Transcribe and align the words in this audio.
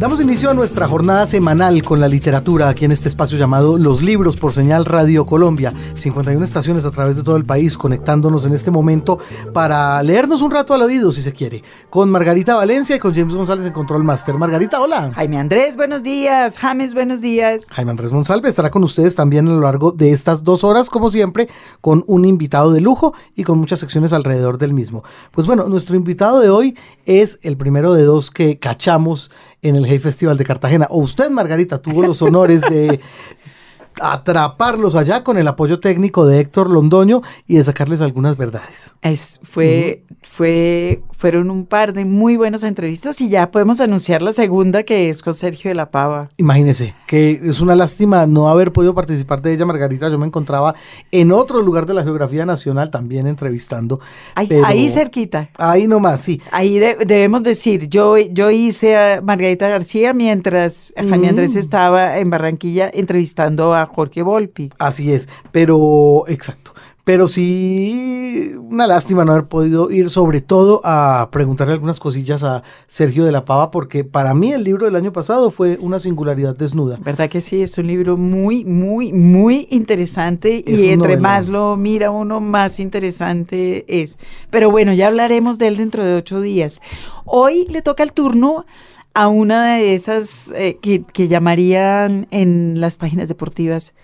Damos 0.00 0.18
inicio 0.18 0.48
a 0.48 0.54
nuestra 0.54 0.88
jornada 0.88 1.26
semanal 1.26 1.82
con 1.82 2.00
la 2.00 2.08
literatura 2.08 2.70
aquí 2.70 2.86
en 2.86 2.92
este 2.92 3.06
espacio 3.06 3.36
llamado 3.36 3.76
Los 3.76 4.00
Libros 4.00 4.34
por 4.34 4.54
Señal 4.54 4.86
Radio 4.86 5.26
Colombia. 5.26 5.74
51 5.92 6.42
estaciones 6.42 6.86
a 6.86 6.90
través 6.90 7.16
de 7.16 7.22
todo 7.22 7.36
el 7.36 7.44
país 7.44 7.76
conectándonos 7.76 8.46
en 8.46 8.54
este 8.54 8.70
momento 8.70 9.18
para 9.52 10.02
leernos 10.02 10.40
un 10.40 10.52
rato 10.52 10.72
al 10.72 10.80
oído 10.80 11.12
si 11.12 11.20
se 11.20 11.34
quiere. 11.34 11.62
Con 11.90 12.10
Margarita 12.10 12.56
Valencia 12.56 12.96
y 12.96 12.98
con 12.98 13.14
James 13.14 13.34
González 13.34 13.66
en 13.66 13.74
Control 13.74 14.02
Master. 14.02 14.36
Margarita, 14.36 14.80
hola. 14.80 15.12
Jaime 15.14 15.36
Andrés, 15.36 15.76
buenos 15.76 16.02
días. 16.02 16.56
James, 16.56 16.94
buenos 16.94 17.20
días. 17.20 17.66
Jaime 17.70 17.90
Andrés 17.90 18.10
Monsalve 18.10 18.48
estará 18.48 18.70
con 18.70 18.82
ustedes 18.82 19.14
también 19.14 19.48
a 19.48 19.50
lo 19.50 19.60
largo 19.60 19.92
de 19.92 20.12
estas 20.12 20.44
dos 20.44 20.64
horas, 20.64 20.88
como 20.88 21.10
siempre, 21.10 21.50
con 21.82 22.04
un 22.06 22.24
invitado 22.24 22.72
de 22.72 22.80
lujo 22.80 23.12
y 23.36 23.44
con 23.44 23.58
muchas 23.58 23.80
secciones 23.80 24.14
alrededor 24.14 24.56
del 24.56 24.72
mismo. 24.72 25.04
Pues 25.30 25.46
bueno, 25.46 25.64
nuestro 25.68 25.94
invitado 25.94 26.40
de 26.40 26.48
hoy 26.48 26.74
es 27.04 27.38
el 27.42 27.58
primero 27.58 27.92
de 27.92 28.04
dos 28.04 28.30
que 28.30 28.58
cachamos 28.58 29.30
en 29.62 29.76
el 29.76 29.86
Hey 29.86 29.98
Festival 29.98 30.36
de 30.36 30.44
Cartagena. 30.44 30.86
O 30.90 30.98
usted, 30.98 31.30
Margarita, 31.30 31.78
tuvo 31.80 32.02
los 32.02 32.22
honores 32.22 32.62
de 32.62 33.00
atraparlos 34.00 34.96
allá 34.96 35.22
con 35.22 35.38
el 35.38 35.48
apoyo 35.48 35.80
técnico 35.80 36.26
de 36.26 36.40
Héctor 36.40 36.70
Londoño 36.70 37.22
y 37.46 37.56
de 37.56 37.64
sacarles 37.64 38.00
algunas 38.00 38.36
verdades. 38.36 38.94
Es, 39.02 39.40
fue, 39.42 40.02
fue, 40.22 41.02
fueron 41.10 41.50
un 41.50 41.66
par 41.66 41.92
de 41.92 42.04
muy 42.04 42.36
buenas 42.36 42.62
entrevistas 42.62 43.20
y 43.20 43.28
ya 43.28 43.50
podemos 43.50 43.80
anunciar 43.80 44.22
la 44.22 44.32
segunda 44.32 44.82
que 44.82 45.08
es 45.08 45.22
con 45.22 45.34
Sergio 45.34 45.70
de 45.70 45.74
la 45.74 45.90
Pava. 45.90 46.28
Imagínese, 46.36 46.94
que 47.06 47.40
es 47.44 47.60
una 47.60 47.74
lástima 47.74 48.26
no 48.26 48.48
haber 48.48 48.72
podido 48.72 48.94
participar 48.94 49.42
de 49.42 49.52
ella, 49.52 49.66
Margarita. 49.66 50.08
Yo 50.08 50.18
me 50.18 50.26
encontraba 50.26 50.74
en 51.10 51.32
otro 51.32 51.60
lugar 51.62 51.86
de 51.86 51.94
la 51.94 52.02
geografía 52.02 52.46
nacional 52.46 52.90
también 52.90 53.26
entrevistando. 53.26 54.00
Ahí, 54.34 54.88
cerquita. 54.88 55.50
Ahí 55.56 55.86
nomás, 55.86 56.20
sí. 56.22 56.40
Ahí 56.50 56.78
debemos 56.78 57.42
decir, 57.42 57.88
yo, 57.88 58.16
yo 58.18 58.50
hice 58.50 58.96
a 58.96 59.20
Margarita 59.20 59.68
García 59.68 60.12
mientras 60.12 60.92
Jaime 60.96 61.28
Andrés 61.28 61.56
estaba 61.56 62.18
en 62.18 62.30
Barranquilla 62.30 62.90
entrevistando 62.92 63.74
a 63.74 63.86
Jorge 63.90 64.22
Volpi. 64.22 64.70
Así 64.78 65.12
es, 65.12 65.28
pero 65.52 66.24
exacto. 66.28 66.72
Pero 67.04 67.26
sí, 67.26 68.52
una 68.58 68.86
lástima 68.86 69.24
no 69.24 69.32
haber 69.32 69.46
podido 69.46 69.90
ir 69.90 70.10
sobre 70.10 70.40
todo 70.40 70.80
a 70.84 71.28
preguntarle 71.32 71.72
algunas 71.72 71.98
cosillas 71.98 72.44
a 72.44 72.62
Sergio 72.86 73.24
de 73.24 73.32
la 73.32 73.44
Pava, 73.44 73.70
porque 73.70 74.04
para 74.04 74.34
mí 74.34 74.52
el 74.52 74.64
libro 74.64 74.84
del 74.84 74.96
año 74.96 75.12
pasado 75.12 75.50
fue 75.50 75.78
una 75.80 75.98
singularidad 75.98 76.54
desnuda. 76.54 76.98
¿Verdad 77.02 77.30
que 77.30 77.40
sí? 77.40 77.62
Es 77.62 77.78
un 77.78 77.86
libro 77.86 78.16
muy, 78.16 78.64
muy, 78.64 79.12
muy 79.12 79.66
interesante 79.70 80.62
y 80.64 80.90
entre 80.90 81.16
más 81.16 81.48
lo 81.48 81.76
mira 81.76 82.10
uno, 82.10 82.40
más 82.40 82.78
interesante 82.78 84.02
es. 84.02 84.18
Pero 84.50 84.70
bueno, 84.70 84.92
ya 84.92 85.08
hablaremos 85.08 85.58
de 85.58 85.68
él 85.68 85.78
dentro 85.78 86.04
de 86.04 86.16
ocho 86.16 86.40
días. 86.40 86.80
Hoy 87.24 87.66
le 87.70 87.82
toca 87.82 88.02
el 88.02 88.12
turno 88.12 88.66
a 89.14 89.28
una 89.28 89.76
de 89.76 89.94
esas 89.94 90.52
eh, 90.54 90.78
que, 90.80 91.02
que 91.02 91.28
llamarían 91.28 92.26
en 92.30 92.80
las 92.80 92.96
páginas 92.96 93.28
deportivas 93.28 93.94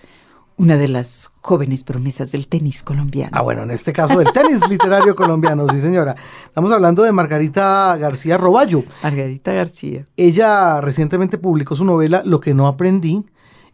una 0.57 0.75
de 0.75 0.87
las 0.87 1.31
jóvenes 1.41 1.83
promesas 1.83 2.31
del 2.31 2.47
tenis 2.47 2.81
colombiano. 2.81 3.29
Ah, 3.33 3.43
bueno, 3.43 3.61
en 3.61 3.71
este 3.71 3.93
caso 3.93 4.17
del 4.17 4.31
tenis 4.31 4.67
literario 4.69 5.15
colombiano, 5.15 5.67
sí 5.69 5.79
señora. 5.79 6.15
Estamos 6.45 6.71
hablando 6.71 7.03
de 7.03 7.11
Margarita 7.11 7.95
García 7.97 8.37
Roballo. 8.37 8.83
Margarita 9.03 9.53
García. 9.53 10.07
Ella 10.17 10.81
recientemente 10.81 11.37
publicó 11.37 11.75
su 11.75 11.85
novela 11.85 12.23
Lo 12.25 12.39
que 12.39 12.55
no 12.55 12.65
aprendí 12.65 13.23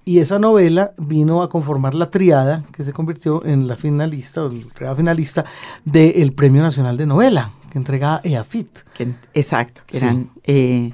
y 0.05 0.19
esa 0.19 0.37
novela 0.37 0.93
vino 0.97 1.41
a 1.41 1.49
conformar 1.49 1.93
la 1.93 2.11
triada 2.11 2.65
que 2.73 2.83
se 2.83 2.91
convirtió 2.91 3.45
en 3.45 3.69
la 3.69 3.77
finalista 3.77 4.43
o 4.43 4.49
la 4.49 4.73
triada 4.73 4.95
finalista 4.97 5.45
del 5.85 6.33
Premio 6.33 6.61
Nacional 6.61 6.97
de 6.97 7.05
Novela 7.05 7.51
que 7.71 7.79
entrega 7.79 8.21
EAFIT. 8.23 8.79
exacto, 9.33 9.81
que 9.87 9.97
eran 9.97 10.29
eh, 10.43 10.93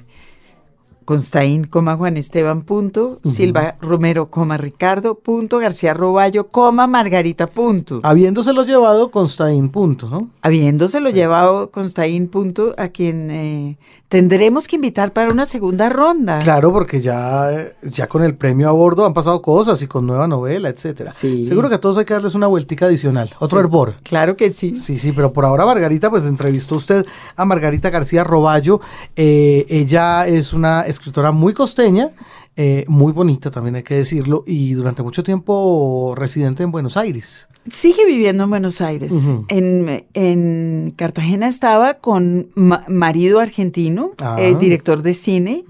Constaín, 1.04 1.64
coma 1.64 1.96
Juan 1.96 2.16
Esteban, 2.16 2.62
punto, 2.62 3.18
Silva 3.24 3.76
Romero, 3.80 4.30
coma 4.30 4.56
Ricardo, 4.56 5.16
punto, 5.16 5.58
García 5.58 5.94
Roballo, 5.94 6.48
coma 6.48 6.86
Margarita, 6.86 7.46
punto. 7.46 8.00
Habiéndoselo 8.02 8.64
llevado 8.64 9.10
Constaín, 9.10 9.70
punto, 9.70 10.08
¿no? 10.08 10.30
Habiéndoselo 10.42 11.10
llevado 11.10 11.70
Constaín, 11.70 12.28
punto, 12.28 12.74
a 12.78 12.88
quien 12.88 13.30
eh, 13.30 13.78
tendremos 14.08 14.68
que 14.68 14.76
invitar 14.76 15.12
para 15.12 15.32
una 15.32 15.46
segunda 15.46 15.88
ronda. 15.88 16.38
Claro, 16.40 16.72
porque 16.72 17.00
ya, 17.00 17.48
ya 17.82 18.06
con 18.06 18.22
el 18.22 18.36
premio 18.36 18.68
a 18.68 18.72
bordo 18.72 19.06
han 19.06 19.14
pasado 19.14 19.42
cosas 19.42 19.82
y 19.82 19.86
con 19.86 20.06
nueva 20.06 20.28
novela, 20.28 20.68
etcétera. 20.68 21.10
Sí. 21.10 21.44
Seguro 21.44 21.68
que 21.68 21.76
a 21.76 21.80
todos 21.80 21.98
hay 21.98 22.04
que 22.04 22.14
darles 22.14 22.34
una 22.34 22.46
vueltica 22.46 22.86
adicional, 22.86 23.30
otro 23.38 23.58
hervor. 23.60 23.94
Claro 24.02 24.36
que 24.36 24.50
sí. 24.50 24.76
Sí, 24.76 24.98
sí, 24.98 25.12
pero 25.12 25.32
por 25.32 25.44
ahora 25.44 25.66
Margarita, 25.66 26.10
pues 26.10 26.26
entrevistó 26.26 26.76
usted 26.76 27.06
a 27.36 27.44
Margarita 27.44 27.90
García 27.90 28.24
Roballo. 28.24 28.80
Eh, 29.16 29.66
ella 29.68 30.26
es 30.26 30.52
una 30.52 30.84
escritora 31.00 31.32
muy 31.32 31.54
costeña, 31.54 32.10
eh, 32.56 32.84
muy 32.86 33.12
bonita 33.12 33.50
también 33.50 33.74
hay 33.76 33.82
que 33.82 33.94
decirlo, 33.94 34.44
y 34.46 34.74
durante 34.74 35.02
mucho 35.02 35.22
tiempo 35.22 36.14
residente 36.14 36.62
en 36.62 36.70
Buenos 36.70 36.98
Aires. 36.98 37.48
Sigue 37.70 38.04
viviendo 38.04 38.44
en 38.44 38.50
Buenos 38.50 38.82
Aires. 38.82 39.12
en, 39.48 40.90
Cartagena 40.96 41.48
estaba 41.48 41.94
con 41.94 42.50
marido 42.54 43.40
argentino, 43.40 44.12
ah. 44.18 44.36
eh, 44.38 44.54
director 44.54 45.02
de 45.02 45.14
cine, 45.14 45.64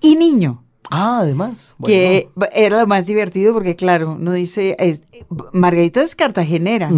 y 0.00 0.16
niño. 0.16 0.64
Ah, 0.90 1.20
además. 1.20 1.76
Que 1.86 2.28
era 2.52 2.80
lo 2.80 2.86
más 2.88 3.06
divertido 3.06 3.52
porque, 3.52 3.76
claro, 3.76 4.16
uno 4.18 4.32
dice, 4.32 4.76
Margarita 5.52 6.02
es 6.02 6.16
cartagenera 6.16 6.90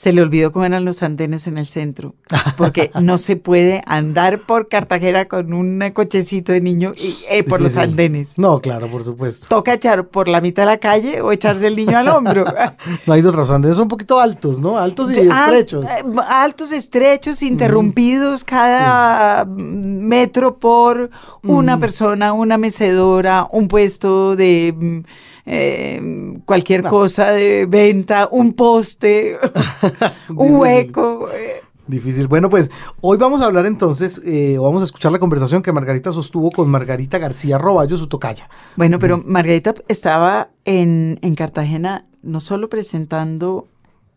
se 0.00 0.14
le 0.14 0.22
olvidó 0.22 0.50
cómo 0.50 0.64
eran 0.64 0.86
los 0.86 1.02
andenes 1.02 1.46
en 1.46 1.58
el 1.58 1.66
centro, 1.66 2.14
porque 2.56 2.90
no 3.02 3.18
se 3.18 3.36
puede 3.36 3.82
andar 3.84 4.46
por 4.46 4.68
Cartagena 4.68 5.26
con 5.26 5.52
un 5.52 5.78
cochecito 5.92 6.52
de 6.52 6.62
niño 6.62 6.94
y, 6.96 7.18
eh, 7.28 7.44
por 7.44 7.60
los 7.60 7.76
andenes. 7.76 8.38
No, 8.38 8.62
claro, 8.62 8.90
por 8.90 9.04
supuesto. 9.04 9.46
Toca 9.50 9.74
echar 9.74 10.08
por 10.08 10.26
la 10.26 10.40
mitad 10.40 10.62
de 10.62 10.68
la 10.68 10.78
calle 10.78 11.20
o 11.20 11.32
echarse 11.32 11.66
el 11.66 11.76
niño 11.76 11.98
al 11.98 12.08
hombro. 12.08 12.46
no 13.06 13.12
hay 13.12 13.20
otros 13.20 13.50
andenes, 13.50 13.76
son 13.76 13.82
un 13.82 13.88
poquito 13.90 14.18
altos, 14.18 14.58
¿no? 14.58 14.78
Altos 14.78 15.10
y 15.10 15.20
estrechos. 15.20 15.84
Eh, 15.84 16.02
altos, 16.26 16.72
estrechos, 16.72 17.42
interrumpidos 17.42 18.42
cada 18.42 19.44
metro 19.44 20.56
por 20.56 21.10
una 21.42 21.78
persona, 21.78 22.32
una 22.32 22.56
mecedora, 22.56 23.46
un 23.52 23.68
puesto 23.68 24.34
de 24.34 24.74
mm, 24.74 25.00
eh, 25.46 26.38
cualquier 26.44 26.82
cosa 26.82 27.30
de 27.30 27.66
venta, 27.66 28.28
un 28.30 28.52
poste, 28.52 29.38
un 30.28 30.56
hueco. 30.56 31.28
Eh. 31.32 31.62
Difícil. 31.86 32.28
Bueno, 32.28 32.48
pues 32.48 32.70
hoy 33.00 33.18
vamos 33.18 33.42
a 33.42 33.46
hablar 33.46 33.66
entonces, 33.66 34.22
eh, 34.24 34.56
vamos 34.60 34.82
a 34.82 34.86
escuchar 34.86 35.10
la 35.10 35.18
conversación 35.18 35.60
que 35.60 35.72
Margarita 35.72 36.12
sostuvo 36.12 36.50
con 36.50 36.70
Margarita 36.70 37.18
García 37.18 37.58
Roballo, 37.58 37.96
su 37.96 38.06
tocaya. 38.06 38.48
Bueno, 38.76 38.98
pero 39.00 39.22
Margarita 39.26 39.74
estaba 39.88 40.50
en, 40.64 41.18
Cartagena 41.36 42.06
no 42.22 42.38
solo 42.38 42.68
presentando 42.68 43.66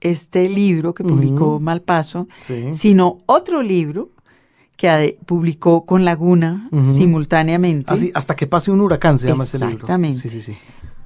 este 0.01 0.49
libro 0.49 0.93
que 0.93 1.03
publicó 1.03 1.59
Malpaso, 1.59 2.27
sino 2.73 3.17
otro 3.25 3.63
libro 3.63 4.09
que 4.75 5.17
publicó 5.25 5.85
con 5.85 6.05
Laguna 6.05 6.69
simultáneamente. 6.83 7.91
Así, 7.91 8.11
hasta 8.13 8.35
que 8.35 8.45
pase 8.45 8.69
un 8.69 8.81
huracán 8.81 9.17
se 9.17 9.29
llama 9.29 9.45
ese 9.45 9.57
libro. 9.59 9.73
Exactamente. 9.75 10.19
Sí, 10.19 10.29
sí, 10.29 10.41
sí. 10.41 10.57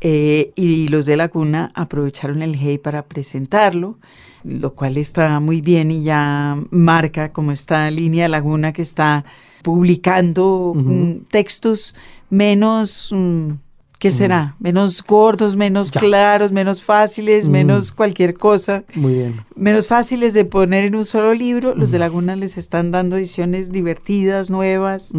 Eh, 0.02 0.52
y 0.56 0.88
los 0.90 1.06
de 1.06 1.18
Laguna 1.18 1.72
aprovecharon 1.74 2.42
el 2.44 2.56
Hey 2.56 2.78
para 2.78 3.06
presentarlo, 3.06 3.98
lo 4.44 4.74
cual 4.76 4.98
está 4.98 5.40
muy 5.40 5.62
bien 5.62 5.92
y 5.92 6.04
ya 6.04 6.58
marca 6.70 7.34
como 7.34 7.52
esta 7.52 7.90
línea 7.90 8.28
Laguna 8.28 8.74
que 8.74 8.84
está 8.84 9.26
publicando 9.64 10.74
mm, 10.76 11.26
textos 11.30 11.96
menos... 12.30 13.12
Mm, 13.12 13.54
¿Qué 14.00 14.12
será? 14.12 14.56
Menos 14.60 15.04
gordos, 15.04 15.56
menos 15.56 15.92
claros, 15.92 16.52
menos 16.52 16.84
fáciles, 16.84 17.48
menos 17.48 17.92
cualquier 17.92 18.36
cosa. 18.36 18.84
Muy 18.94 19.14
bien. 19.14 19.46
Menos 19.56 19.88
fáciles 19.88 20.36
de 20.36 20.46
poner 20.46 20.84
en 20.84 20.96
un 20.96 21.04
solo 21.04 21.34
libro. 21.34 21.74
Los 21.74 21.90
de 21.90 21.98
Laguna 21.98 22.36
les 22.36 22.58
están 22.60 22.92
dando 22.92 23.18
ediciones 23.18 23.72
divertidas, 23.72 24.52
nuevas, 24.52 25.14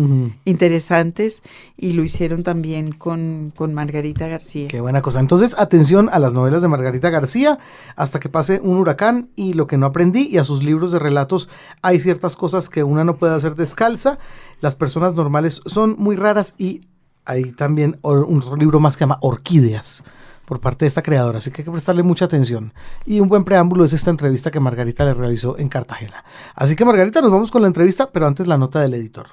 interesantes, 0.44 1.43
y 1.76 1.93
lo 1.93 2.05
hicieron 2.05 2.44
también 2.44 2.93
con, 2.93 3.53
con 3.56 3.75
Margarita 3.75 4.29
García. 4.29 4.69
Qué 4.69 4.81
buena 4.81 5.03
cosa. 5.03 5.19
Entonces, 5.19 5.56
atención 5.58 6.08
a 6.12 6.20
las 6.20 6.32
novelas 6.32 6.62
de 6.62 6.69
Margarita 6.69 7.11
García, 7.11 7.58
hasta 7.97 8.20
que 8.20 8.29
pase 8.29 8.61
un 8.62 8.79
huracán 8.79 9.31
y 9.35 9.55
lo 9.55 9.67
que 9.67 9.76
no 9.76 9.87
aprendí, 9.87 10.29
y 10.29 10.38
a 10.38 10.44
sus 10.44 10.62
libros 10.62 10.93
de 10.93 11.00
relatos 11.00 11.49
hay 11.82 11.99
ciertas 11.99 12.37
cosas 12.37 12.70
que 12.70 12.85
una 12.85 13.03
no 13.03 13.17
puede 13.17 13.35
hacer 13.35 13.56
descalza. 13.56 14.19
Las 14.61 14.76
personas 14.76 15.14
normales 15.14 15.62
son 15.67 15.97
muy 15.99 16.17
raras 16.17 16.55
y 16.58 16.82
hay 17.29 17.53
también 17.53 17.99
un 18.03 18.43
libro 18.59 18.81
más 18.81 18.97
que 18.97 19.01
se 19.01 19.05
llama 19.05 19.19
Orquídeas 19.21 20.03
por 20.47 20.61
parte 20.61 20.87
de 20.87 20.89
esta 20.89 21.03
creadora, 21.03 21.37
así 21.37 21.51
que 21.51 21.61
hay 21.61 21.65
que 21.67 21.71
prestarle 21.71 22.03
mucha 22.03 22.25
atención. 22.25 22.73
Y 23.05 23.21
un 23.21 23.29
buen 23.29 23.45
preámbulo 23.45 23.85
es 23.85 23.93
esta 23.93 24.11
entrevista 24.11 24.51
que 24.51 24.61
Margarita 24.61 25.05
le 25.05 25.13
realizó 25.13 25.59
en 25.59 25.69
Cartagena. 25.69 26.25
Así 26.55 26.75
que 26.75 26.87
Margarita, 26.87 27.21
nos 27.21 27.31
vamos 27.31 27.51
con 27.51 27.61
la 27.61 27.69
entrevista, 27.69 28.11
pero 28.11 28.27
antes 28.27 28.47
la 28.47 28.57
nota 28.57 28.81
del 28.81 28.95
editor. 28.95 29.27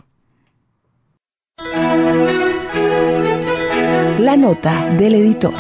La 4.20 4.36
nota 4.36 4.90
del 4.98 5.16
editor. 5.16 5.54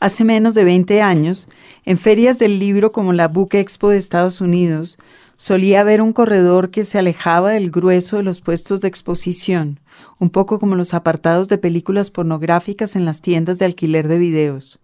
Hace 0.00 0.24
menos 0.24 0.54
de 0.54 0.64
20 0.64 1.00
años, 1.00 1.48
en 1.86 1.96
ferias 1.96 2.38
del 2.38 2.58
libro 2.58 2.92
como 2.92 3.14
la 3.14 3.28
Book 3.28 3.54
Expo 3.54 3.88
de 3.88 3.96
Estados 3.96 4.42
Unidos, 4.42 4.98
solía 5.36 5.80
haber 5.80 6.00
un 6.00 6.12
corredor 6.12 6.70
que 6.70 6.84
se 6.84 6.98
alejaba 6.98 7.50
del 7.50 7.70
grueso 7.70 8.16
de 8.16 8.22
los 8.22 8.40
puestos 8.40 8.80
de 8.80 8.88
exposición, 8.88 9.80
un 10.18 10.30
poco 10.30 10.58
como 10.58 10.76
los 10.76 10.94
apartados 10.94 11.48
de 11.48 11.58
películas 11.58 12.10
pornográficas 12.10 12.96
en 12.96 13.04
las 13.04 13.22
tiendas 13.22 13.58
de 13.58 13.64
alquiler 13.64 14.08
de 14.08 14.18
videos. 14.18 14.80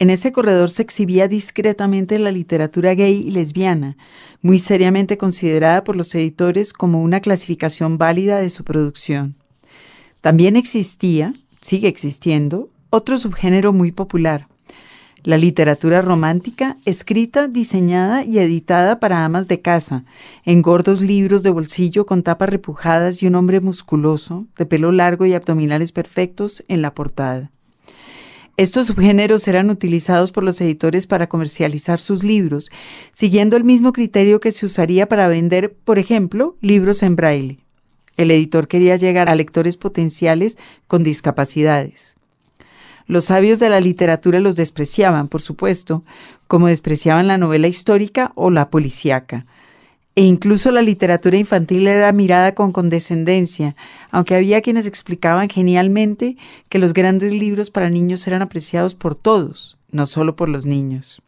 En 0.00 0.10
ese 0.10 0.30
corredor 0.30 0.70
se 0.70 0.82
exhibía 0.82 1.26
discretamente 1.26 2.18
la 2.20 2.30
literatura 2.30 2.94
gay 2.94 3.24
y 3.26 3.30
lesbiana, 3.30 3.96
muy 4.42 4.60
seriamente 4.60 5.18
considerada 5.18 5.82
por 5.82 5.96
los 5.96 6.14
editores 6.14 6.72
como 6.72 7.02
una 7.02 7.20
clasificación 7.20 7.98
válida 7.98 8.38
de 8.38 8.48
su 8.48 8.62
producción. 8.62 9.34
También 10.20 10.56
existía, 10.56 11.34
sigue 11.60 11.88
existiendo, 11.88 12.70
otro 12.90 13.18
subgénero 13.18 13.72
muy 13.72 13.90
popular, 13.90 14.46
la 15.24 15.36
literatura 15.36 16.02
romántica, 16.02 16.78
escrita, 16.84 17.48
diseñada 17.48 18.24
y 18.24 18.38
editada 18.38 19.00
para 19.00 19.24
amas 19.24 19.48
de 19.48 19.60
casa, 19.60 20.04
en 20.44 20.62
gordos 20.62 21.00
libros 21.00 21.42
de 21.42 21.50
bolsillo 21.50 22.06
con 22.06 22.22
tapas 22.22 22.50
repujadas 22.50 23.22
y 23.22 23.26
un 23.26 23.34
hombre 23.34 23.60
musculoso, 23.60 24.46
de 24.56 24.66
pelo 24.66 24.92
largo 24.92 25.26
y 25.26 25.34
abdominales 25.34 25.92
perfectos 25.92 26.64
en 26.68 26.82
la 26.82 26.94
portada. 26.94 27.50
Estos 28.56 28.88
subgéneros 28.88 29.46
eran 29.46 29.70
utilizados 29.70 30.32
por 30.32 30.42
los 30.42 30.60
editores 30.60 31.06
para 31.06 31.28
comercializar 31.28 32.00
sus 32.00 32.24
libros, 32.24 32.72
siguiendo 33.12 33.56
el 33.56 33.62
mismo 33.62 33.92
criterio 33.92 34.40
que 34.40 34.50
se 34.50 34.66
usaría 34.66 35.08
para 35.08 35.28
vender, 35.28 35.76
por 35.84 36.00
ejemplo, 36.00 36.56
libros 36.60 37.04
en 37.04 37.14
braille. 37.14 37.60
El 38.16 38.32
editor 38.32 38.66
quería 38.66 38.96
llegar 38.96 39.30
a 39.30 39.36
lectores 39.36 39.76
potenciales 39.76 40.58
con 40.88 41.04
discapacidades. 41.04 42.17
Los 43.08 43.24
sabios 43.24 43.58
de 43.58 43.70
la 43.70 43.80
literatura 43.80 44.38
los 44.38 44.54
despreciaban, 44.54 45.28
por 45.28 45.40
supuesto, 45.40 46.04
como 46.46 46.68
despreciaban 46.68 47.26
la 47.26 47.38
novela 47.38 47.66
histórica 47.66 48.32
o 48.34 48.50
la 48.50 48.68
policíaca. 48.68 49.46
E 50.14 50.22
incluso 50.22 50.70
la 50.72 50.82
literatura 50.82 51.38
infantil 51.38 51.88
era 51.88 52.12
mirada 52.12 52.54
con 52.54 52.70
condescendencia, 52.70 53.76
aunque 54.10 54.34
había 54.34 54.60
quienes 54.60 54.86
explicaban 54.86 55.48
genialmente 55.48 56.36
que 56.68 56.78
los 56.78 56.92
grandes 56.92 57.32
libros 57.32 57.70
para 57.70 57.88
niños 57.88 58.26
eran 58.26 58.42
apreciados 58.42 58.94
por 58.94 59.14
todos, 59.14 59.78
no 59.90 60.04
solo 60.04 60.36
por 60.36 60.50
los 60.50 60.66
niños. 60.66 61.22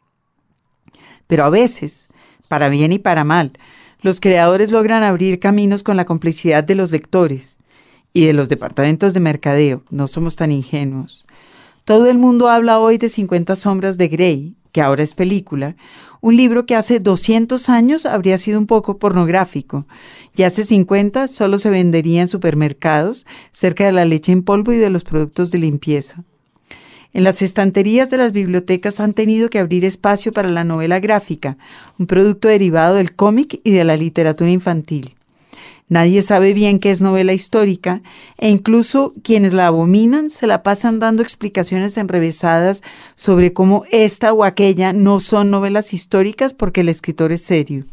Pero 1.28 1.44
a 1.46 1.50
veces, 1.50 2.08
para 2.48 2.68
bien 2.68 2.92
y 2.92 2.98
para 2.98 3.24
mal, 3.24 3.52
los 4.02 4.20
creadores 4.20 4.70
logran 4.70 5.02
abrir 5.02 5.38
caminos 5.38 5.82
con 5.82 5.96
la 5.96 6.04
complicidad 6.04 6.62
de 6.62 6.74
los 6.74 6.90
lectores 6.90 7.58
y 8.12 8.26
de 8.26 8.34
los 8.34 8.50
departamentos 8.50 9.14
de 9.14 9.20
mercadeo, 9.20 9.82
no 9.88 10.08
somos 10.08 10.36
tan 10.36 10.52
ingenuos. 10.52 11.24
Todo 11.84 12.06
el 12.06 12.18
mundo 12.18 12.48
habla 12.48 12.78
hoy 12.78 12.98
de 12.98 13.08
50 13.08 13.56
sombras 13.56 13.98
de 13.98 14.08
Grey, 14.08 14.54
que 14.72 14.80
ahora 14.80 15.02
es 15.02 15.14
película, 15.14 15.76
un 16.20 16.36
libro 16.36 16.66
que 16.66 16.76
hace 16.76 17.00
200 17.00 17.68
años 17.68 18.06
habría 18.06 18.38
sido 18.38 18.58
un 18.58 18.66
poco 18.66 18.98
pornográfico 18.98 19.86
y 20.36 20.42
hace 20.42 20.64
50 20.64 21.28
solo 21.28 21.58
se 21.58 21.70
vendería 21.70 22.20
en 22.20 22.28
supermercados 22.28 23.26
cerca 23.52 23.86
de 23.86 23.92
la 23.92 24.04
leche 24.04 24.32
en 24.32 24.42
polvo 24.42 24.72
y 24.72 24.76
de 24.76 24.90
los 24.90 25.02
productos 25.02 25.50
de 25.50 25.58
limpieza. 25.58 26.22
En 27.12 27.24
las 27.24 27.42
estanterías 27.42 28.10
de 28.10 28.18
las 28.18 28.32
bibliotecas 28.32 29.00
han 29.00 29.14
tenido 29.14 29.50
que 29.50 29.58
abrir 29.58 29.84
espacio 29.84 30.32
para 30.32 30.48
la 30.48 30.62
novela 30.62 31.00
gráfica, 31.00 31.56
un 31.98 32.06
producto 32.06 32.46
derivado 32.46 32.94
del 32.94 33.16
cómic 33.16 33.60
y 33.64 33.72
de 33.72 33.82
la 33.82 33.96
literatura 33.96 34.50
infantil. 34.50 35.16
Nadie 35.90 36.22
sabe 36.22 36.54
bien 36.54 36.78
qué 36.78 36.92
es 36.92 37.02
novela 37.02 37.32
histórica 37.32 38.00
e 38.38 38.48
incluso 38.48 39.12
quienes 39.24 39.52
la 39.52 39.66
abominan 39.66 40.30
se 40.30 40.46
la 40.46 40.62
pasan 40.62 41.00
dando 41.00 41.20
explicaciones 41.20 41.96
enrevesadas 41.96 42.84
sobre 43.16 43.52
cómo 43.52 43.82
esta 43.90 44.32
o 44.32 44.44
aquella 44.44 44.92
no 44.92 45.18
son 45.18 45.50
novelas 45.50 45.92
históricas 45.92 46.54
porque 46.54 46.82
el 46.82 46.88
escritor 46.88 47.32
es 47.32 47.42
serio. 47.42 47.86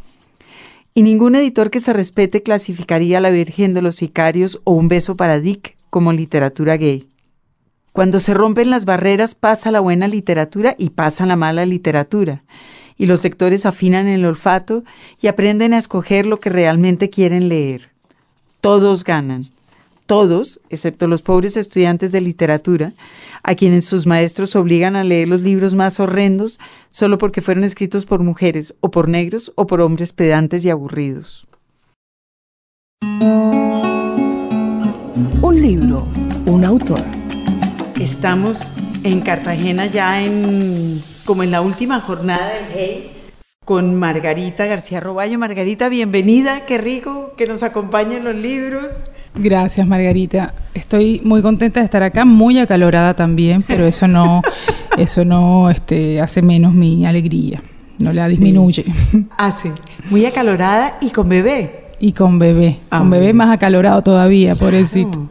Y 0.94 1.01
ningún 1.01 1.33
editor 1.33 1.71
que 1.71 1.79
se 1.79 1.91
respete 1.91 2.44
clasificaría 2.44 3.19
La 3.19 3.31
Virgen 3.31 3.73
de 3.73 3.81
los 3.81 3.95
Sicarios 3.95 4.61
o 4.63 4.73
Un 4.73 4.89
beso 4.89 5.17
para 5.17 5.39
Dick 5.39 5.75
como 5.89 6.13
literatura 6.13 6.77
gay. 6.77 7.09
Cuando 7.94 8.19
se 8.19 8.35
rompen 8.35 8.69
las 8.69 8.85
barreras 8.85 9.33
pasa 9.33 9.71
la 9.71 9.79
buena 9.79 10.07
literatura 10.07 10.75
y 10.77 10.91
pasa 10.91 11.25
la 11.25 11.35
mala 11.35 11.65
literatura 11.65 12.44
y 12.97 13.05
los 13.05 13.23
lectores 13.23 13.65
afinan 13.65 14.07
el 14.07 14.25
olfato 14.25 14.83
y 15.21 15.27
aprenden 15.27 15.73
a 15.73 15.77
escoger 15.77 16.25
lo 16.25 16.39
que 16.39 16.49
realmente 16.49 17.09
quieren 17.09 17.49
leer. 17.49 17.89
Todos 18.61 19.03
ganan. 19.03 19.51
Todos, 20.07 20.61
excepto 20.69 21.05
los 21.05 21.21
pobres 21.21 21.57
estudiantes 21.57 22.13
de 22.13 22.21
literatura, 22.21 22.94
a 23.44 23.55
quienes 23.55 23.85
sus 23.85 24.07
maestros 24.07 24.55
obligan 24.55 24.95
a 24.95 25.03
leer 25.03 25.27
los 25.27 25.41
libros 25.41 25.75
más 25.75 25.99
horrendos 25.99 26.59
solo 26.88 27.17
porque 27.17 27.41
fueron 27.41 27.65
escritos 27.65 28.05
por 28.05 28.21
mujeres, 28.21 28.73
o 28.79 28.89
por 28.89 29.09
negros, 29.09 29.51
o 29.55 29.67
por 29.67 29.81
hombres 29.81 30.13
pedantes 30.13 30.63
y 30.63 30.69
aburridos. 30.69 31.45
Un 35.41 35.61
libro, 35.61 36.07
un 36.45 36.63
autor. 36.63 37.03
Estamos 37.99 38.59
en 39.03 39.19
Cartagena 39.19 39.88
ya 39.88 40.23
en 40.23 41.01
como 41.27 41.44
en 41.44 41.51
la 41.51 41.59
última 41.59 42.00
jornada 42.00 42.47
del 42.47 42.63
Hey 42.74 43.12
con 43.65 43.95
Margarita 43.95 44.65
García 44.65 45.01
Roballo. 45.01 45.38
Margarita, 45.38 45.89
bienvenida, 45.89 46.65
qué 46.65 46.77
rico 46.77 47.33
que 47.35 47.45
nos 47.45 47.63
acompañen 47.63 48.24
los 48.24 48.33
libros. 48.33 49.03
Gracias, 49.35 49.85
Margarita. 49.85 50.53
Estoy 50.74 51.19
muy 51.25 51.41
contenta 51.41 51.81
de 51.81 51.85
estar 51.85 52.01
acá, 52.01 52.24
muy 52.24 52.57
acalorada 52.59 53.13
también, 53.13 53.62
pero 53.62 53.85
eso 53.85 54.07
no, 54.07 54.41
eso 54.97 55.25
no 55.25 55.69
este, 55.69 56.21
hace 56.21 56.41
menos 56.41 56.74
mi 56.74 57.06
alegría, 57.06 57.62
no 58.00 58.13
la 58.13 58.30
disminuye. 58.30 58.85
Hace, 59.38 59.73
muy 60.09 60.25
acalorada 60.25 60.97
y 61.01 61.09
con 61.09 61.27
bebé. 61.27 61.89
Y 62.00 62.13
con 62.13 62.39
bebé, 62.39 62.80
con 62.89 63.07
ah, 63.07 63.09
bebé 63.09 63.33
más 63.33 63.53
acalorado 63.53 64.01
todavía, 64.01 64.56
pobrecito. 64.56 65.27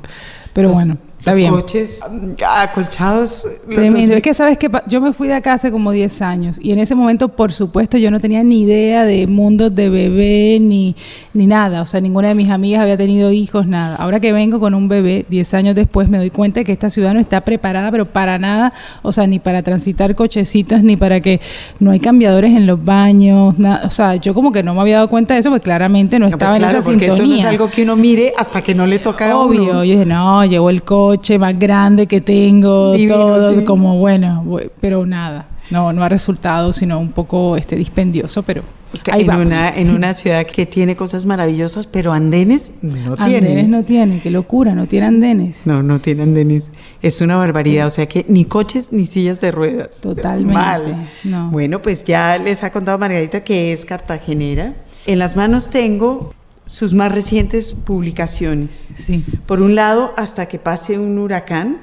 Pero 0.52 0.72
pues 0.72 0.86
bueno. 0.86 1.05
Está 1.26 1.50
coches 1.50 2.00
acolchados. 2.46 3.46
Tremendo. 3.68 4.14
Es 4.14 4.22
que 4.22 4.32
sabes 4.32 4.58
que 4.58 4.70
yo 4.86 5.00
me 5.00 5.12
fui 5.12 5.26
de 5.26 5.34
acá 5.34 5.54
hace 5.54 5.72
como 5.72 5.90
10 5.90 6.22
años 6.22 6.58
y 6.60 6.70
en 6.70 6.78
ese 6.78 6.94
momento, 6.94 7.28
por 7.28 7.52
supuesto, 7.52 7.98
yo 7.98 8.12
no 8.12 8.20
tenía 8.20 8.44
ni 8.44 8.62
idea 8.62 9.04
de 9.04 9.26
mundos 9.26 9.74
de 9.74 9.88
bebé 9.88 10.58
ni, 10.60 10.94
ni 11.34 11.46
nada. 11.48 11.82
O 11.82 11.86
sea, 11.86 12.00
ninguna 12.00 12.28
de 12.28 12.34
mis 12.36 12.48
amigas 12.50 12.82
había 12.82 12.96
tenido 12.96 13.32
hijos, 13.32 13.66
nada. 13.66 13.96
Ahora 13.96 14.20
que 14.20 14.32
vengo 14.32 14.60
con 14.60 14.74
un 14.74 14.88
bebé, 14.88 15.26
10 15.28 15.54
años 15.54 15.74
después, 15.74 16.08
me 16.08 16.18
doy 16.18 16.30
cuenta 16.30 16.62
que 16.62 16.70
esta 16.70 16.90
ciudad 16.90 17.12
no 17.12 17.18
está 17.18 17.40
preparada, 17.40 17.90
pero 17.90 18.06
para 18.06 18.38
nada. 18.38 18.72
O 19.02 19.10
sea, 19.10 19.26
ni 19.26 19.40
para 19.40 19.62
transitar 19.62 20.14
cochecitos, 20.14 20.84
ni 20.84 20.96
para 20.96 21.20
que 21.20 21.40
no 21.80 21.90
hay 21.90 21.98
cambiadores 21.98 22.52
en 22.52 22.66
los 22.68 22.84
baños. 22.84 23.58
Nada. 23.58 23.82
O 23.84 23.90
sea, 23.90 24.14
yo 24.14 24.32
como 24.32 24.52
que 24.52 24.62
no 24.62 24.74
me 24.74 24.80
había 24.80 24.96
dado 24.96 25.08
cuenta 25.08 25.34
de 25.34 25.40
eso, 25.40 25.50
porque 25.50 25.64
claramente 25.64 26.20
no, 26.20 26.26
pues 26.26 26.34
estaba 26.34 26.56
en 26.56 26.64
esa 26.64 26.82
porque 26.82 27.06
Eso 27.06 27.26
no 27.26 27.34
es 27.34 27.44
algo 27.44 27.68
que 27.68 27.82
uno 27.82 27.96
mire 27.96 28.32
hasta 28.36 28.62
que 28.62 28.74
no 28.76 28.86
le 28.86 29.00
toca 29.00 29.36
Obvio. 29.36 29.60
a 29.60 29.64
uno. 29.64 29.84
Yo 29.84 29.92
dije, 29.92 30.06
no, 30.06 30.44
llegó 30.44 30.70
el 30.70 30.84
coche 30.84 31.15
más 31.38 31.58
grande 31.58 32.06
que 32.06 32.20
tengo, 32.20 32.94
todo 33.08 33.64
como 33.64 33.98
bueno, 33.98 34.44
pero 34.80 35.06
nada. 35.06 35.48
No, 35.70 35.92
no 35.92 36.04
ha 36.04 36.08
resultado, 36.08 36.72
sino 36.72 36.98
un 36.98 37.10
poco 37.10 37.56
este 37.56 37.74
dispendioso, 37.74 38.44
pero 38.44 38.62
ahí 39.10 39.22
en 39.22 39.34
Una, 39.34 39.76
en 39.76 39.90
una 39.90 40.14
ciudad 40.14 40.46
que 40.46 40.64
tiene 40.64 40.94
cosas 40.94 41.26
maravillosas, 41.26 41.88
pero 41.88 42.12
andenes 42.12 42.72
no 42.82 43.16
tiene. 43.16 43.48
Andenes 43.48 43.68
no 43.68 43.82
tiene, 43.82 44.20
qué 44.20 44.30
locura, 44.30 44.74
no 44.74 44.86
tiene 44.86 45.06
andenes. 45.06 45.62
No, 45.64 45.82
no 45.82 46.00
tiene 46.00 46.22
andenes. 46.22 46.70
Es 47.02 47.20
una 47.20 47.36
barbaridad, 47.36 47.88
o 47.88 47.90
sea 47.90 48.06
que 48.06 48.24
ni 48.28 48.44
coches 48.44 48.92
ni 48.92 49.06
sillas 49.06 49.40
de 49.40 49.50
ruedas. 49.50 50.00
Totalmente. 50.00 50.54
Mal. 50.54 51.08
Bueno, 51.50 51.82
pues 51.82 52.04
ya 52.04 52.38
les 52.38 52.62
ha 52.62 52.70
contado 52.70 52.96
Margarita 52.98 53.42
que 53.42 53.72
es 53.72 53.84
cartagenera. 53.84 54.74
En 55.04 55.18
las 55.18 55.36
manos 55.36 55.70
tengo 55.70 56.32
sus 56.66 56.92
más 56.92 57.12
recientes 57.12 57.72
publicaciones. 57.72 58.90
Sí. 58.96 59.24
Por 59.46 59.62
un 59.62 59.74
lado, 59.74 60.12
hasta 60.16 60.46
que 60.46 60.58
pase 60.58 60.98
un 60.98 61.18
huracán, 61.18 61.78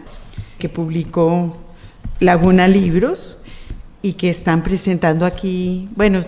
que 0.59 0.69
publicó 0.69 1.57
Laguna 2.19 2.67
Libros 2.67 3.39
y 4.01 4.13
que 4.13 4.29
están 4.29 4.63
presentando 4.63 5.25
aquí, 5.25 5.89
bueno, 5.95 6.19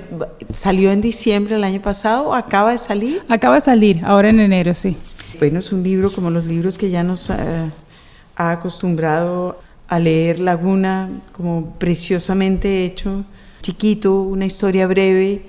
salió 0.53 0.91
en 0.91 1.01
diciembre 1.01 1.55
del 1.55 1.63
año 1.65 1.81
pasado, 1.81 2.33
acaba 2.33 2.71
de 2.71 2.77
salir. 2.77 3.21
Acaba 3.27 3.55
de 3.55 3.61
salir, 3.61 4.01
ahora 4.03 4.29
en 4.29 4.39
enero, 4.39 4.73
sí. 4.73 4.97
Bueno, 5.37 5.59
es 5.59 5.73
un 5.73 5.83
libro 5.83 6.11
como 6.11 6.29
los 6.29 6.45
libros 6.45 6.77
que 6.77 6.89
ya 6.89 7.03
nos 7.03 7.29
eh, 7.29 7.33
ha 8.37 8.51
acostumbrado 8.51 9.61
a 9.89 9.99
leer 9.99 10.39
Laguna, 10.39 11.09
como 11.33 11.75
preciosamente 11.77 12.85
hecho, 12.85 13.25
chiquito, 13.61 14.21
una 14.21 14.45
historia 14.45 14.87
breve, 14.87 15.45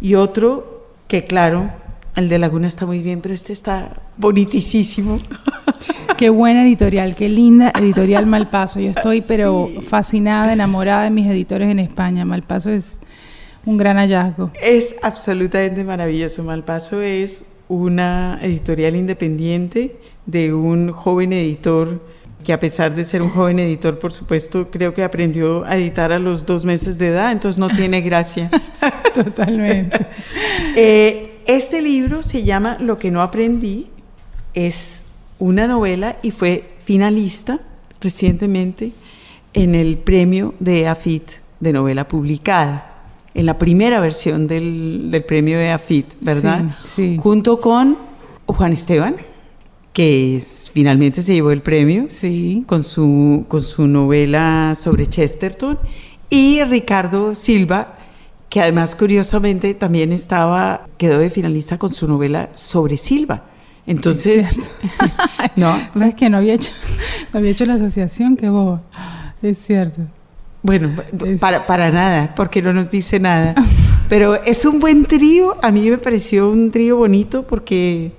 y 0.00 0.14
otro 0.14 0.86
que, 1.08 1.24
claro, 1.24 1.70
el 2.16 2.28
de 2.28 2.38
Laguna 2.38 2.68
está 2.68 2.86
muy 2.86 3.00
bien, 3.00 3.20
pero 3.20 3.34
este 3.34 3.52
está 3.52 4.02
bonitísimo. 4.16 5.20
Qué 6.16 6.30
buena 6.30 6.62
editorial, 6.62 7.16
qué 7.16 7.28
linda 7.28 7.72
editorial 7.76 8.24
Malpaso. 8.26 8.78
Yo 8.78 8.90
estoy 8.90 9.20
pero 9.26 9.68
fascinada, 9.88 10.52
enamorada 10.52 11.02
de 11.02 11.10
mis 11.10 11.26
editores 11.26 11.68
en 11.68 11.80
España. 11.80 12.24
Malpaso 12.24 12.70
es 12.70 13.00
un 13.66 13.76
gran 13.76 13.96
hallazgo. 13.96 14.52
Es 14.62 14.94
absolutamente 15.02 15.82
maravilloso. 15.82 16.44
Malpaso 16.44 17.02
es 17.02 17.44
una 17.68 18.38
editorial 18.42 18.94
independiente 18.94 19.96
de 20.26 20.54
un 20.54 20.92
joven 20.92 21.32
editor 21.32 22.00
que 22.44 22.52
a 22.52 22.60
pesar 22.60 22.94
de 22.94 23.04
ser 23.04 23.22
un 23.22 23.30
joven 23.30 23.58
editor, 23.58 23.98
por 23.98 24.12
supuesto, 24.12 24.70
creo 24.70 24.94
que 24.94 25.02
aprendió 25.02 25.64
a 25.64 25.76
editar 25.76 26.12
a 26.12 26.18
los 26.18 26.46
dos 26.46 26.64
meses 26.64 26.98
de 26.98 27.08
edad, 27.08 27.32
entonces 27.32 27.58
no 27.58 27.70
tiene 27.70 28.02
gracia. 28.02 28.50
Totalmente. 29.14 29.98
Eh, 30.76 31.33
este 31.46 31.82
libro 31.82 32.22
se 32.22 32.44
llama 32.44 32.76
Lo 32.80 32.98
que 32.98 33.10
no 33.10 33.22
aprendí, 33.22 33.88
es 34.54 35.04
una 35.38 35.66
novela 35.66 36.16
y 36.22 36.30
fue 36.30 36.66
finalista 36.84 37.60
recientemente 38.00 38.92
en 39.52 39.74
el 39.74 39.98
premio 39.98 40.54
de 40.60 40.88
AFIT 40.88 41.24
de 41.60 41.72
novela 41.72 42.08
publicada, 42.08 42.90
en 43.34 43.46
la 43.46 43.58
primera 43.58 44.00
versión 44.00 44.46
del, 44.46 45.24
premio 45.26 45.58
de 45.58 45.70
AFIT, 45.70 46.14
¿verdad? 46.20 46.76
Sí, 46.94 47.16
Junto 47.18 47.60
con 47.60 47.96
Juan 48.46 48.72
Esteban, 48.72 49.16
que 49.92 50.42
finalmente 50.72 51.22
se 51.22 51.34
llevó 51.34 51.50
el 51.50 51.62
premio 51.62 52.06
sí. 52.08 52.64
con, 52.66 52.82
su, 52.82 53.44
con 53.48 53.62
su 53.62 53.86
novela 53.86 54.74
sobre 54.76 55.08
Chesterton, 55.08 55.78
y 56.30 56.62
Ricardo 56.64 57.34
Silva, 57.34 57.98
que 58.54 58.60
además 58.60 58.94
curiosamente 58.94 59.74
también 59.74 60.12
estaba, 60.12 60.86
quedó 60.96 61.18
de 61.18 61.28
finalista 61.28 61.76
con 61.76 61.92
su 61.92 62.06
novela 62.06 62.50
sobre 62.54 62.96
Silva. 62.96 63.42
Entonces, 63.84 64.70
no, 65.56 65.76
es 66.06 66.14
que 66.14 66.30
no 66.30 66.36
había 66.36 66.54
hecho, 66.54 66.70
no 67.32 67.40
había 67.40 67.50
hecho 67.50 67.66
la 67.66 67.74
asociación, 67.74 68.36
qué 68.36 68.48
boba. 68.48 68.80
Es 69.42 69.58
cierto. 69.58 70.02
Bueno, 70.62 70.92
para, 71.40 71.66
para 71.66 71.90
nada, 71.90 72.32
porque 72.36 72.62
no 72.62 72.72
nos 72.72 72.92
dice 72.92 73.18
nada. 73.18 73.56
Pero 74.08 74.36
es 74.44 74.64
un 74.64 74.78
buen 74.78 75.04
trío, 75.04 75.56
a 75.60 75.72
mí 75.72 75.90
me 75.90 75.98
pareció 75.98 76.48
un 76.48 76.70
trío 76.70 76.96
bonito 76.96 77.48
porque, 77.48 78.12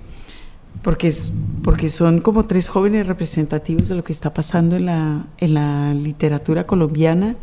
porque, 0.81 1.07
es, 1.07 1.31
porque 1.63 1.87
son 1.87 2.19
como 2.19 2.43
tres 2.43 2.67
jóvenes 2.67 3.07
representativos 3.07 3.87
de 3.87 3.95
lo 3.95 4.03
que 4.03 4.11
está 4.11 4.33
pasando 4.33 4.75
en 4.75 4.87
la, 4.87 5.27
en 5.37 5.53
la 5.53 5.93
literatura 5.93 6.65
colombiana 6.65 7.37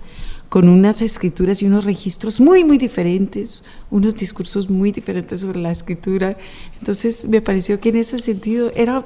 con 0.52 0.68
unas 0.68 1.00
escrituras 1.00 1.62
y 1.62 1.64
unos 1.64 1.86
registros 1.86 2.38
muy, 2.38 2.62
muy 2.62 2.76
diferentes, 2.76 3.64
unos 3.90 4.14
discursos 4.14 4.68
muy 4.68 4.92
diferentes 4.92 5.40
sobre 5.40 5.58
la 5.58 5.70
escritura. 5.70 6.36
Entonces 6.78 7.26
me 7.26 7.40
pareció 7.40 7.80
que 7.80 7.88
en 7.88 7.96
ese 7.96 8.18
sentido 8.18 8.70
era, 8.76 9.02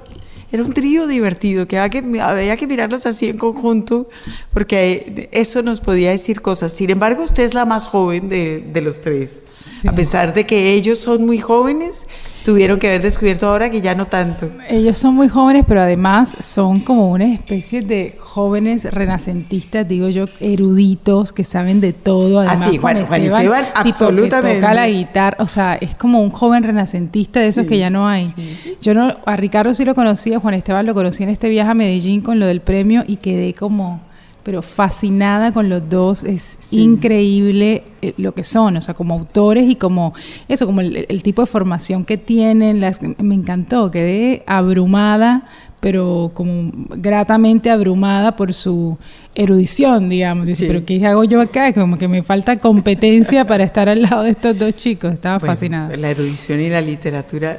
era 0.50 0.65
un 0.65 0.75
trío 0.75 1.07
divertido, 1.07 1.69
que 1.69 1.79
había, 1.79 2.03
que 2.03 2.21
había 2.21 2.57
que 2.57 2.67
mirarlos 2.67 3.07
así 3.07 3.29
en 3.29 3.38
conjunto, 3.38 4.09
porque 4.53 5.29
eso 5.31 5.62
nos 5.62 5.81
podía 5.81 6.11
decir 6.11 6.41
cosas. 6.41 6.73
Sin 6.73 6.91
embargo, 6.91 7.23
usted 7.23 7.45
es 7.45 7.55
la 7.55 7.65
más 7.65 7.87
joven 7.87 8.29
de, 8.29 8.69
de 8.73 8.81
los 8.81 9.00
tres. 9.00 9.38
Sí. 9.83 9.87
A 9.87 9.95
pesar 9.95 10.35
de 10.35 10.47
que 10.47 10.73
ellos 10.73 10.99
son 10.99 11.26
muy 11.26 11.38
jóvenes, 11.38 12.09
tuvieron 12.47 12.79
que 12.79 12.87
haber 12.87 13.03
descubierto 13.03 13.49
ahora 13.49 13.71
que 13.71 13.81
ya 13.81 13.97
no 13.97 14.07
tanto. 14.07 14.49
Ellos 14.69 14.97
son 14.97 15.17
muy 15.17 15.29
jóvenes, 15.29 15.65
pero 15.67 15.81
además 15.81 16.37
son 16.41 16.79
como 16.79 17.11
una 17.11 17.25
especie 17.25 17.83
de 17.83 18.15
jóvenes 18.21 18.85
renacentistas, 18.85 19.88
digo 19.88 20.09
yo, 20.11 20.26
eruditos, 20.38 21.33
que 21.33 21.43
saben 21.43 21.81
de 21.81 21.93
todo. 21.93 22.38
Además, 22.38 22.62
ah, 22.62 22.71
sí, 22.71 22.79
Juan, 22.79 23.05
Juan 23.05 23.23
Esteban, 23.23 23.65
absolutamente. 23.75 24.55
Que 24.55 24.61
toca 24.61 24.75
la 24.75 24.88
guitarra, 24.88 25.37
o 25.41 25.49
sea, 25.49 25.75
es 25.75 25.97
como 25.97 26.23
un 26.23 26.31
joven 26.31 26.62
renacentista 26.62 27.41
de 27.41 27.49
esos 27.49 27.65
Sí, 27.65 27.69
que 27.69 27.79
ya 27.79 27.91
no 27.91 28.07
hay. 28.07 28.29
sí. 28.29 28.76
Yo 28.81 28.95
no, 28.95 29.17
a 29.26 29.35
Ricardo 29.35 29.75
sí 29.75 29.85
lo 29.85 29.97
conocía, 29.97 30.38
Juan 30.38 30.55
Esteban 30.55 30.87
lo 30.87 30.95
conocí 30.95 31.25
en 31.25 31.31
este 31.31 31.49
viaje 31.49 31.73
a 31.73 31.75
Medellín 31.75 32.21
con 32.21 32.38
lo 32.38 32.47
del 32.47 32.61
premio 32.61 33.03
y 33.09 33.17
quedé 33.17 33.55
como 33.55 34.06
pero 34.47 34.62
fascinada 34.62 35.50
con 35.53 35.69
los 35.69 35.91
dos, 35.91 36.23
es 36.23 36.57
Sí. 36.61 36.79
increíble 36.81 37.83
eh, 38.00 38.15
lo 38.17 38.33
que 38.33 38.45
son, 38.45 38.76
o 38.76 38.81
sea, 38.81 38.95
como 38.95 39.15
autores 39.15 39.69
y 39.69 39.75
como 39.75 40.15
eso, 40.47 40.67
como 40.67 40.83
el, 40.83 41.05
el 41.09 41.23
tipo 41.25 41.43
de 41.43 41.47
formación 41.47 42.05
que 42.05 42.17
tienen, 42.17 42.81
las, 42.81 43.00
me 43.03 43.35
encantó, 43.35 43.91
quedé 43.91 44.45
abrumada, 44.47 45.49
pero 45.81 46.31
como 46.33 46.71
gratamente 46.91 47.71
abrumada 47.71 48.37
por 48.37 48.55
su 48.55 48.97
erudición, 49.35 50.09
digamos. 50.09 50.47
Dice, 50.47 50.62
Sí. 50.62 50.69
pero 50.69 50.85
¿qué 50.87 51.05
hago 51.05 51.25
yo 51.25 51.41
acá? 51.41 51.73
Como 51.73 51.99
que 51.99 52.07
me 52.07 52.23
falta 52.23 52.57
competencia 52.61 53.45
para 53.49 53.65
estar 53.65 53.88
al 53.88 54.03
lado 54.03 54.23
de 54.23 54.31
estos 54.31 54.57
dos 54.57 54.76
chicos, 54.76 55.12
estaba 55.12 55.38
Bueno, 55.38 55.53
fascinada. 55.55 55.97
La 55.97 56.11
erudición 56.11 56.61
y 56.61 56.69
la 56.69 56.81
literatura 56.81 57.59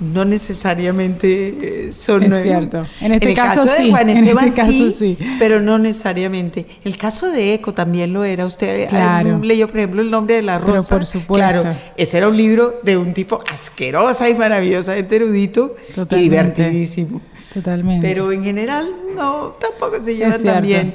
no 0.00 0.24
necesariamente 0.24 1.86
eh, 1.88 1.92
son... 1.92 2.22
Es 2.24 2.42
cierto. 2.42 2.84
En 3.00 3.12
este 3.14 3.30
el 3.30 3.34
caso 3.36 3.64
de 3.64 3.70
sí, 3.70 3.90
Juan 3.90 4.08
en 4.10 4.24
este 4.28 4.50
caso 4.52 4.70
sí, 4.70 4.90
sí. 4.96 5.18
pero 5.38 5.60
no 5.60 5.78
necesariamente. 5.78 6.66
El 6.84 6.96
caso 6.96 7.30
de 7.30 7.54
Eco 7.54 7.74
también 7.74 8.12
lo 8.12 8.24
era. 8.24 8.46
Usted 8.46 8.80
eh, 8.82 8.86
Claro. 8.88 9.38
leyó, 9.42 9.66
por 9.68 9.78
ejemplo, 9.78 10.02
El 10.02 10.10
nombre 10.10 10.36
de 10.36 10.42
la 10.42 10.60
Pero 10.60 10.74
rosa. 10.74 10.94
por 10.96 11.06
supuesto. 11.06 11.34
Claro, 11.34 11.76
ese 11.96 12.16
era 12.18 12.28
un 12.28 12.36
libro 12.36 12.80
de 12.82 12.96
un 12.96 13.12
tipo 13.14 13.40
asquerosa 13.50 14.28
y 14.28 14.34
maravillosamente 14.34 15.16
erudito 15.16 15.74
Totalmente. 15.94 16.16
y 16.18 16.22
divertidísimo. 16.22 17.20
Totalmente. 17.52 18.06
Pero 18.06 18.30
en 18.30 18.44
general, 18.44 18.94
no, 19.16 19.56
tampoco 19.60 20.02
se 20.02 20.14
llevan 20.16 20.42
tan 20.42 20.62
bien. 20.62 20.94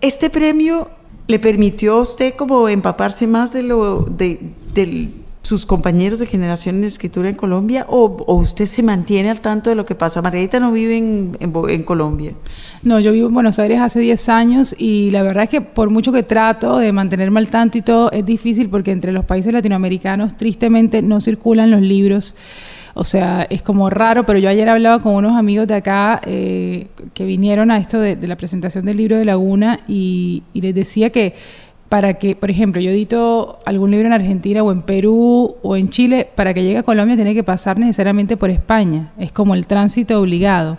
Este 0.00 0.30
premio 0.30 0.88
le 1.28 1.38
permitió 1.38 1.94
a 1.94 2.00
usted 2.00 2.34
como 2.34 2.68
empaparse 2.68 3.26
más 3.26 3.52
de 3.52 3.62
lo 3.62 4.00
de, 4.00 4.38
de 4.74 5.10
sus 5.46 5.64
compañeros 5.64 6.18
de 6.18 6.26
generación 6.26 6.78
en 6.78 6.84
escritura 6.84 7.28
en 7.28 7.36
Colombia 7.36 7.86
o, 7.88 8.24
o 8.26 8.34
usted 8.34 8.66
se 8.66 8.82
mantiene 8.82 9.30
al 9.30 9.40
tanto 9.40 9.70
de 9.70 9.76
lo 9.76 9.86
que 9.86 9.94
pasa. 9.94 10.20
Margarita 10.20 10.58
no 10.58 10.72
vive 10.72 10.96
en, 10.96 11.36
en 11.38 11.52
en 11.68 11.82
Colombia. 11.84 12.32
No, 12.82 12.98
yo 12.98 13.12
vivo 13.12 13.28
en 13.28 13.34
Buenos 13.34 13.60
Aires 13.60 13.80
hace 13.80 14.00
10 14.00 14.28
años 14.28 14.74
y 14.76 15.12
la 15.12 15.22
verdad 15.22 15.44
es 15.44 15.50
que 15.50 15.60
por 15.60 15.88
mucho 15.88 16.10
que 16.10 16.24
trato 16.24 16.78
de 16.78 16.90
mantenerme 16.90 17.38
al 17.38 17.46
tanto 17.46 17.78
y 17.78 17.82
todo, 17.82 18.10
es 18.10 18.26
difícil 18.26 18.68
porque 18.68 18.90
entre 18.90 19.12
los 19.12 19.24
países 19.24 19.52
latinoamericanos 19.52 20.36
tristemente 20.36 21.00
no 21.00 21.20
circulan 21.20 21.70
los 21.70 21.80
libros. 21.80 22.34
O 22.94 23.04
sea, 23.04 23.46
es 23.48 23.62
como 23.62 23.88
raro, 23.88 24.24
pero 24.24 24.40
yo 24.40 24.48
ayer 24.48 24.68
hablaba 24.68 25.00
con 25.00 25.14
unos 25.14 25.38
amigos 25.38 25.68
de 25.68 25.74
acá 25.74 26.20
eh, 26.24 26.88
que 27.14 27.24
vinieron 27.24 27.70
a 27.70 27.78
esto 27.78 28.00
de, 28.00 28.16
de 28.16 28.26
la 28.26 28.36
presentación 28.36 28.84
del 28.84 28.96
libro 28.96 29.16
de 29.16 29.24
Laguna 29.24 29.80
y, 29.86 30.42
y 30.54 30.60
les 30.62 30.74
decía 30.74 31.10
que 31.10 31.34
para 31.88 32.14
que, 32.14 32.34
por 32.34 32.50
ejemplo, 32.50 32.80
yo 32.80 32.90
edito 32.90 33.58
algún 33.64 33.92
libro 33.92 34.06
en 34.06 34.12
Argentina 34.12 34.62
o 34.62 34.72
en 34.72 34.82
Perú 34.82 35.56
o 35.62 35.76
en 35.76 35.88
Chile, 35.88 36.28
para 36.34 36.52
que 36.52 36.62
llegue 36.62 36.78
a 36.78 36.82
Colombia 36.82 37.14
tiene 37.16 37.34
que 37.34 37.44
pasar 37.44 37.78
necesariamente 37.78 38.36
por 38.36 38.50
España. 38.50 39.12
Es 39.18 39.30
como 39.30 39.54
el 39.54 39.66
tránsito 39.66 40.20
obligado. 40.20 40.78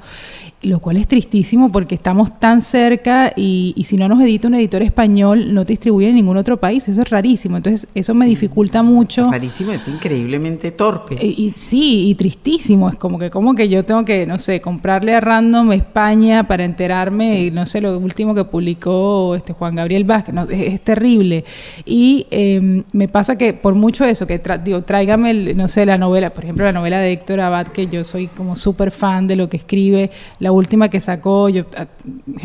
Lo 0.64 0.80
cual 0.80 0.98
es 0.98 1.08
tristísimo 1.08 1.72
porque 1.72 1.94
estamos 1.94 2.40
tan 2.40 2.62
cerca 2.62 3.32
y, 3.36 3.74
y 3.78 3.84
si 3.84 3.96
no 3.96 4.08
nos 4.08 4.20
edita 4.22 4.48
un 4.48 4.56
editor 4.56 4.82
español, 4.82 5.54
no 5.54 5.64
te 5.64 5.74
distribuye 5.74 6.10
en 6.10 6.16
ningún 6.16 6.36
otro 6.36 6.58
país. 6.58 6.88
Eso 6.88 7.04
es 7.04 7.10
rarísimo. 7.12 7.58
Entonces, 7.58 7.88
eso 7.94 8.16
me 8.16 8.26
dificulta 8.26 8.82
mucho. 8.82 9.30
Rarísimo, 9.30 9.72
es 9.72 9.88
increíblemente 9.88 10.72
torpe. 10.72 11.16
Y, 11.24 11.46
y 11.46 11.54
sí, 11.58 12.10
y 12.10 12.16
tristísimo. 12.16 12.90
Es 12.90 12.96
como 12.96 13.20
que, 13.20 13.30
como 13.30 13.54
que 13.54 13.70
yo 13.70 13.86
tengo 13.86 14.04
que, 14.04 14.26
no 14.26 14.40
sé, 14.40 14.60
comprarle 14.60 15.14
a 15.14 15.20
Random 15.20 15.72
España 15.74 16.48
para 16.48 16.66
enterarme, 16.66 17.44
y 17.46 17.52
no 17.52 17.68
sé, 17.68 17.80
lo 17.80 17.96
último 18.00 18.34
que 18.34 18.44
publicó 18.44 19.36
este 19.36 19.54
Juan 19.54 19.76
Gabriel 19.76 20.06
Vázquez. 20.06 20.34
no, 20.34 20.42
es, 20.46 20.74
es 20.74 20.82
terrible. 20.82 21.46
Y 21.86 22.26
eh, 22.32 22.84
me 22.94 23.08
pasa 23.08 23.38
que 23.38 23.54
por 23.54 23.76
mucho 23.76 24.06
eso, 24.06 24.26
que 24.26 24.42
tra- 24.42 24.62
digo, 24.62 24.82
tráigame, 24.82 25.30
el, 25.30 25.56
no 25.56 25.68
sé, 25.68 25.86
la 25.86 26.00
novela, 26.00 26.32
por 26.32 26.46
ejemplo, 26.46 26.66
la 26.66 26.74
novela 26.74 26.98
de 27.00 27.14
Héctor 27.14 27.42
Abad, 27.42 27.68
que 27.68 27.86
yo 27.86 28.04
soy 28.04 28.26
como 28.26 28.56
súper 28.56 28.90
fan 28.90 29.28
de 29.28 29.36
lo 29.36 29.50
que 29.50 29.58
escribe, 29.58 30.10
la 30.40 30.47
última 30.52 30.90
que 30.90 31.00
sacó, 31.00 31.50
yo, 31.50 31.66
a- 31.78 31.88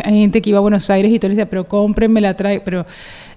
hay 0.04 0.20
gente 0.20 0.40
que 0.42 0.50
iba 0.50 0.58
a 0.58 0.62
Buenos 0.62 0.88
Aires 0.90 1.12
y 1.12 1.18
todo 1.18 1.28
le 1.28 1.34
decía, 1.36 1.48
pero 1.50 1.66
cómprenme 1.68 2.20
la 2.20 2.34
trae, 2.34 2.60
pero, 2.60 2.86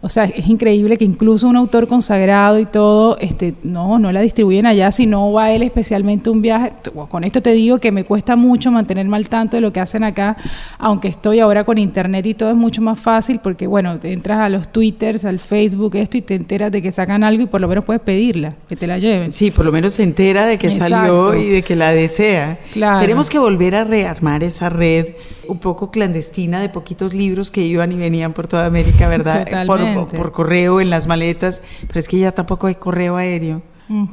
o 0.06 0.10
sea, 0.10 0.26
es 0.26 0.48
increíble 0.48 0.98
que 0.98 1.04
incluso 1.04 1.48
un 1.48 1.56
autor 1.56 1.88
consagrado 1.88 2.60
y 2.60 2.68
todo, 2.68 3.18
este, 3.18 3.56
no, 3.64 3.98
no 3.98 4.12
la 4.12 4.22
distribuyen 4.22 4.68
allá, 4.68 4.92
si 4.92 5.08
no 5.08 5.34
va 5.34 5.50
él 5.50 5.64
especialmente 5.64 6.30
un 6.30 6.44
viaje. 6.44 6.74
Con 7.10 7.24
esto 7.24 7.42
te 7.42 7.54
digo 7.54 7.80
que 7.80 7.92
me 7.92 8.04
cuesta 8.04 8.36
mucho 8.36 8.70
mantenerme 8.70 9.18
al 9.18 9.28
tanto 9.30 9.58
de 9.58 9.62
lo 9.62 9.74
que 9.74 9.80
hacen 9.80 10.04
acá, 10.04 10.38
aunque 10.78 11.08
estoy 11.08 11.40
ahora 11.40 11.64
con 11.64 11.80
internet 11.80 12.24
y 12.28 12.36
todo 12.36 12.52
es 12.52 12.56
mucho 12.56 12.84
más 12.84 13.00
fácil 13.00 13.40
porque, 13.42 13.66
bueno, 13.66 13.98
te 13.98 14.14
entras 14.14 14.38
a 14.42 14.50
los 14.50 14.68
twitters, 14.68 15.26
al 15.26 15.40
Facebook, 15.40 15.96
esto 15.96 16.20
y 16.20 16.22
te 16.22 16.36
enteras 16.36 16.72
de 16.72 16.84
que 16.84 16.92
sacan 16.92 17.24
algo 17.24 17.42
y 17.42 17.48
por 17.48 17.60
lo 17.60 17.68
menos 17.68 17.84
puedes 17.84 18.04
pedirla, 18.04 18.54
que 18.70 18.76
te 18.76 18.86
la 18.86 19.00
lleven. 19.00 19.32
Sí, 19.32 19.50
por 19.50 19.66
lo 19.66 19.72
menos 19.72 19.94
se 19.94 20.04
entera 20.04 20.46
de 20.46 20.60
que 20.60 20.68
Exacto. 20.68 20.98
salió 20.98 21.34
y 21.34 21.50
de 21.50 21.64
que 21.64 21.76
la 21.76 21.90
desea. 21.90 22.60
Claro. 22.74 23.00
Tenemos 23.00 23.28
que 23.28 23.40
volver 23.40 23.74
a 23.74 23.84
rearmar 23.84 24.44
esa 24.44 24.70
red 24.70 25.16
un 25.48 25.60
poco 25.60 25.92
clandestina 25.92 26.62
de 26.62 26.70
poquitos 26.70 27.14
libros 27.14 27.52
que 27.52 27.62
iban 27.62 27.92
y 27.92 27.96
venían 27.96 28.34
por 28.34 28.48
toda 28.48 28.66
América, 28.66 29.08
¿verdad? 29.08 29.66
Por, 29.66 29.80
Por 30.04 30.32
correo 30.32 30.82
en 30.82 30.90
las 30.90 31.08
maletas, 31.08 31.62
pero 31.88 32.00
es 32.00 32.08
que 32.08 32.20
ya 32.20 32.32
tampoco 32.34 32.68
hay 32.68 32.76
correo 32.76 33.16
aéreo. 33.18 33.62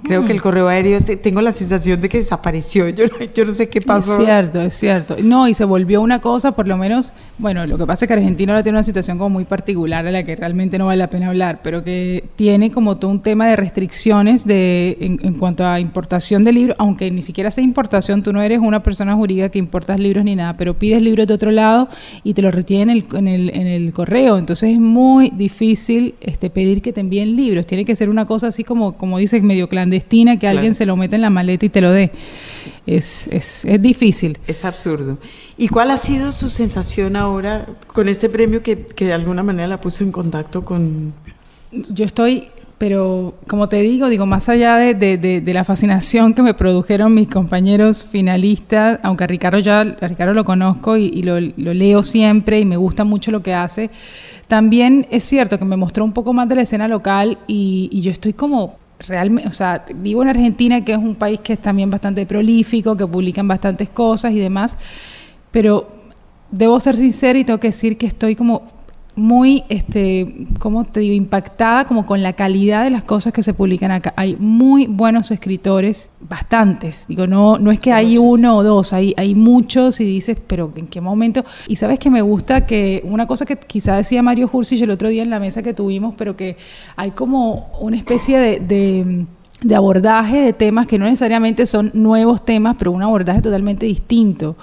Creo 0.05 0.25
que 0.25 0.33
el 0.33 0.43
correo 0.43 0.69
aéreo, 0.69 0.99
este- 0.99 1.17
tengo 1.17 1.41
la 1.41 1.53
sensación 1.53 2.01
de 2.01 2.09
que 2.09 2.19
desapareció. 2.19 2.89
Yo 2.91 3.07
no, 3.07 3.13
yo 3.35 3.45
no 3.45 3.53
sé 3.53 3.69
qué 3.69 3.81
pasó. 3.81 4.19
Es 4.19 4.25
cierto, 4.27 4.61
es 4.61 4.75
cierto. 4.75 5.17
No, 5.23 5.49
y 5.49 5.55
se 5.55 5.65
volvió 5.65 6.03
una 6.03 6.21
cosa, 6.21 6.53
por 6.53 6.69
lo 6.69 6.77
menos, 6.77 7.13
bueno, 7.39 7.67
lo 7.67 7.79
que 7.79 7.87
pasa 7.87 8.05
es 8.05 8.09
que 8.09 8.15
Argentina 8.15 8.53
ahora 8.53 8.63
tiene 8.63 8.77
una 8.79 8.83
situación 8.83 9.17
como 9.19 9.31
muy 9.31 9.45
particular 9.45 10.05
de 10.05 10.13
la 10.13 10.25
que 10.25 10.37
realmente 10.37 10.77
no 10.79 10.87
vale 10.87 10.99
la 10.99 11.09
pena 11.09 11.29
hablar, 11.29 11.61
pero 11.63 11.83
que 11.83 12.25
tiene 12.37 12.71
como 12.71 12.97
todo 12.99 13.11
un 13.11 13.23
tema 13.23 13.47
de 13.49 13.57
restricciones 13.57 14.45
de, 14.47 14.99
en, 15.01 15.19
en 15.23 15.35
cuanto 15.35 15.67
a 15.67 15.81
importación 15.81 16.45
de 16.45 16.53
libros, 16.53 16.77
aunque 16.79 17.11
ni 17.11 17.23
siquiera 17.23 17.51
sea 17.51 17.65
importación, 17.65 18.23
tú 18.23 18.33
no 18.33 18.43
eres 18.43 18.59
una 18.61 18.83
persona 18.83 19.15
jurídica 19.15 19.49
que 19.49 19.59
importas 19.59 19.99
libros 19.99 20.25
ni 20.25 20.37
nada, 20.37 20.57
pero 20.57 20.75
pides 20.75 21.01
libros 21.01 21.27
de 21.27 21.35
otro 21.35 21.51
lado 21.51 21.89
y 22.25 22.35
te 22.35 22.43
los 22.43 22.55
retienen 22.55 22.91
en 22.91 22.97
el, 22.97 23.17
en 23.17 23.29
el, 23.29 23.51
en 23.57 23.67
el 23.67 23.93
correo. 23.93 24.37
Entonces 24.39 24.71
es 24.75 24.79
muy 24.79 25.31
difícil 25.31 26.15
este, 26.21 26.51
pedir 26.51 26.83
que 26.83 26.93
te 26.93 27.01
envíen 27.01 27.37
libros. 27.37 27.67
Tiene 27.67 27.85
que 27.85 27.97
ser 27.97 28.11
una 28.11 28.27
cosa 28.27 28.49
así 28.49 28.65
como, 28.65 28.93
como 28.97 29.19
dices, 29.19 29.43
medio 29.43 29.62
medio 29.63 29.69
clandestina 29.69 30.39
que 30.39 30.49
alguien 30.49 30.75
se 30.75 30.87
lo 30.87 30.97
mete 30.97 31.17
en 31.17 31.23
la 31.23 31.31
maleta 31.31 31.67
y 31.67 31.69
te 31.69 31.81
lo 31.81 31.93
dé. 31.93 32.11
Es, 32.87 33.29
es, 33.29 33.65
es, 33.65 33.81
difícil. 33.81 34.39
Es 34.47 34.65
absurdo. 34.65 35.19
¿Y 35.57 35.69
cuál 35.69 35.91
ha 35.91 35.97
sido 35.97 36.33
su 36.33 36.49
sensación 36.49 37.17
ahora 37.17 37.67
con 37.87 38.09
este 38.09 38.29
premio 38.29 38.63
que, 38.63 38.87
que 38.87 39.07
de 39.07 39.13
alguna 39.13 39.43
manera 39.43 39.69
la 39.69 39.81
puso 39.81 40.03
en 40.03 40.11
contacto 40.11 40.65
con... 40.65 41.13
Yo 41.71 42.05
estoy 42.05 42.49
pero 42.83 43.35
como 43.47 43.69
te 43.69 43.81
digo, 43.81 44.09
digo, 44.09 44.27
más 44.27 44.49
allá 44.49 44.75
de, 44.77 44.95
de, 44.97 45.55
la 45.55 45.63
fascinación 45.63 46.35
que 46.35 46.43
me 46.43 46.53
produjeron 46.53 47.15
mis 47.15 47.29
compañeros 47.29 48.03
finalistas, 48.03 48.99
aunque 49.05 49.23
a 49.23 49.29
Ricardo 49.29 49.61
ya, 49.61 49.83
a 49.83 50.09
Ricardo 50.09 50.35
lo 50.35 50.45
conozco 50.45 50.97
y, 50.97 51.23
lo, 51.23 51.39
leo 51.39 52.03
siempre 52.03 52.59
y 52.59 52.65
me 52.65 52.77
gusta 52.77 53.05
mucho 53.05 53.31
lo 53.31 53.41
que 53.41 53.55
hace, 53.55 53.89
también 54.49 55.07
es 55.13 55.23
cierto 55.23 55.61
que 55.61 55.65
me 55.65 55.77
mostró 55.77 56.05
un 56.05 56.13
poco 56.13 56.33
más 56.33 56.49
de 56.49 56.57
la 56.57 56.63
escena 56.63 56.89
local 56.89 57.39
y, 57.47 57.89
y 57.93 58.01
yo 58.01 58.11
estoy 58.11 58.33
como 58.33 58.82
realmente, 59.07 59.49
o 59.49 59.53
sea, 59.53 59.85
vivo 59.95 60.23
en 60.23 60.29
Argentina, 60.29 60.85
que 60.85 60.93
es 60.93 60.99
un 60.99 61.15
país 61.15 61.41
que 61.41 61.55
es 61.55 61.59
también 61.59 61.91
bastante 61.91 62.27
prolífico, 62.27 62.97
que 62.97 63.07
publican 63.07 63.47
bastantes 63.49 63.89
cosas 63.89 64.33
y 64.33 64.39
demás, 64.39 64.77
pero 65.51 65.89
debo 66.51 66.79
ser 66.81 66.97
sincera 66.97 67.39
y 67.39 67.45
tengo 67.45 67.61
que 67.61 67.69
decir 67.69 67.97
que 67.97 68.07
estoy 68.07 68.37
como 68.37 68.82
muy, 69.15 69.65
este, 69.69 70.47
¿cómo 70.59 70.85
te 70.85 71.01
digo?, 71.01 71.15
impactada 71.15 71.87
como 71.87 72.07
con 72.07 72.23
la 72.23 72.33
calidad 72.33 72.85
de 72.85 72.91
las 72.91 73.05
cosas 73.05 73.33
que 73.33 73.43
se 73.43 73.55
publican 73.55 73.91
acá. 73.91 74.15
Hay 74.17 74.37
muy 74.39 74.87
buenos 74.87 75.31
escritores, 75.31 76.09
bastantes. 76.21 77.05
Digo, 77.09 77.27
no, 77.27 77.59
no 77.59 77.71
es 77.71 77.79
que 77.79 77.93
hay 77.93 78.17
uno 78.17 78.57
o 78.57 78.63
dos, 78.63 78.93
hay, 78.93 79.15
hay 79.17 79.35
muchos 79.35 80.01
y 80.01 80.05
dices, 80.05 80.39
pero 80.47 80.73
¿en 80.77 80.87
qué 80.87 81.01
momento? 81.01 81.45
Y 81.69 81.77
sabes 81.77 81.99
que 81.99 82.11
me 82.11 82.23
gusta 82.23 82.67
que 82.67 83.03
una 83.05 83.27
cosa 83.27 83.45
que 83.45 83.57
quizá 83.57 83.97
decía 83.97 84.23
Mario 84.23 84.49
Hursi 84.53 84.83
el 84.83 84.91
otro 84.91 85.09
día 85.09 85.23
en 85.23 85.31
la 85.31 85.41
mesa 85.41 85.63
que 85.63 85.75
tuvimos, 85.75 86.15
pero 86.17 86.37
que 86.37 86.57
hay 86.97 87.11
como 87.11 87.71
una 87.81 87.97
especie 87.97 88.39
de 88.39 88.53
de 88.61 89.27
abordaje 89.75 90.41
de 90.41 90.53
temas 90.53 90.87
que 90.87 90.99
no 90.99 91.05
necesariamente 91.05 91.67
son 91.67 91.91
nuevos 91.95 92.45
temas, 92.45 92.77
pero 92.79 92.93
un 92.93 93.03
abordaje 93.03 93.41
totalmente 93.41 93.87
distinto. 93.87 94.57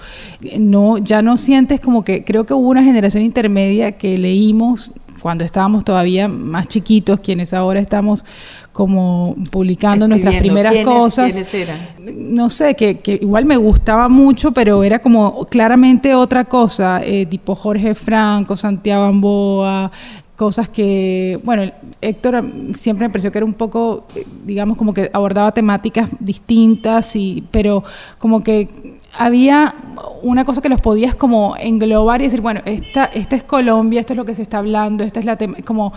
No, 0.60 0.98
ya 0.98 1.22
no 1.22 1.38
sientes 1.38 1.79
como 1.79 2.03
que 2.03 2.24
creo 2.24 2.46
que 2.46 2.53
hubo 2.53 2.70
una 2.70 2.84
generación 2.84 3.24
intermedia 3.24 3.94
que 3.94 4.18
leímos 4.18 4.91
cuando 5.20 5.44
estábamos 5.44 5.84
todavía 5.84 6.27
más 6.27 6.68
chiquitos, 6.68 7.20
quienes 7.20 7.53
ahora 7.53 7.79
estamos 7.79 8.25
como 8.72 9.36
publicando 9.51 10.08
nuestras 10.08 10.36
primeras 10.36 10.74
cosas. 10.86 11.34
¿Quiénes 11.34 11.53
eran? 11.53 11.77
No 12.15 12.50
sé, 12.50 12.75
que, 12.75 13.00
que, 13.00 13.20
igual 13.22 13.46
me 13.46 13.58
gustaba 13.58 14.08
mucho, 14.10 14.51
pero 14.51 14.84
era 14.84 15.00
como 15.00 15.46
claramente 15.46 16.15
otra 16.15 16.46
cosa, 16.46 17.01
eh, 17.03 17.25
tipo 17.25 17.56
Jorge 17.56 17.94
Franco, 17.94 18.56
Santiago 18.56 19.03
Amboa, 19.03 19.91
cosas 20.39 20.69
que, 20.69 21.38
bueno, 21.43 21.69
Héctor 22.00 22.46
siempre 22.72 23.05
me 23.05 23.12
pareció 23.12 23.29
que 23.29 23.39
era 23.39 23.46
un 23.46 23.55
poco, 23.55 24.05
digamos, 24.46 24.77
como 24.77 24.93
que 24.93 25.10
abordaba 25.12 25.51
temáticas 25.51 26.10
distintas, 26.17 27.13
y, 27.17 27.43
pero 27.51 27.84
como 28.19 28.41
que 28.41 28.69
había 29.13 29.75
una 30.22 30.46
cosa 30.46 30.62
que 30.62 30.69
los 30.69 30.79
podías 30.79 31.13
como 31.13 31.58
englobar 31.58 32.22
y 32.22 32.24
decir, 32.24 32.39
bueno, 32.39 32.62
esta, 32.63 33.03
esta 33.03 33.36
es 33.36 33.43
Colombia, 33.43 34.00
esto 34.00 34.13
es 34.13 34.17
lo 34.17 34.24
que 34.24 34.34
se 34.34 34.41
está 34.41 34.60
hablando, 34.60 35.03
esta 35.03 35.19
es 35.19 35.25
la 35.25 35.36
tema, 35.36 35.58
como 35.65 35.91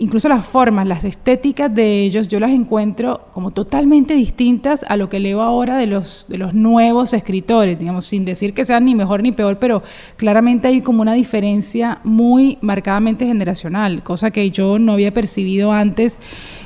incluso 0.00 0.28
las 0.28 0.46
formas, 0.46 0.86
las 0.86 1.04
estéticas 1.04 1.72
de 1.72 2.02
ellos, 2.02 2.28
yo 2.28 2.40
las 2.40 2.50
encuentro 2.50 3.28
como 3.32 3.50
totalmente 3.50 4.14
distintas 4.14 4.84
a 4.88 4.96
lo 4.96 5.08
que 5.08 5.20
leo 5.20 5.42
ahora 5.42 5.76
de 5.76 5.86
los, 5.86 6.26
de 6.28 6.38
los 6.38 6.54
nuevos 6.54 7.12
escritores, 7.12 7.78
digamos, 7.78 8.06
sin 8.06 8.24
decir 8.24 8.54
que 8.54 8.64
sean 8.64 8.86
ni 8.86 8.94
mejor 8.94 9.22
ni 9.22 9.32
peor, 9.32 9.58
pero 9.58 9.82
claramente 10.16 10.68
hay 10.68 10.80
como 10.80 11.02
una 11.02 11.12
diferencia 11.12 12.00
muy 12.02 12.58
marcadamente 12.62 13.26
generacional, 13.26 14.02
cosa 14.02 14.30
que 14.30 14.50
yo 14.50 14.78
no 14.78 14.92
había 14.92 15.12
percibido 15.12 15.70
antes. 15.72 16.18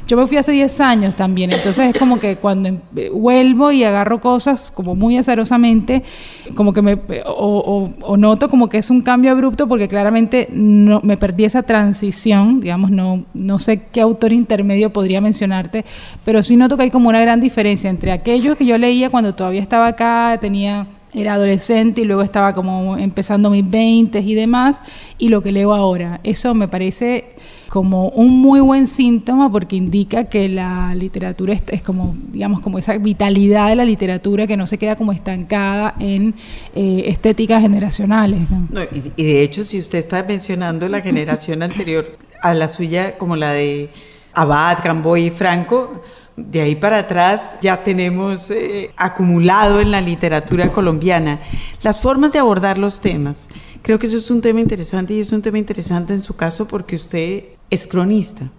Yo 0.07 0.19
me 0.19 0.26
fui 0.26 0.37
hace 0.37 0.53
10 0.53 0.81
años 0.81 1.17
también, 1.17 1.50
entonces 1.50 1.95
es 1.95 1.99
como 1.99 2.21
que 2.21 2.37
cuando 2.37 2.69
em, 2.69 2.79
vuelvo 3.12 3.73
y 3.73 3.85
agarro 3.85 4.21
cosas 4.21 4.71
como 4.71 4.95
muy 4.95 5.17
azarosamente, 5.17 6.03
como 6.55 6.75
que 6.75 6.83
me, 6.83 6.99
o, 7.26 8.17
noto 8.19 8.50
como 8.50 8.69
que 8.69 8.79
es 8.79 8.91
un 8.91 9.00
cambio 9.00 9.31
abrupto 9.31 9.67
porque 9.67 9.88
claramente 9.88 10.49
no, 10.53 11.00
me 11.02 11.17
perdí 11.17 11.45
esa 11.45 11.63
transición, 11.63 12.61
digamos, 12.61 12.91
no, 12.91 13.24
no 13.32 13.58
sé 13.58 13.82
qué 13.93 14.00
autor 14.00 14.32
intermedio 14.32 14.91
podría 14.91 15.21
mencionarte, 15.21 15.84
pero 16.25 16.43
sí 16.43 16.56
noto 16.56 16.76
que 16.76 16.84
hay 16.84 16.91
como 16.91 17.08
una 17.08 17.21
gran 17.21 17.41
diferencia 17.41 17.91
entre 17.91 18.13
aquellos 18.13 18.56
que 18.56 18.67
yo 18.67 18.78
leía 18.78 19.10
cuando 19.10 19.34
todavía 19.34 19.63
estaba 19.63 19.87
acá, 19.89 20.39
tenía 20.41 20.87
era 21.15 21.35
adolescente 21.35 22.00
y 22.00 22.05
luego 22.05 22.23
estaba 22.23 22.53
como 22.53 22.97
empezando 22.97 23.50
mis 23.50 23.69
20 23.69 24.21
y 24.21 24.35
demás, 24.35 24.83
y 25.19 25.29
lo 25.29 25.43
que 25.43 25.53
leo 25.53 25.75
ahora. 25.75 26.21
Eso 26.25 26.55
me 26.55 26.69
parece 26.69 27.37
como 27.69 28.09
un 28.11 28.41
muy 28.41 28.61
buen 28.61 28.87
síntoma 28.87 29.50
porque 29.50 29.75
indica 29.75 30.25
que 30.25 30.49
la 30.49 30.95
literatura 30.95 31.55
es, 31.55 31.83
como, 31.83 32.15
digamos, 32.31 32.61
como 32.61 32.79
esa 32.79 32.97
vitalidad 32.99 33.69
de 33.69 33.75
la 33.77 33.85
literatura 33.85 34.47
que 34.47 34.57
no 34.57 34.67
se 34.67 34.79
queda 34.79 34.95
como 34.95 35.11
estancada 35.11 35.95
en 35.99 36.35
eh, 36.75 37.05
estéticas 37.07 37.63
generacionales. 37.63 38.47
y, 39.17 39.25
de 39.25 39.43
hecho, 39.43 39.65
si 39.65 39.79
usted 39.79 39.99
está 39.99 40.23
mencionando 40.23 40.89
la 40.89 41.00
generación 41.00 41.65
anterior 41.65 42.17
a 42.43 42.55
la 42.55 42.69
suya, 42.69 43.19
como 43.19 43.35
la 43.35 43.50
de 43.50 43.91
Abad, 44.35 44.79
Gamboy 44.85 45.27
y 45.27 45.31
Franco, 45.31 46.00
de 46.36 46.60
ahí 46.60 46.75
para 46.75 46.99
atrás 46.99 47.58
ya 47.60 47.84
tenemos 47.84 48.50
eh, 48.50 48.90
acumulado 48.97 49.80
en 49.80 49.90
la 49.90 50.00
literatura 50.00 50.73
colombiana 50.73 51.40
las 51.82 52.00
formas 52.00 52.32
de 52.32 52.40
abordar 52.40 52.78
los 52.78 53.00
temas. 53.00 53.49
Creo 53.82 53.99
que 53.99 54.06
eso 54.06 54.18
es 54.18 54.30
un 54.30 54.40
tema 54.40 54.60
interesante 54.60 55.14
y 55.14 55.20
es 55.20 55.32
un 55.32 55.42
tema 55.42 55.58
interesante 55.58 56.12
en 56.12 56.20
su 56.20 56.34
caso 56.34 56.66
porque 56.66 56.97
usted 56.97 57.44
es 57.70 57.86
cronista. 57.86 58.50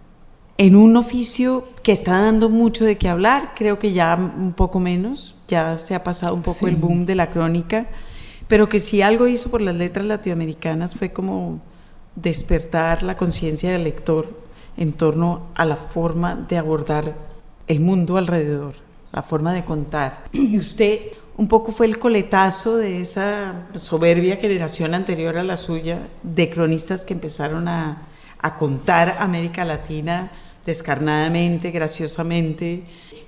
En 0.58 0.78
un 0.78 0.96
oficio 0.96 1.68
que 1.84 1.92
está 1.92 2.22
dando 2.22 2.50
mucho 2.50 2.86
de 2.86 2.98
qué 2.98 3.10
hablar, 3.10 3.52
creo 3.58 3.78
que 3.78 3.92
ya 3.92 4.16
un 4.16 4.54
poco 4.54 4.80
menos, 4.80 5.36
ya 5.50 5.80
se 5.80 5.96
ha 5.96 6.04
pasado 6.04 6.34
un 6.34 6.44
poco 6.44 6.68
el 6.68 6.78
boom 6.78 7.06
de 7.06 7.16
la 7.16 7.30
crónica, 7.30 7.88
pero 8.48 8.70
que 8.70 8.80
si 8.80 9.02
algo 9.02 9.28
hizo 9.28 9.52
por 9.52 9.60
las 9.60 9.76
letras 9.76 10.06
latinoamericanas 10.06 10.96
fue 10.96 11.12
como 11.12 11.60
despertar 12.16 13.04
la 13.04 13.18
conciencia 13.18 13.72
del 13.72 13.84
lector 13.84 14.30
en 14.78 14.94
torno 14.94 15.48
a 15.56 15.66
la 15.66 15.76
forma 15.76 16.36
de 16.36 16.58
abordar 16.58 17.35
el 17.68 17.80
mundo 17.80 18.18
alrededor, 18.18 18.76
la 19.12 19.24
forma 19.24 19.54
de 19.54 19.66
contar. 19.66 20.26
Y 20.34 20.58
usted 20.58 21.00
un 21.38 21.48
poco 21.48 21.72
fue 21.72 21.86
el 21.86 22.00
coletazo 22.00 22.78
de 22.78 23.02
esa 23.02 23.68
soberbia 23.76 24.38
generación 24.38 24.94
anterior 24.94 25.38
a 25.38 25.44
la 25.44 25.58
suya 25.58 26.08
de 26.24 26.50
cronistas 26.50 27.04
que 27.04 27.14
empezaron 27.14 27.68
a, 27.68 28.08
a 28.40 28.56
contar 28.58 29.18
América 29.20 29.66
Latina 29.66 30.32
descarnadamente, 30.66 31.72
graciosamente, 31.72 32.84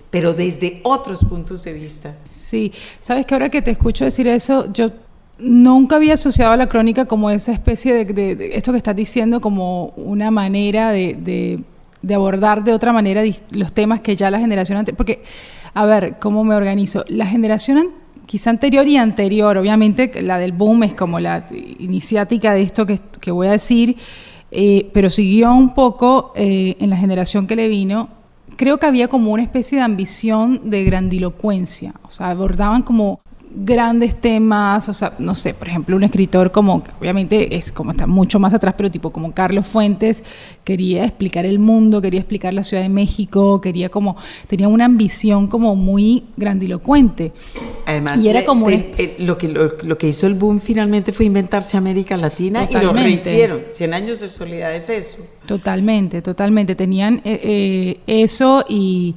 pero 0.10 0.34
desde 0.34 0.80
otros 0.84 1.24
puntos 1.26 1.64
de 1.64 1.74
vista. 1.74 2.16
Sí, 2.30 2.72
sabes 3.02 3.26
que 3.26 3.36
ahora 3.36 3.50
que 3.50 3.62
te 3.62 3.72
escucho 3.72 4.06
decir 4.06 4.28
eso, 4.28 4.72
yo 4.72 4.92
nunca 5.38 5.98
había 5.98 6.14
asociado 6.14 6.54
a 6.54 6.58
la 6.58 6.68
crónica 6.68 7.06
como 7.06 7.30
esa 7.30 7.52
especie 7.52 8.06
de, 8.06 8.52
esto 8.56 8.72
que 8.72 8.78
estás 8.78 8.96
diciendo, 8.96 9.42
como 9.42 9.88
una 9.98 10.32
manera 10.32 10.92
de 10.92 11.16
de 11.20 11.60
abordar 12.14 12.64
de 12.64 12.74
otra 12.74 12.94
manera 12.94 13.24
los 13.52 13.72
temas 13.72 14.02
que 14.02 14.16
ya 14.16 14.32
la 14.32 14.40
generación 14.40 14.78
anterior, 14.78 14.98
porque, 14.98 15.24
a 15.74 15.86
ver, 15.86 16.18
¿cómo 16.20 16.44
me 16.44 16.56
organizo? 16.56 17.04
La 17.08 17.26
generación 17.26 17.90
quizá 18.26 18.50
anterior 18.50 18.88
y 18.88 18.98
anterior, 18.98 19.58
obviamente 19.58 20.22
la 20.22 20.38
del 20.38 20.52
boom 20.52 20.84
es 20.84 20.94
como 20.94 21.20
la 21.20 21.48
iniciática 21.80 22.54
de 22.54 22.62
esto 22.62 22.86
que, 22.86 23.00
que 23.20 23.32
voy 23.32 23.48
a 23.48 23.52
decir, 23.52 23.96
eh, 24.52 24.90
pero 24.94 25.10
siguió 25.10 25.54
un 25.54 25.74
poco 25.74 26.34
eh, 26.36 26.76
en 26.80 26.90
la 26.90 26.98
generación 26.98 27.48
que 27.48 27.56
le 27.56 27.68
vino, 27.68 28.10
creo 28.56 28.78
que 28.78 28.86
había 28.86 29.08
como 29.08 29.32
una 29.32 29.44
especie 29.44 29.78
de 29.78 29.84
ambición 29.84 30.70
de 30.70 30.84
grandilocuencia, 30.84 31.94
o 32.04 32.12
sea, 32.12 32.30
abordaban 32.30 32.84
como 32.84 33.22
grandes 33.64 34.16
temas, 34.20 34.88
o 34.90 34.94
sea, 34.94 35.14
no 35.20 35.36
sé, 35.36 35.54
por 35.54 35.68
ejemplo, 35.68 35.96
un 35.96 36.04
escritor 36.04 36.52
como, 36.52 36.84
obviamente 37.00 37.56
es 37.56 37.72
como 37.72 37.92
está 37.92 38.06
mucho 38.06 38.40
más 38.40 38.54
atrás, 38.54 38.76
pero 38.78 38.92
tipo 38.92 39.12
como 39.12 39.34
Carlos 39.34 39.66
Fuentes, 39.66 40.24
quería 40.64 41.06
explicar 41.06 41.46
el 41.46 41.60
mundo, 41.60 42.02
quería 42.02 42.20
explicar 42.20 42.54
la 42.54 42.64
Ciudad 42.64 42.84
de 42.84 42.90
México, 42.90 43.60
quería 43.62 43.90
como, 43.90 44.16
tenía 44.48 44.68
una 44.68 44.86
ambición 44.86 45.48
como 45.48 45.76
muy 45.76 46.26
grandilocuente. 46.38 47.32
Además, 47.86 48.24
y 48.24 48.28
era 48.30 48.46
como 48.46 48.70
lo, 48.70 49.38
que, 49.38 49.48
lo, 49.48 49.98
que 49.98 50.08
hizo 50.08 50.28
el 50.28 50.34
boom 50.34 50.60
finalmente 50.60 51.14
fue 51.14 51.26
inventarse 51.26 51.78
América 51.78 52.18
Latina 52.18 52.68
y 52.70 52.74
lo 52.74 52.94
rehicieron. 52.94 53.62
Cien 53.72 53.94
años 53.94 54.20
de 54.20 54.28
soledad 54.28 54.76
es 54.76 54.90
eso. 54.90 55.18
Totalmente, 55.46 56.22
totalmente. 56.22 56.76
Tenían 56.76 57.22
eh, 57.24 57.40
eh, 57.44 58.00
eso 58.06 58.66
y 58.68 59.16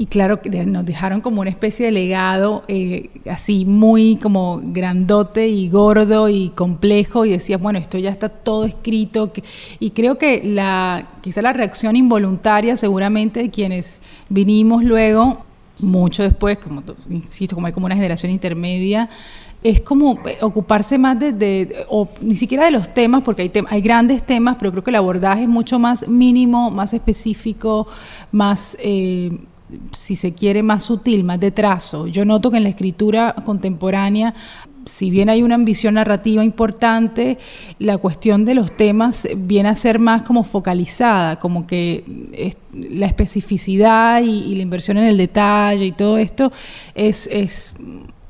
y 0.00 0.06
claro, 0.06 0.38
nos 0.66 0.86
dejaron 0.86 1.20
como 1.20 1.40
una 1.40 1.50
especie 1.50 1.86
de 1.86 1.90
legado 1.90 2.62
eh, 2.68 3.10
así 3.28 3.64
muy 3.64 4.14
como 4.14 4.60
grandote 4.62 5.48
y 5.48 5.68
gordo 5.68 6.28
y 6.28 6.50
complejo 6.50 7.24
y 7.24 7.30
decías, 7.30 7.60
bueno, 7.60 7.80
esto 7.80 7.98
ya 7.98 8.10
está 8.10 8.28
todo 8.28 8.64
escrito. 8.64 9.32
Y 9.80 9.90
creo 9.90 10.16
que 10.16 10.40
la, 10.44 11.08
quizá 11.20 11.42
la 11.42 11.52
reacción 11.52 11.96
involuntaria 11.96 12.76
seguramente 12.76 13.40
de 13.40 13.50
quienes 13.50 14.00
vinimos 14.28 14.84
luego, 14.84 15.44
mucho 15.80 16.22
después, 16.22 16.58
como 16.58 16.84
insisto, 17.10 17.56
como 17.56 17.66
hay 17.66 17.72
como 17.72 17.86
una 17.86 17.96
generación 17.96 18.30
intermedia, 18.30 19.10
es 19.64 19.80
como 19.80 20.16
ocuparse 20.42 20.96
más 20.96 21.18
de, 21.18 21.86
o 21.88 22.08
ni 22.20 22.36
siquiera 22.36 22.66
de 22.66 22.70
los 22.70 22.94
temas, 22.94 23.24
porque 23.24 23.42
hay, 23.42 23.52
hay 23.68 23.80
grandes 23.80 24.22
temas, 24.24 24.58
pero 24.60 24.70
creo 24.70 24.84
que 24.84 24.90
el 24.90 24.96
abordaje 24.96 25.42
es 25.42 25.48
mucho 25.48 25.80
más 25.80 26.06
mínimo, 26.06 26.70
más 26.70 26.94
específico, 26.94 27.88
más... 28.30 28.76
Eh, 28.80 29.32
si 29.92 30.16
se 30.16 30.32
quiere, 30.34 30.62
más 30.62 30.84
sutil, 30.84 31.24
más 31.24 31.40
de 31.40 31.50
trazo. 31.50 32.06
Yo 32.06 32.24
noto 32.24 32.50
que 32.50 32.56
en 32.56 32.62
la 32.62 32.68
escritura 32.70 33.34
contemporánea 33.44 34.34
si 34.88 35.10
bien 35.10 35.28
hay 35.28 35.42
una 35.42 35.54
ambición 35.54 35.94
narrativa 35.94 36.42
importante, 36.42 37.38
la 37.78 37.98
cuestión 37.98 38.44
de 38.44 38.54
los 38.54 38.72
temas 38.72 39.28
viene 39.36 39.68
a 39.68 39.76
ser 39.76 39.98
más 39.98 40.22
como 40.22 40.42
focalizada, 40.42 41.38
como 41.38 41.66
que 41.66 42.04
la 42.72 43.06
especificidad 43.06 44.22
y, 44.22 44.54
la 44.54 44.62
inversión 44.62 44.96
en 44.98 45.04
el 45.04 45.16
detalle 45.16 45.84
y 45.84 45.92
todo 45.92 46.18
esto 46.18 46.50
es, 46.94 47.28
es 47.30 47.74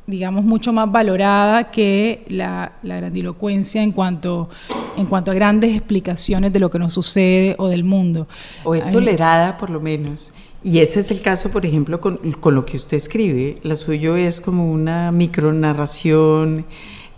digamos, 0.09 0.43
mucho 0.43 0.73
más 0.73 0.91
valorada 0.91 1.71
que 1.71 2.25
la, 2.29 2.73
grandilocuencia 2.83 3.83
en 3.83 3.93
cuanto, 3.93 4.49
en 4.97 5.05
cuanto 5.05 5.31
a 5.31 5.35
grandes 5.35 5.77
explicaciones 5.77 6.51
de 6.51 6.59
lo 6.59 6.71
que 6.71 6.79
nos 6.79 6.95
sucede 6.95 7.55
o 7.59 7.69
del 7.69 7.85
mundo. 7.85 8.27
O 8.65 8.75
es 8.75 8.91
tolerada, 8.91 9.59
por 9.59 9.69
lo 9.69 9.81
menos. 9.81 10.33
Y 10.65 10.79
ese 10.79 11.01
es 11.01 11.11
el 11.11 11.21
caso, 11.21 11.51
por 11.51 11.67
ejemplo, 11.67 12.01
con, 12.01 12.19
lo 12.23 12.65
que 12.65 12.79
usted 12.79 12.97
escribe. 12.97 13.59
La 13.63 13.77
suyo 13.77 14.17
es 14.17 14.41
como 14.41 14.73
una 14.73 15.13
micronarración 15.13 16.65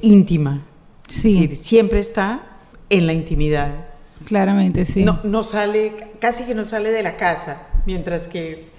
íntima. 0.02 0.62
Sí. 1.06 1.54
siempre 1.56 2.00
está 2.00 2.42
en 2.90 3.06
la 3.06 3.12
intimidad. 3.12 3.86
Claramente, 4.24 4.84
sí. 4.84 5.04
No, 5.04 5.20
no 5.22 5.44
sale, 5.44 5.92
casi 6.18 6.42
que 6.42 6.56
no 6.56 6.64
sale 6.64 6.90
de 6.90 7.04
la 7.04 7.16
casa, 7.16 7.62
mientras 7.86 8.26
que 8.26 8.69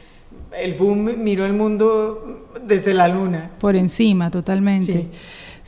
el 0.57 0.73
boom 0.73 1.23
miró 1.23 1.45
el 1.45 1.53
mundo 1.53 2.47
desde 2.65 2.93
la 2.93 3.07
luna. 3.07 3.51
Por 3.59 3.75
encima, 3.75 4.29
totalmente. 4.31 4.93
Sí, 4.93 5.07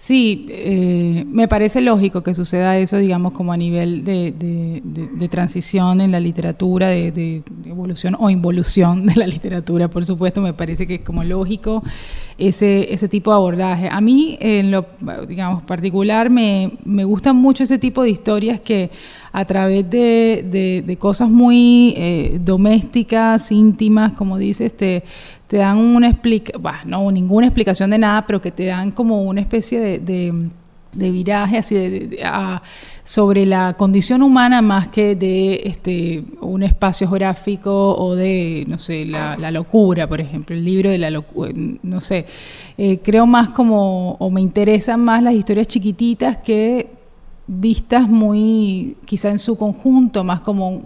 eh, 0.10 1.26
me 1.28 1.48
parece 1.48 1.80
lógico 1.80 2.24
que 2.24 2.34
suceda 2.34 2.78
eso, 2.78 2.98
digamos, 2.98 3.32
como 3.32 3.54
a 3.54 3.58
nivel 3.58 4.04
de, 4.04 5.28
transición 5.30 6.02
en 6.02 6.12
la 6.12 6.20
literatura, 6.20 6.90
de, 6.90 7.42
evolución 7.66 8.16
o 8.20 8.30
involución 8.30 9.06
de 9.06 9.16
la 9.16 9.28
literatura, 9.28 9.88
por 9.88 10.04
supuesto, 10.04 10.42
me 10.42 10.54
parece 10.54 10.88
que 10.88 10.96
es 10.96 11.02
como 11.02 11.24
lógico 11.24 11.84
ese, 12.38 12.94
ese 12.94 13.08
tipo 13.08 13.32
de 13.32 13.38
abordaje. 13.38 13.90
A 13.90 14.02
mí, 14.02 14.38
en 14.42 14.72
lo, 14.72 14.86
digamos, 15.28 15.64
particular, 15.64 16.30
me, 16.30 16.74
me 16.84 17.06
gustan 17.06 17.36
mucho 17.38 17.64
ese 17.64 17.80
tipo 17.80 18.04
de 18.04 18.10
historias 18.10 18.60
que 18.60 18.92
a 19.34 19.46
través 19.46 19.90
de, 19.90 20.98
cosas 21.00 21.28
muy 21.28 21.96
eh, 21.98 22.40
domésticas, 22.40 23.52
íntimas, 23.52 24.14
como 24.14 24.38
dices, 24.38 24.78
te 24.78 25.04
te 25.54 25.60
dan 25.60 25.78
una 25.78 26.10
explicación, 26.10 26.64
no 26.86 27.12
ninguna 27.12 27.46
explicación 27.46 27.92
de 27.92 28.00
nada, 28.00 28.26
pero 28.26 28.42
que 28.42 28.50
te 28.50 28.66
dan 28.66 28.90
como 28.90 29.22
una 29.22 29.40
especie 29.40 30.00
de, 30.00 30.50
viraje 30.94 31.60
así 31.60 32.10
sobre 33.04 33.46
la 33.46 33.76
condición 33.76 34.24
humana 34.24 34.64
más 34.64 34.88
que 34.88 35.16
de 35.16 35.62
este 35.66 36.24
un 36.42 36.64
espacio 36.64 37.08
geográfico 37.08 37.96
o 37.96 38.16
de 38.16 38.64
no 38.68 38.80
sé 38.80 39.06
la, 39.06 39.52
locura 39.52 40.08
por 40.08 40.22
ejemplo 40.22 40.56
el 40.56 40.66
libro 40.66 40.90
de 40.90 40.98
la 40.98 41.12
locura 41.12 41.52
no 41.84 42.02
sé. 42.02 42.26
Eh, 42.76 42.98
creo 43.04 43.28
más 43.28 43.50
como 43.50 44.14
o 44.14 44.32
me 44.32 44.42
interesan 44.42 45.02
más 45.02 45.22
las 45.22 45.36
historias 45.36 45.68
chiquititas 45.68 46.38
que 46.38 46.88
vistas 47.46 48.10
muy 48.10 48.98
quizá 49.06 49.30
en 49.30 49.38
su 49.38 49.56
conjunto 49.56 50.24
más 50.24 50.42
como 50.42 50.82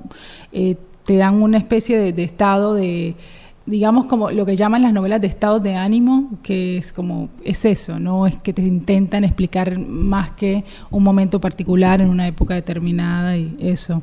eh, 0.51 0.75
te 1.05 1.15
dan 1.15 1.41
una 1.41 1.57
especie 1.57 2.11
de 2.11 2.23
estado 2.23 2.73
de 2.73 3.15
digamos, 3.67 4.05
como 4.05 4.31
lo 4.31 4.45
que 4.45 4.55
llaman 4.55 4.81
las 4.81 4.93
novelas 4.93 5.19
de 5.21 5.27
estados 5.27 5.61
de 5.61 5.75
ánimo, 5.75 6.31
que 6.41 6.77
es 6.77 6.93
como, 6.93 7.29
es 7.43 7.65
eso, 7.65 7.99
no 7.99 8.25
es 8.25 8.37
que 8.37 8.53
te 8.53 8.61
intentan 8.61 9.25
explicar 9.25 9.77
más 9.77 10.31
que 10.31 10.63
un 10.89 11.03
momento 11.03 11.39
particular 11.39 11.99
en 11.99 12.09
una 12.09 12.27
época 12.27 12.55
determinada 12.55 13.35
y 13.37 13.57
eso. 13.59 14.01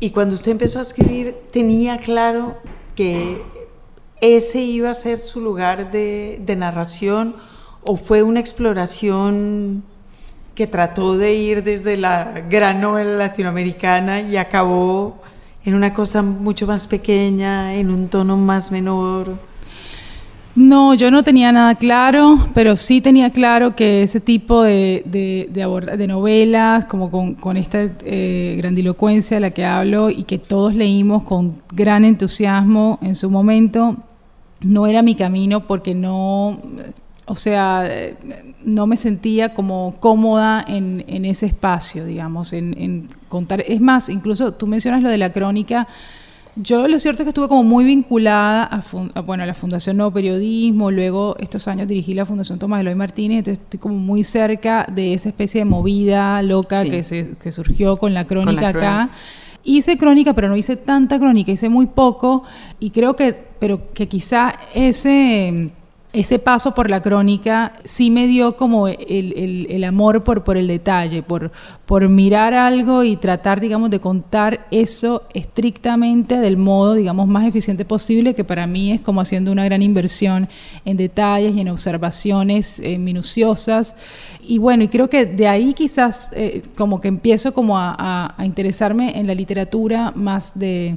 Y 0.00 0.10
cuando 0.10 0.34
usted 0.34 0.50
empezó 0.50 0.80
a 0.80 0.82
escribir, 0.82 1.36
¿tenía 1.52 1.96
claro 1.96 2.56
que 2.96 3.40
ese 4.20 4.60
iba 4.60 4.90
a 4.90 4.94
ser 4.94 5.20
su 5.20 5.40
lugar 5.40 5.92
de, 5.92 6.40
de 6.44 6.56
narración 6.56 7.36
o 7.84 7.96
fue 7.96 8.24
una 8.24 8.40
exploración 8.40 9.84
que 10.56 10.66
trató 10.66 11.16
de 11.16 11.34
ir 11.34 11.62
desde 11.62 11.96
la 11.96 12.42
gran 12.50 12.80
novela 12.80 13.12
latinoamericana 13.16 14.22
y 14.22 14.36
acabó 14.36 15.22
en 15.66 15.74
una 15.74 15.92
cosa 15.92 16.22
mucho 16.22 16.66
más 16.66 16.86
pequeña, 16.86 17.74
en 17.74 17.90
un 17.90 18.08
tono 18.08 18.36
más 18.36 18.70
menor? 18.70 19.36
No, 20.54 20.94
yo 20.94 21.10
no 21.10 21.22
tenía 21.22 21.52
nada 21.52 21.74
claro, 21.74 22.38
pero 22.54 22.76
sí 22.76 23.02
tenía 23.02 23.30
claro 23.30 23.76
que 23.76 24.02
ese 24.02 24.20
tipo 24.20 24.62
de, 24.62 25.02
de, 25.04 26.06
novelas, 26.06 26.86
como 26.86 27.10
con, 27.10 27.56
esta 27.58 27.90
eh, 28.04 28.54
grandilocuencia 28.56 29.36
de 29.36 29.40
la 29.42 29.50
que 29.50 29.66
hablo 29.66 30.08
y 30.08 30.22
que 30.22 30.38
todos 30.38 30.74
leímos 30.74 31.24
con 31.24 31.56
gran 31.74 32.06
entusiasmo 32.06 32.98
en 33.02 33.14
su 33.14 33.28
momento, 33.28 33.96
no 34.62 34.86
era 34.86 35.02
mi 35.02 35.14
camino 35.14 35.66
porque 35.66 35.94
no, 35.94 36.58
o 37.26 37.34
sea, 37.34 37.88
no 38.64 38.86
me 38.86 38.96
sentía 38.96 39.52
como 39.52 39.96
cómoda 39.98 40.64
en, 40.66 41.24
ese 41.24 41.46
espacio, 41.46 42.04
digamos, 42.04 42.52
en, 42.52 43.08
contar. 43.28 43.64
Es 43.66 43.80
más, 43.80 44.08
incluso 44.08 44.54
tú 44.54 44.68
mencionas 44.68 45.02
lo 45.02 45.08
de 45.08 45.18
la 45.18 45.32
crónica. 45.32 45.88
Yo 46.54 46.88
lo 46.88 46.98
cierto 46.98 47.22
es 47.22 47.24
que 47.24 47.30
estuve 47.30 47.48
como 47.48 47.64
muy 47.64 47.84
vinculada 47.84 48.62
a, 48.64 49.20
bueno, 49.22 49.42
a 49.42 49.46
la 49.46 49.54
Fundación 49.54 49.98
Nuevo 49.98 50.12
Periodismo, 50.12 50.90
luego 50.90 51.36
estos 51.38 51.68
años 51.68 51.86
dirigí 51.88 52.14
la 52.14 52.24
Fundación 52.24 52.58
Tomás 52.58 52.80
Eloy 52.80 52.94
Martínez, 52.94 53.38
entonces 53.38 53.62
estoy 53.62 53.80
como 53.80 53.96
muy 53.96 54.24
cerca 54.24 54.86
de 54.90 55.12
esa 55.12 55.28
especie 55.28 55.60
de 55.60 55.64
movida 55.66 56.40
loca 56.42 56.84
que, 56.84 57.02
se, 57.02 57.32
que 57.42 57.52
surgió 57.52 57.98
con 57.98 58.14
la 58.14 58.24
crónica 58.24 58.68
acá. 58.68 59.10
Hice 59.64 59.98
crónica, 59.98 60.32
pero 60.32 60.48
no 60.48 60.56
hice 60.56 60.76
tanta 60.76 61.18
crónica, 61.18 61.50
hice 61.50 61.68
muy 61.68 61.86
poco 61.86 62.44
y 62.78 62.90
creo 62.90 63.16
que, 63.16 63.36
pero 63.58 63.92
que 63.92 64.06
quizá 64.06 64.54
ese 64.74 65.72
ese 66.16 66.38
paso 66.38 66.74
por 66.74 66.88
la 66.88 67.02
crónica 67.02 67.74
sí 67.84 68.10
me 68.10 68.26
dio 68.26 68.56
como 68.56 68.88
el, 68.88 69.84
amor 69.84 70.24
por, 70.24 70.44
por 70.44 70.56
el 70.56 70.66
detalle, 70.66 71.22
por, 71.22 71.52
por 71.84 72.08
mirar 72.08 72.54
algo 72.54 73.04
y 73.04 73.16
tratar, 73.16 73.60
digamos, 73.60 73.90
de 73.90 74.00
contar 74.00 74.66
eso 74.70 75.24
estrictamente 75.34 76.38
del 76.38 76.56
modo, 76.56 76.94
digamos, 76.94 77.28
más 77.28 77.46
eficiente 77.46 77.84
posible, 77.84 78.34
que 78.34 78.44
para 78.44 78.66
mí 78.66 78.92
es 78.92 79.02
como 79.02 79.20
haciendo 79.20 79.52
una 79.52 79.66
gran 79.66 79.82
inversión 79.82 80.48
en 80.86 80.96
detalles 80.96 81.54
y 81.54 81.60
en 81.60 81.68
observaciones 81.68 82.80
eh, 82.80 82.96
minuciosas. 82.96 83.94
Y 84.40 84.56
bueno, 84.56 84.84
y 84.84 84.88
creo 84.88 85.10
que 85.10 85.26
de 85.26 85.48
ahí 85.48 85.74
quizás 85.74 86.28
eh, 86.32 86.62
como 86.78 86.98
que 86.98 87.08
empiezo 87.08 87.52
como 87.52 87.76
a 87.78 88.34
interesarme 88.42 89.18
en 89.18 89.26
la 89.26 89.34
literatura 89.34 90.12
más 90.16 90.58
de 90.58 90.96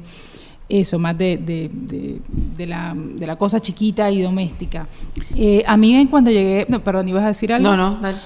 eso, 0.69 0.99
más 0.99 1.17
de, 1.17 1.37
de, 1.37 2.21
de, 2.55 2.67
la, 2.67 2.95
de, 2.95 3.25
la, 3.25 3.35
cosa 3.35 3.59
chiquita 3.59 4.09
y 4.11 4.21
doméstica. 4.21 4.87
Eh, 5.35 5.63
a 5.65 5.75
mí 5.75 6.07
cuando 6.09 6.29
llegué, 6.29 6.67
no, 6.69 6.79
perdón, 6.83 7.09
ibas 7.09 7.23
a 7.23 7.29
decir 7.29 7.51
algo. 7.51 7.67
No, 7.67 7.75
no, 7.75 7.97
dale. 7.99 8.17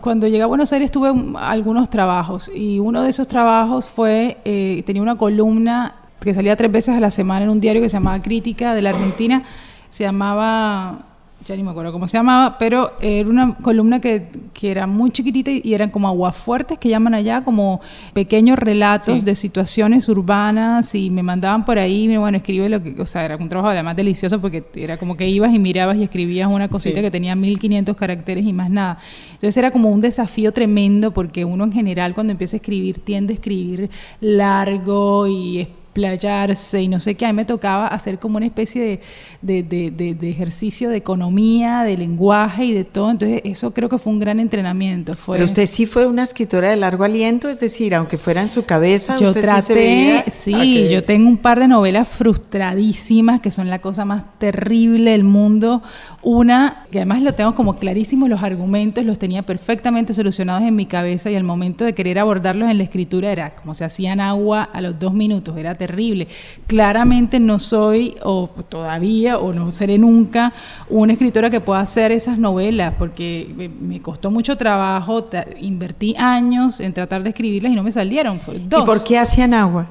Cuando, 0.00 0.26
llegué 0.26 0.42
a 0.42 0.46
Buenos 0.46 0.72
Aires 0.72 0.90
tuve 0.90 1.12
algunos 1.38 1.90
trabajos 1.90 2.50
y 2.54 2.78
uno 2.78 3.02
de 3.02 3.10
esos 3.10 3.28
trabajos 3.28 3.88
fue, 3.88 4.38
eh, 4.46 4.82
tenía 4.86 5.02
una 5.02 5.16
columna 5.16 5.96
que 6.18 6.32
salía 6.32 6.56
tres 6.56 6.72
veces 6.72 6.96
a 6.96 7.00
la 7.00 7.10
semana 7.10 7.44
en 7.44 7.50
un 7.50 7.60
diario 7.60 7.82
que 7.82 7.88
se 7.90 7.98
llamaba 7.98 8.20
Crítica 8.22 8.74
de 8.74 8.80
la 8.80 8.90
Argentina, 8.90 9.42
se 9.90 10.04
llamaba 10.04 11.04
ya 11.46 11.56
ni 11.56 11.62
me 11.62 11.70
acuerdo 11.70 11.92
cómo 11.92 12.08
se 12.08 12.18
llamaba, 12.18 12.58
pero 12.58 12.92
era 13.00 13.28
una 13.28 13.54
columna 13.54 14.00
que, 14.00 14.28
que 14.52 14.70
era 14.70 14.86
muy 14.86 15.10
chiquitita 15.10 15.50
y, 15.50 15.74
eran 15.74 15.90
como 15.90 16.08
aguafuertes 16.08 16.78
que 16.78 16.88
llaman 16.88 17.14
allá, 17.14 17.44
como 17.44 17.80
pequeños 18.12 18.58
relatos 18.58 19.24
de 19.24 19.34
situaciones 19.36 20.08
urbanas 20.08 20.94
y 20.94 21.08
me 21.08 21.22
mandaban 21.22 21.64
por 21.64 21.78
ahí, 21.78 22.14
bueno, 22.16 22.38
escribe 22.38 22.68
lo 22.68 22.82
que, 22.82 23.00
o 23.00 23.06
sea, 23.06 23.24
era 23.24 23.36
un 23.36 23.48
trabajo 23.48 23.70
además 23.70 23.94
delicioso 23.94 24.40
porque 24.40 24.64
era 24.74 24.96
como 24.96 25.16
que 25.16 25.28
ibas 25.28 25.54
y 25.54 25.58
mirabas 25.58 25.96
y 25.98 26.02
escribías 26.02 26.48
una 26.48 26.68
cosita 26.68 27.00
que 27.00 27.10
tenía 27.10 27.36
1500 27.36 27.96
caracteres 27.96 28.44
y 28.44 28.52
más 28.52 28.70
nada. 28.70 28.98
Entonces 29.32 29.56
era 29.56 29.70
como 29.70 29.90
un 29.90 30.00
desafío 30.00 30.52
tremendo 30.52 31.12
porque 31.12 31.44
uno 31.44 31.64
en 31.64 31.72
general 31.72 32.14
cuando 32.14 32.32
empieza 32.32 32.56
a 32.56 32.58
escribir 32.58 32.98
tiende 32.98 33.34
a 33.34 33.36
escribir 33.36 33.88
largo 34.20 35.28
y 35.28 35.68
playarse 35.96 36.82
y 36.82 36.88
no 36.88 37.00
sé 37.00 37.14
qué. 37.14 37.24
A 37.24 37.32
mí 37.32 37.36
me 37.36 37.46
tocaba 37.46 37.86
hacer 37.86 38.18
como 38.18 38.36
una 38.36 38.44
especie 38.44 39.00
de, 39.40 39.62
de, 39.62 40.28
ejercicio 40.28 40.90
de 40.90 40.98
economía, 40.98 41.84
de 41.84 41.96
lenguaje 41.96 42.66
y 42.66 42.74
de 42.74 42.84
todo. 42.84 43.10
Entonces, 43.10 43.40
eso 43.44 43.72
creo 43.72 43.88
que 43.88 43.96
fue 43.96 44.12
un 44.12 44.18
gran 44.18 44.38
entrenamiento. 44.38 45.14
Pero 45.26 45.42
usted 45.42 45.66
sí 45.66 45.86
fue 45.86 46.04
una 46.04 46.24
escritora 46.24 46.68
de 46.68 46.76
largo 46.76 47.04
aliento, 47.04 47.48
es 47.48 47.60
decir, 47.60 47.94
aunque 47.94 48.18
fuera 48.18 48.42
en 48.42 48.50
su 48.50 48.66
cabeza, 48.66 49.16
yo 49.16 49.32
traté, 49.32 50.24
sí, 50.28 50.86
yo 50.90 51.02
tengo 51.02 51.30
un 51.30 51.38
par 51.38 51.60
de 51.60 51.68
novelas 51.68 52.06
frustradísimas 52.08 53.40
que 53.40 53.50
son 53.50 53.70
la 53.70 53.78
cosa 53.78 54.04
más 54.04 54.38
terrible 54.38 55.12
del 55.12 55.24
mundo. 55.24 55.82
Una, 56.22 56.84
que 56.90 56.98
además 56.98 57.22
lo 57.22 57.32
tengo 57.32 57.54
como 57.54 57.76
clarísimo, 57.76 58.28
los 58.28 58.42
argumentos 58.42 59.02
los 59.06 59.18
tenía 59.18 59.44
perfectamente 59.44 60.12
solucionados 60.12 60.62
en 60.62 60.74
mi 60.76 60.84
cabeza 60.84 61.30
y 61.30 61.36
al 61.36 61.44
momento 61.44 61.86
de 61.86 61.94
querer 61.94 62.18
abordarlos 62.18 62.70
en 62.70 62.76
la 62.76 62.84
escritura 62.84 63.32
era 63.32 63.54
como 63.54 63.72
se 63.72 63.86
hacían 63.86 64.20
agua 64.20 64.62
a 64.64 64.82
los 64.82 64.98
dos 64.98 65.14
minutos, 65.14 65.56
era 65.56 65.74
terrible 65.74 65.85
terrible. 65.86 66.28
Claramente 66.66 67.38
no 67.40 67.58
soy, 67.58 68.16
o 68.22 68.50
todavía, 68.68 69.38
o 69.38 69.52
no 69.52 69.70
seré 69.70 69.98
nunca, 69.98 70.52
una 70.88 71.12
escritora 71.12 71.50
que 71.50 71.60
pueda 71.60 71.80
hacer 71.80 72.12
esas 72.12 72.38
novelas, 72.38 72.94
porque 72.98 73.72
me, 73.80 74.00
costó 74.00 74.30
mucho 74.30 74.56
trabajo, 74.56 75.28
invertí 75.60 76.14
años 76.18 76.80
en 76.80 76.92
tratar 76.92 77.22
de 77.22 77.30
escribirlas 77.30 77.72
y 77.72 77.76
no 77.76 77.82
me 77.82 77.92
salieron. 77.92 78.40
dos. 78.68 78.82
¿Y 78.82 78.86
por 78.86 79.04
qué 79.04 79.18
hacían 79.18 79.54
agua? 79.54 79.86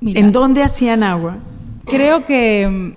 ¿En 0.00 0.32
dónde 0.32 0.62
hacían 0.62 1.02
agua? 1.02 1.38
Creo 1.84 2.24
que 2.24 2.94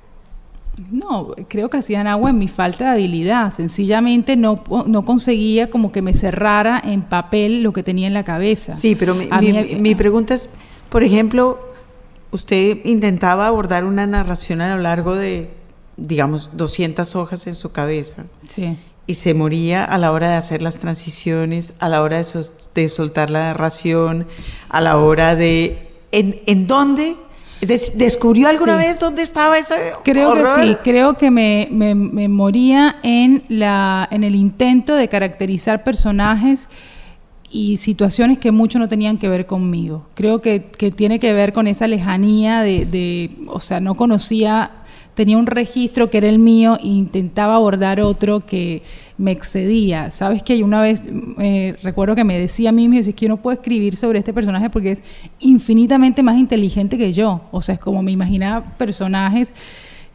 No, 0.91 1.33
creo 1.47 1.69
que 1.69 1.77
hacían 1.77 2.07
agua 2.07 2.31
en 2.31 2.37
mi 2.37 2.47
falta 2.47 2.85
de 2.85 2.91
habilidad. 2.91 3.51
Sencillamente 3.51 4.35
no, 4.35 4.63
no 4.87 5.05
conseguía 5.05 5.69
como 5.69 5.91
que 5.91 6.01
me 6.01 6.13
cerrara 6.13 6.81
en 6.83 7.01
papel 7.01 7.63
lo 7.63 7.71
que 7.71 7.83
tenía 7.83 8.07
en 8.07 8.13
la 8.13 8.23
cabeza. 8.23 8.73
Sí, 8.73 8.95
pero 8.95 9.15
mi, 9.15 9.27
mi 9.79 9.95
pregunta 9.95 10.33
es, 10.33 10.49
por 10.89 11.03
ejemplo, 11.03 11.70
usted 12.31 12.79
intentaba 12.83 13.47
abordar 13.47 13.83
una 13.85 14.07
narración 14.07 14.61
a 14.61 14.75
lo 14.75 14.81
largo 14.81 15.15
de, 15.15 15.49
digamos, 15.97 16.51
200 16.53 17.15
hojas 17.15 17.47
en 17.47 17.55
su 17.55 17.71
cabeza. 17.71 18.25
Sí. 18.47 18.77
Y 19.07 19.15
se 19.15 19.33
moría 19.33 19.83
a 19.83 19.97
la 19.97 20.11
hora 20.11 20.29
de 20.29 20.35
hacer 20.35 20.61
las 20.61 20.79
transiciones, 20.79 21.73
a 21.79 21.89
la 21.89 22.01
hora 22.01 22.17
de, 22.17 22.45
de 22.75 22.89
soltar 22.89 23.29
la 23.29 23.39
narración, 23.39 24.27
a 24.69 24.81
la 24.81 24.97
hora 24.97 25.35
de... 25.35 25.87
¿En, 26.13 26.41
en 26.45 26.67
dónde 26.67 27.15
¿Descubrió 27.61 28.47
alguna 28.47 28.75
vez 28.75 28.99
dónde 28.99 29.21
estaba 29.21 29.57
ese 29.57 29.93
Creo 30.03 30.33
que 30.33 30.45
sí, 30.47 30.77
creo 30.83 31.13
que 31.13 31.29
me, 31.29 31.67
me, 31.71 32.27
moría 32.27 32.97
en, 33.03 33.43
la, 33.49 34.07
en 34.09 34.23
el 34.23 34.33
intento 34.33 34.95
de 34.95 35.07
caracterizar 35.07 35.83
personajes 35.83 36.69
y 37.51 37.77
situaciones 37.77 38.37
que 38.39 38.51
mucho 38.51 38.79
no 38.79 38.87
tenían 38.87 39.17
que 39.17 39.27
ver 39.27 39.45
conmigo. 39.45 40.07
Creo 40.15 40.41
que, 40.41 40.61
que 40.61 40.91
tiene 40.91 41.19
que 41.19 41.33
ver 41.33 41.53
con 41.53 41.67
esa 41.67 41.87
lejanía 41.87 42.61
de, 42.61 42.85
de, 42.85 43.31
o 43.47 43.59
sea, 43.59 43.79
no 43.79 43.95
conocía 43.95 44.71
tenía 45.15 45.37
un 45.37 45.45
registro 45.45 46.09
que 46.09 46.17
era 46.17 46.29
el 46.29 46.39
mío 46.39 46.77
e 46.81 46.87
intentaba 46.87 47.55
abordar 47.55 47.99
otro 47.99 48.45
que 48.45 48.81
me 49.17 49.31
excedía. 49.31 50.09
Sabes 50.11 50.41
que 50.41 50.63
una 50.63 50.81
vez 50.81 51.01
eh, 51.37 51.75
recuerdo 51.83 52.15
que 52.15 52.23
me 52.23 52.39
decía 52.39 52.69
a 52.69 52.71
mí 52.71 52.87
mismo, 52.87 53.09
es 53.09 53.15
que 53.15 53.25
yo 53.25 53.29
no 53.29 53.37
puedo 53.37 53.53
escribir 53.53 53.95
sobre 53.95 54.19
este 54.19 54.33
personaje 54.33 54.69
porque 54.69 54.93
es 54.93 55.03
infinitamente 55.39 56.23
más 56.23 56.37
inteligente 56.37 56.97
que 56.97 57.13
yo. 57.13 57.41
O 57.51 57.61
sea, 57.61 57.75
es 57.75 57.81
como 57.81 58.01
me 58.01 58.11
imaginaba 58.11 58.63
personajes 58.77 59.53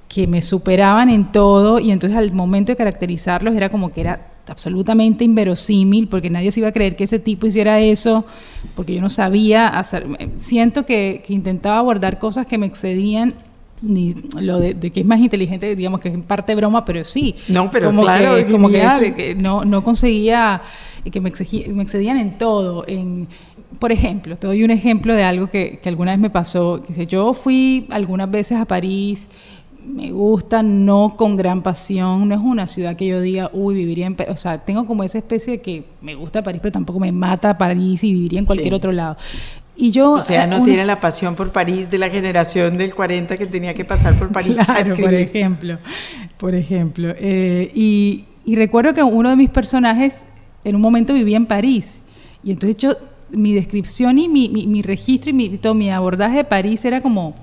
que 0.08 0.26
me 0.26 0.40
superaban 0.40 1.10
en 1.10 1.30
todo 1.30 1.78
y 1.78 1.90
entonces 1.90 2.18
al 2.18 2.32
momento 2.32 2.72
de 2.72 2.76
caracterizarlos 2.76 3.54
era 3.54 3.68
como 3.68 3.92
que 3.92 4.00
era 4.00 4.35
absolutamente 4.48 5.24
inverosímil 5.24 6.08
porque 6.08 6.30
nadie 6.30 6.52
se 6.52 6.60
iba 6.60 6.68
a 6.68 6.72
creer 6.72 6.96
que 6.96 7.04
ese 7.04 7.18
tipo 7.18 7.46
hiciera 7.46 7.80
eso 7.80 8.24
porque 8.74 8.94
yo 8.94 9.00
no 9.00 9.10
sabía 9.10 9.68
hacer 9.68 10.06
siento 10.36 10.86
que, 10.86 11.22
que 11.26 11.34
intentaba 11.34 11.78
abordar 11.78 12.18
cosas 12.18 12.46
que 12.46 12.58
me 12.58 12.66
excedían 12.66 13.34
ni 13.82 14.14
lo 14.38 14.58
de, 14.58 14.74
que 14.74 15.00
es 15.00 15.06
más 15.06 15.20
inteligente, 15.20 15.74
digamos 15.76 16.00
que 16.00 16.08
es 16.08 16.14
en 16.14 16.22
parte 16.22 16.54
broma, 16.54 16.84
pero 16.84 17.04
sí. 17.04 17.34
No, 17.48 17.70
pero 17.70 17.94
claro, 17.94 18.34
como 18.50 18.68
que, 18.68 19.36
no, 19.38 19.64
no 19.64 19.82
conseguía, 19.82 20.62
que 21.10 21.20
me, 21.20 21.32
me 21.68 21.82
excedían 21.82 22.16
en 22.16 22.38
todo. 22.38 22.84
En, 22.86 23.28
por 23.78 23.92
ejemplo, 23.92 24.36
te 24.36 24.46
doy 24.46 24.64
un 24.64 24.70
ejemplo 24.70 25.14
de 25.14 25.24
algo 25.24 25.48
que, 25.48 25.78
que 25.82 25.88
alguna 25.88 26.12
vez 26.12 26.20
me 26.20 26.30
pasó. 26.30 26.82
Yo 26.86 27.34
fui 27.34 27.86
algunas 27.90 28.30
veces 28.30 28.58
a 28.58 28.64
París, 28.64 29.28
me 29.86 30.10
gusta, 30.10 30.62
no 30.62 31.14
con 31.16 31.36
gran 31.36 31.62
pasión, 31.62 32.28
no 32.28 32.34
es 32.34 32.40
una 32.40 32.66
ciudad 32.66 32.96
que 32.96 33.06
yo 33.06 33.20
diga, 33.20 33.50
uy, 33.52 33.74
viviría 33.74 34.06
en... 34.06 34.16
O 34.28 34.36
sea, 34.36 34.58
tengo 34.58 34.86
como 34.86 35.04
esa 35.04 35.18
especie 35.18 35.54
de 35.54 35.60
que 35.60 35.84
me 36.00 36.14
gusta 36.14 36.42
París, 36.42 36.60
pero 36.62 36.72
tampoco 36.72 36.98
me 36.98 37.12
mata 37.12 37.56
París 37.56 38.02
y 38.04 38.12
viviría 38.12 38.40
en 38.40 38.46
cualquier 38.46 38.74
otro 38.74 38.92
lado. 38.92 39.16
Y 39.76 39.90
yo, 39.90 40.12
o 40.12 40.22
sea, 40.22 40.46
no 40.46 40.62
tiene 40.62 40.86
la 40.86 41.00
pasión 41.00 41.34
por 41.34 41.52
París 41.52 41.90
de 41.90 41.98
la 41.98 42.08
generación 42.08 42.78
del 42.78 42.94
40 42.94 43.36
que 43.36 43.46
tenía 43.46 43.74
que 43.74 43.84
pasar 43.84 44.18
por 44.18 44.32
París 44.32 44.56
a 44.66 44.80
escribir. 44.80 45.04
Por 45.04 45.14
ejemplo, 45.14 45.78
por 46.38 46.54
ejemplo. 46.54 47.14
Eh, 47.18 47.70
y, 47.74 48.24
recuerdo 48.54 48.94
que 48.94 49.02
uno 49.02 49.28
de 49.28 49.36
mis 49.36 49.50
personajes 49.50 50.24
en 50.64 50.76
un 50.76 50.80
momento 50.80 51.12
vivía 51.12 51.36
en 51.36 51.46
París. 51.46 52.02
Y 52.42 52.52
entonces 52.52 52.76
yo, 52.78 52.92
mi 53.30 53.52
descripción 53.52 54.18
y 54.18 54.28
mi, 54.28 54.48
mi, 54.48 54.66
mi 54.66 54.80
registro 54.80 55.30
y 55.30 55.34
mi, 55.34 55.48
todo 55.58 55.74
mi 55.74 55.90
abordaje 55.90 56.38
de 56.38 56.44
París 56.44 56.84
era 56.84 57.02
como 57.02 57.34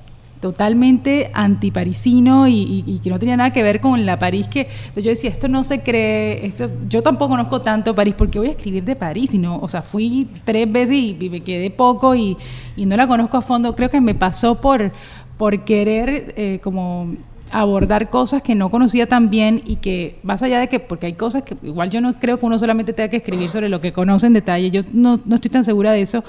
totalmente 0.44 1.32
antiparisino 1.34 2.50
y, 2.50 2.84
y, 2.86 3.00
que 3.00 3.10
no 3.10 3.18
tenía 3.18 3.38
nada 3.38 3.54
que 3.54 3.64
ver 3.64 3.80
con 3.80 4.06
la 4.06 4.20
París 4.20 4.50
que 4.50 4.68
yo 4.94 5.04
decía 5.04 5.30
esto 5.30 5.48
no 5.48 5.64
se 5.64 5.84
cree 5.84 6.46
esto 6.46 6.70
yo 6.90 7.02
tampoco 7.02 7.30
conozco 7.30 7.62
tanto 7.62 7.96
París 7.96 8.14
porque 8.18 8.40
voy 8.40 8.50
a 8.50 8.52
escribir 8.52 8.84
de 8.84 8.98
París 8.98 9.34
y 9.34 9.38
no 9.38 9.58
o 9.58 9.70
sea 9.70 9.82
fui 9.82 10.28
tres 10.44 10.70
veces 10.70 10.98
y, 10.98 11.30
me 11.30 11.40
quedé 11.40 11.72
poco 11.72 12.14
y, 12.14 12.36
no 12.76 12.98
la 12.98 13.08
conozco 13.08 13.38
a 13.38 13.42
fondo. 13.42 13.74
Creo 13.74 13.90
que 13.90 14.02
me 14.02 14.16
pasó 14.16 14.60
por 14.60 14.92
por 15.38 15.64
querer 15.64 16.34
eh, 16.36 16.60
como 16.62 17.16
abordar 17.52 18.10
cosas 18.10 18.42
que 18.42 18.54
no 18.54 18.70
conocía 18.70 19.08
tan 19.08 19.30
bien 19.30 19.62
y 19.66 19.78
que 19.78 20.20
más 20.24 20.44
allá 20.44 20.60
de 20.60 20.68
que, 20.68 20.80
porque 20.80 21.06
hay 21.06 21.14
cosas 21.14 21.44
que 21.44 21.56
igual 21.64 21.90
yo 21.90 22.02
no 22.02 22.16
creo 22.16 22.38
que 22.38 22.46
uno 22.46 22.60
solamente 22.60 22.92
tenga 22.92 23.10
que 23.10 23.18
escribir 23.18 23.50
sobre 23.50 23.70
lo 23.70 23.80
que 23.80 23.94
conoce 23.94 24.28
en 24.28 24.34
detalle, 24.34 24.72
yo 24.72 24.82
no, 24.92 25.20
no 25.24 25.36
estoy 25.36 25.52
tan 25.52 25.64
segura 25.64 25.92
de 25.92 26.02
eso, 26.02 26.24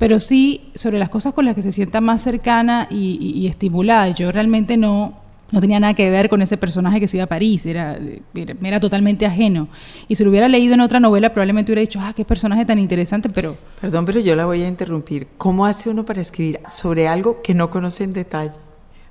pero 0.00 0.18
sí 0.18 0.62
sobre 0.74 0.98
las 0.98 1.10
cosas 1.10 1.34
con 1.34 1.44
las 1.44 1.54
que 1.54 1.60
se 1.60 1.72
sienta 1.72 2.00
más 2.00 2.22
cercana 2.22 2.88
y, 2.90 3.46
estimulada. 3.46 4.08
Yo 4.08 4.32
realmente 4.32 4.78
no, 4.78 5.12
no 5.50 5.60
tenía 5.60 5.78
nada 5.78 5.92
que 5.92 6.08
ver 6.08 6.30
con 6.30 6.40
ese 6.40 6.56
personaje 6.56 7.00
que 7.00 7.06
se 7.06 7.18
iba 7.18 7.24
a 7.24 7.26
París, 7.26 7.66
era, 7.66 7.98
me 8.32 8.68
era 8.68 8.80
totalmente 8.80 9.26
ajeno. 9.26 9.68
Y 10.08 10.16
si 10.16 10.24
lo 10.24 10.30
hubiera 10.30 10.48
leído 10.48 10.72
en 10.72 10.80
otra 10.80 11.00
novela, 11.00 11.28
probablemente 11.28 11.70
hubiera 11.70 11.82
dicho, 11.82 11.98
ah, 12.00 12.14
qué 12.16 12.24
personaje 12.24 12.64
tan 12.64 12.78
interesante, 12.78 13.28
pero... 13.28 13.58
Perdón, 13.78 14.06
pero 14.06 14.20
yo 14.20 14.34
la 14.34 14.46
voy 14.46 14.62
a 14.62 14.68
interrumpir. 14.68 15.28
¿Cómo 15.36 15.66
hace 15.66 15.90
uno 15.90 16.06
para 16.06 16.22
escribir 16.22 16.60
sobre 16.66 17.06
algo 17.06 17.42
que 17.42 17.52
no 17.52 17.68
conoce 17.68 18.04
en 18.04 18.14
detalle 18.14 18.58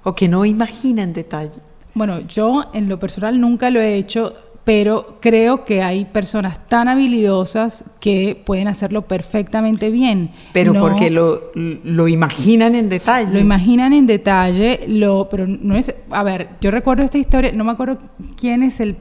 o 0.03 0.15
que 0.15 0.27
no 0.27 0.43
imagina 0.43 1.03
en 1.03 1.13
detalle? 1.13 1.59
Bueno, 1.93 2.21
yo 2.21 2.71
en 2.73 2.89
lo 2.89 2.99
personal 2.99 3.39
nunca 3.39 3.69
lo 3.69 3.79
he 3.79 3.95
hecho 3.95 4.33
pero 4.69 5.17
creo 5.19 5.65
que 5.65 5.81
hay 5.81 6.05
personas 6.05 6.67
tan 6.67 6.87
habilidosas 6.87 7.85
que 7.99 8.39
pueden 8.45 8.67
hacerlo 8.67 9.01
perfectamente 9.01 9.89
bien. 9.89 10.29
Pero 10.53 10.75
porque 10.75 11.09
lo, 11.09 11.49
lo, 11.55 12.07
imaginan 12.07 12.75
en 12.75 12.87
detalle. 12.87 13.33
Lo 13.33 13.39
imaginan 13.39 13.93
en 13.93 14.05
detalle, 14.05 14.81
lo, 14.87 15.27
pero 15.27 15.47
no 15.47 15.75
es... 15.75 15.91
A 16.11 16.21
ver, 16.21 16.49
yo 16.61 16.69
recuerdo 16.69 17.01
esta 17.01 17.17
historia, 17.17 17.51
no 17.51 17.63
me 17.63 17.71
acuerdo 17.71 17.97
quién 18.39 18.61
es 18.61 18.79
el 18.79 18.97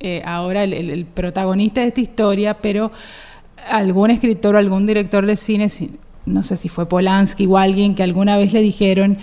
eh, 0.00 0.22
ahora 0.24 0.64
el, 0.64 0.72
el, 0.72 1.04
protagonista 1.04 1.82
de 1.82 1.88
esta 1.88 2.00
historia, 2.00 2.54
pero 2.54 2.90
algún 3.68 4.10
escritor 4.10 4.54
o 4.54 4.58
algún 4.58 4.86
director 4.86 5.26
de 5.26 5.36
cine, 5.36 5.68
no 6.24 6.42
sé 6.42 6.56
si 6.56 6.70
fue 6.70 6.88
Polanski 6.88 7.44
o 7.44 7.58
alguien 7.58 7.94
que 7.94 8.02
alguna 8.02 8.38
vez 8.38 8.54
le 8.54 8.62
dijeron 8.62 9.18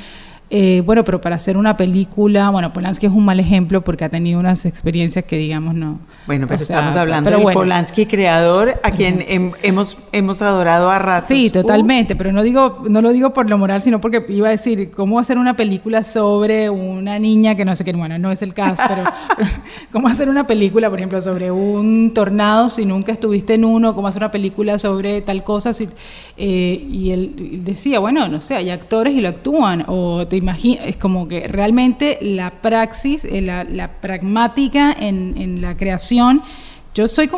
eh, 0.49 0.81
bueno, 0.85 1.03
pero 1.03 1.19
para 1.19 1.35
hacer 1.35 1.57
una 1.57 1.75
película, 1.75 2.49
bueno, 2.49 2.71
Polanski 2.71 3.05
es 3.05 3.11
un 3.11 3.25
mal 3.25 3.39
ejemplo 3.39 3.83
porque 3.83 4.05
ha 4.05 4.09
tenido 4.09 4.39
unas 4.39 4.65
experiencias 4.65 5.25
que 5.25 5.37
digamos 5.37 5.75
no. 5.75 5.99
Bueno, 6.25 6.47
pero 6.47 6.61
estamos 6.61 6.95
hablando 6.95 7.29
de 7.29 7.53
Polanski 7.53 8.05
creador 8.05 8.79
a 8.83 8.91
quien 8.91 9.25
hemos 9.27 9.97
hemos 10.11 10.41
adorado 10.41 10.89
a 10.89 10.99
ratos. 10.99 11.27
Sí, 11.27 11.49
totalmente, 11.49 12.15
pero 12.15 12.31
no 12.31 12.43
digo 12.43 12.83
no 12.87 13.01
lo 13.01 13.11
digo 13.11 13.33
por 13.33 13.49
lo 13.49 13.57
moral, 13.57 13.81
sino 13.81 13.99
porque 13.99 14.25
iba 14.29 14.47
a 14.47 14.51
decir 14.51 14.91
cómo 14.91 15.19
hacer 15.19 15.37
una 15.37 15.55
película 15.55 16.03
sobre 16.03 16.69
una 16.69 17.19
niña 17.19 17.55
que 17.55 17.65
no 17.65 17.75
sé 17.75 17.83
qué, 17.83 17.93
bueno, 17.93 18.17
no 18.17 18.31
es 18.31 18.41
el 18.41 18.53
caso, 18.53 18.83
pero 18.87 19.03
cómo 19.91 20.07
hacer 20.07 20.29
una 20.29 20.47
película, 20.47 20.89
por 20.89 20.99
ejemplo, 20.99 21.21
sobre 21.21 21.51
un 21.51 22.13
tornado 22.13 22.69
si 22.69 22.85
nunca 22.85 23.11
estuviste 23.11 23.55
en 23.55 23.65
uno, 23.65 23.95
cómo 23.95 24.07
hacer 24.07 24.21
una 24.21 24.31
película 24.31 24.79
sobre 24.79 25.21
tal 25.21 25.43
cosa, 25.43 25.73
si, 25.73 25.89
eh, 26.37 26.87
y 26.89 27.11
él, 27.11 27.61
decía, 27.63 27.99
bueno, 27.99 28.27
no 28.27 28.39
sé, 28.39 28.55
hay 28.55 28.69
actores 28.69 29.13
y 29.13 29.21
lo 29.21 29.29
actúan 29.29 29.83
o 29.87 30.25
te 30.27 30.36
es 30.83 30.97
como 30.97 31.27
que 31.27 31.47
realmente 31.47 32.17
la 32.21 32.61
praxis, 32.61 33.25
eh, 33.25 33.41
la, 33.41 33.91
pragmática 34.01 34.95
en, 34.97 35.61
la 35.61 35.75
creación, 35.75 36.41
yo 36.93 37.07
soy, 37.07 37.29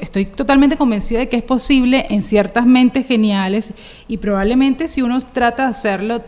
estoy 0.00 0.26
totalmente 0.26 0.76
convencida 0.76 1.20
de 1.20 1.28
que 1.28 1.36
es 1.36 1.42
posible 1.42 2.06
en 2.10 2.24
ciertas 2.24 2.66
mentes 2.66 3.06
geniales 3.06 3.72
y 4.08 4.16
probablemente 4.16 4.88
si 4.88 5.00
uno 5.00 5.20
trata 5.20 5.64
de 5.64 5.68
hacerlo, 5.68 6.24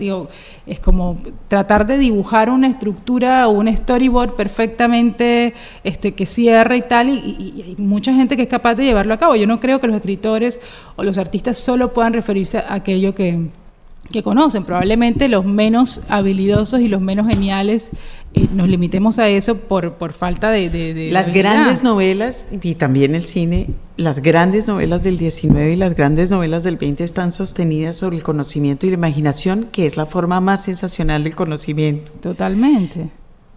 es 0.65 0.79
como 0.79 1.19
tratar 1.49 1.89
de 1.89 1.99
dibujar 1.99 2.51
una 2.51 2.69
estructura 2.69 3.49
o 3.49 3.51
un 3.51 3.75
storyboard 3.77 4.37
perfectamente 4.37 5.55
este, 5.83 6.15
que 6.15 6.25
cierra 6.25 6.77
y 6.77 6.83
tal, 6.83 7.09
y, 7.09 7.65
hay 7.67 7.75
mucha 7.79 8.13
gente 8.13 8.37
que 8.37 8.43
es 8.43 8.49
capaz 8.49 8.77
de 8.77 8.85
llevarlo 8.85 9.13
a 9.13 9.19
cabo. 9.19 9.35
Yo 9.35 9.49
no 9.49 9.59
creo 9.59 9.81
que 9.81 9.89
los 9.89 9.97
escritores 9.97 10.61
o 10.95 11.03
los 11.03 11.19
artistas 11.19 11.59
solo 11.59 11.93
puedan 11.93 12.13
referirse 12.13 12.59
a 12.59 12.75
aquello 12.75 13.13
que, 13.13 13.49
que 14.11 14.23
conocen. 14.23 14.65
Probablemente 14.65 15.29
los 15.29 15.45
menos 15.45 16.03
habilidosos 16.09 16.81
y 16.81 16.89
los 16.89 17.01
menos 17.01 17.29
geniales 17.29 17.91
eh, 18.35 18.47
nos 18.53 18.69
limitemos 18.69 19.19
a 19.19 19.29
eso 19.29 19.57
por, 19.57 19.95
por 19.95 20.13
falta 20.13 20.51
de... 20.51 21.11
las 21.13 21.33
grandes 21.33 21.83
novelas 21.83 22.47
y 22.63 22.75
también 22.75 23.15
el 23.15 23.25
cine, 23.25 23.71
las 23.97 24.21
grandes 24.21 24.67
novelas 24.67 25.03
del 25.03 25.19
19 25.19 25.73
y 25.73 25.77
las 25.77 25.95
grandes 25.95 26.31
novelas 26.31 26.65
del 26.65 26.77
20 26.77 27.05
están 27.05 27.33
sostenidas 27.33 27.97
sobre 27.97 28.17
el 28.17 28.23
conocimiento 28.23 28.87
y 28.87 28.91
la 28.91 28.97
imaginación, 28.97 29.69
que 29.71 29.87
es 29.87 29.97
la 29.97 30.07
forma 30.07 30.41
más 30.41 30.65
sensacional 30.65 31.25
del 31.25 31.35
conocimiento. 31.35 32.13
Totalmente. 32.21 33.11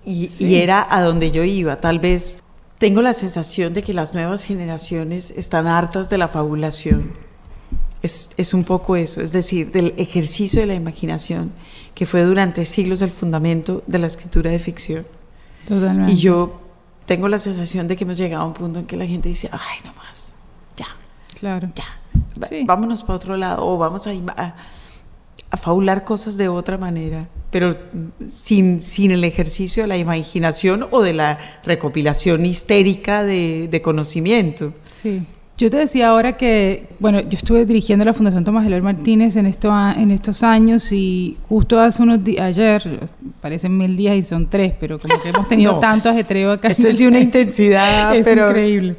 Y, 0.04 0.30
y 0.40 0.56
era 0.56 0.86
a 0.90 1.02
donde 1.02 1.32
yo 1.32 1.44
iba. 1.44 1.80
Tal 1.80 2.00
vez 2.00 2.40
tengo 2.78 3.02
la 3.02 3.14
sensación 3.14 3.74
de 3.74 3.84
que 3.84 3.94
las 3.94 4.14
nuevas 4.14 4.44
generaciones 4.44 5.32
están 5.32 5.68
hartas 5.68 6.10
de 6.10 6.18
la 6.18 6.28
fabulación 6.28 7.31
es, 8.02 8.32
es, 8.38 8.54
un 8.54 8.64
poco 8.64 8.96
eso, 8.96 9.22
es 9.22 9.32
decir, 9.32 9.72
del 9.72 9.94
ejercicio 9.98 10.62
de 10.62 10.68
la 10.68 10.74
imaginación, 10.74 11.52
que 11.94 12.06
fue 12.06 12.24
durante 12.24 12.66
siglos 12.66 13.02
el 13.02 13.12
fundamento 13.12 13.84
de 13.88 14.00
la 14.00 14.08
escritura 14.08 14.50
de 14.50 14.60
ficción. 14.60 15.06
Totalmente. 15.68 16.12
Y 16.14 16.18
yo 16.18 16.60
tengo 17.06 17.28
la 17.28 17.40
sensación 17.40 17.88
de 17.88 17.96
que 17.96 18.04
hemos 18.04 18.18
llegado 18.18 18.44
a 18.44 18.48
un 18.48 18.54
punto 18.54 18.80
en 18.80 18.86
que 18.86 18.98
la 18.98 19.06
gente 19.06 19.30
dice, 19.30 19.50
ay, 19.52 19.80
no 19.86 19.94
más, 19.94 20.34
ya. 20.76 20.88
Claro. 21.40 21.70
Ya. 21.76 21.86
Vámonos 22.66 23.04
para 23.04 23.16
otro 23.16 23.38
lado 23.38 23.66
o 23.66 23.78
vamos 23.78 24.08
a, 24.08 24.12
a, 24.12 24.56
a, 25.52 25.58
faular 25.58 26.04
cosas 26.04 26.38
de 26.38 26.50
otra 26.50 26.78
manera. 26.78 27.28
pero 27.52 27.78
sin, 28.28 28.82
sin 28.82 29.12
el 29.12 29.24
ejercicio 29.24 29.84
de 29.84 29.88
la 29.88 29.98
imaginación 29.98 30.88
o 30.90 31.02
de 31.02 31.14
la 31.14 31.38
recopilación 31.64 32.46
histérica 32.46 33.24
de, 33.24 33.68
de 33.70 33.82
conocimiento. 33.82 34.74
Sí. 34.92 35.22
Yo 35.58 35.70
te 35.70 35.78
decía 35.78 36.10
ahora 36.10 36.38
que, 36.38 36.88
bueno, 37.00 37.20
yo 37.20 37.38
estuve 37.38 37.66
dirigiendo 37.66 38.04
la 38.04 38.14
Fundación 38.14 38.44
Tomás 38.44 38.66
Eloy 38.66 38.82
Martínez 38.82 39.36
en, 39.36 39.46
esto, 39.46 39.72
en 39.96 40.10
estos 40.10 40.42
años 40.42 40.92
y 40.92 41.38
justo 41.50 41.80
hace 41.80 42.02
unos 42.02 42.24
días, 42.24 42.42
ayer, 42.42 43.00
parecen 43.42 43.78
mil 43.78 43.96
días 43.96 44.16
y 44.16 44.24
son 44.24 44.50
tres, 44.50 44.74
pero 44.80 44.98
como 44.98 45.22
que 45.22 45.30
hemos 45.30 45.48
tenido 45.48 45.76
tanto 45.80 46.10
ajetreo 46.10 46.52
acá. 46.52 46.70
Esto 46.70 46.88
es 46.88 46.98
de 46.98 47.08
una 47.08 47.20
intensidad, 47.20 48.16
es 48.16 48.26
increíble. 48.26 48.96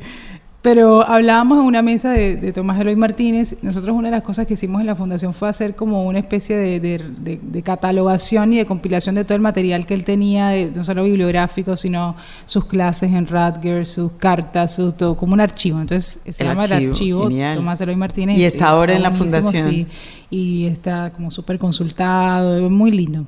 Pero 0.63 1.05
hablábamos 1.05 1.59
en 1.59 1.65
una 1.65 1.83
mesa 1.83 2.11
de, 2.13 2.53
Tomás 2.53 2.81
Eloy 2.81 2.95
Martínez. 2.95 3.57
Nosotros 3.63 3.97
una 3.97 4.09
de 4.09 4.13
las 4.13 4.23
cosas 4.23 4.47
que 4.47 4.55
hicimos 4.55 4.81
en 4.81 4.87
la 4.87 4.95
fundación 4.95 5.35
fue 5.35 5.49
hacer 5.49 5.75
como 5.75 6.07
una 6.07 6.21
especie 6.21 6.57
de, 6.57 7.63
catalogación 7.65 8.53
y 8.53 8.59
de 8.59 8.67
compilación 8.67 9.17
de 9.17 9.25
todo 9.25 9.35
el 9.35 9.41
material 9.41 9.87
que 9.87 9.95
él 9.95 10.05
tenía, 10.05 10.53
no 10.69 10.85
solo 10.85 11.03
bibliográfico, 11.03 11.77
sino 11.77 12.15
sus 12.47 12.67
clases 12.67 13.13
en 13.13 13.27
Rutgers, 13.27 13.89
sus 13.89 14.13
cartas, 14.13 14.77
su, 14.77 14.93
todo, 14.93 15.17
como 15.17 15.33
un 15.33 15.41
archivo. 15.41 15.81
Entonces 15.81 16.21
se 16.29 16.45
llama 16.45 16.63
el 16.65 16.73
archivo 16.73 17.29
Tomás 17.55 17.81
Eloy 17.81 17.97
Martínez. 17.97 18.39
Y 18.39 18.45
está 18.45 18.69
ahora 18.69 18.95
en 18.95 19.03
la 19.03 19.11
fundación. 19.11 19.89
y 20.31 20.67
está 20.67 21.11
como 21.11 21.33
súper 21.33 21.59
consultado, 21.59 22.71
muy 22.71 22.93
lindo. 22.93 23.27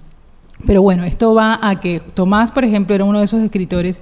Pero 0.66 0.82
bueno, 0.82 1.02
esto 1.02 1.34
va 1.34 1.58
a 1.60 1.80
que 1.80 2.00
Tomás, 2.00 2.52
por 2.52 2.64
ejemplo, 2.64 2.94
era 2.94 3.04
uno 3.04 3.18
de 3.18 3.24
esos 3.24 3.42
escritores 3.42 4.00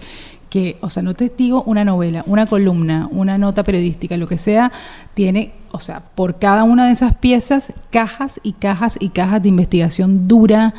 que, 0.53 0.77
o 0.83 0.91
sea, 0.91 1.03
no 1.03 1.15
te 1.15 1.33
digo 1.35 1.63
una 1.63 1.83
novela, 1.83 2.25
una 2.27 2.45
columna, 2.45 3.09
una 3.11 3.39
nota 3.39 3.65
periodística, 3.65 4.19
lo 4.19 4.29
que 4.29 4.37
sea, 4.37 4.71
tiene, 5.15 5.55
o 5.71 5.81
sea, 5.81 6.03
por 6.15 6.39
cada 6.39 6.65
una 6.65 6.85
de 6.85 6.93
esas 6.93 7.17
piezas, 7.17 7.73
cajas 7.89 8.39
y 8.43 8.53
cajas 8.53 8.99
y 9.01 9.09
cajas 9.09 9.43
de 9.43 9.49
investigación 9.49 10.29
dura, 10.29 10.75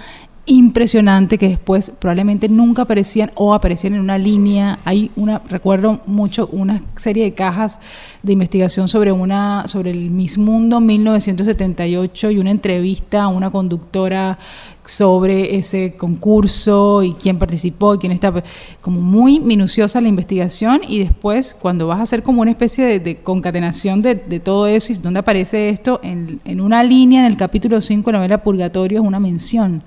impresionante 0.46 1.38
que 1.38 1.48
después 1.48 1.92
probablemente 2.00 2.50
nunca 2.50 2.82
aparecían 2.82 3.32
o 3.36 3.54
aparecían 3.54 3.94
en 3.94 4.02
una 4.02 4.18
línea. 4.18 4.80
Hay 4.84 5.10
una, 5.16 5.42
recuerdo 5.50 6.02
mucho 6.06 6.50
una 6.52 6.84
serie 6.98 7.24
de 7.24 7.34
cajas 7.34 7.80
de 8.24 8.34
investigación 8.34 8.90
sobre 8.90 9.14
una, 9.14 9.68
sobre 9.68 9.92
el 9.92 10.10
Miss 10.10 10.38
Mundo 10.38 10.82
1978 10.82 12.32
y 12.32 12.38
una 12.40 12.52
entrevista 12.52 13.24
a 13.24 13.28
una 13.30 13.52
conductora 13.52 14.38
sobre 14.86 15.56
ese 15.56 15.96
concurso 15.96 17.04
y 17.04 17.14
quién 17.14 17.40
participó 17.40 17.96
y 17.96 18.00
quién 18.00 18.12
está, 18.12 18.34
como 18.82 19.00
muy 19.00 19.40
minuciosa 19.40 20.02
la 20.02 20.10
investigación 20.10 20.82
y 20.86 21.00
después 21.00 21.56
cuando 21.58 21.88
vas 21.88 22.00
a 22.00 22.04
hacer 22.04 22.22
como 22.22 22.42
una 22.42 22.52
especie 22.52 23.00
de, 23.00 23.16
concatenación 23.22 24.02
de, 24.02 24.16
todo 24.42 24.68
eso 24.68 24.92
y 24.92 24.96
dónde 24.96 25.22
aparece 25.22 25.70
esto, 25.70 26.02
en, 26.04 26.42
en 26.44 26.60
una 26.60 26.84
línea 26.84 27.22
en 27.22 27.28
el 27.28 27.38
capítulo 27.38 27.80
5 27.80 28.06
de 28.06 28.12
la 28.12 28.18
novela 28.20 28.44
Purgatorio 28.44 29.00
es 29.00 29.08
una 29.08 29.22
mención 29.22 29.84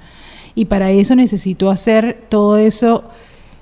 y 0.56 0.64
para 0.64 0.90
eso 0.90 1.14
necesito 1.14 1.70
hacer 1.70 2.24
todo 2.28 2.56
eso. 2.56 3.04